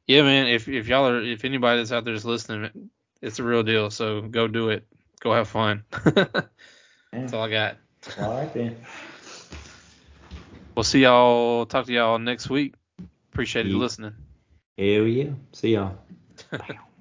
[0.06, 3.44] yeah, man, if if y'all are, if anybody that's out there is listening, it's a
[3.44, 3.88] real deal.
[3.90, 4.84] So go do it.
[5.20, 5.84] Go have fun.
[6.04, 7.76] that's all I got.
[8.18, 8.76] All right then.
[10.74, 11.66] We'll see y'all.
[11.66, 12.74] Talk to y'all next week.
[13.32, 13.78] Appreciate you Yeah.
[13.78, 14.14] listening.
[14.78, 15.32] Hell yeah.
[15.52, 15.98] See y'all.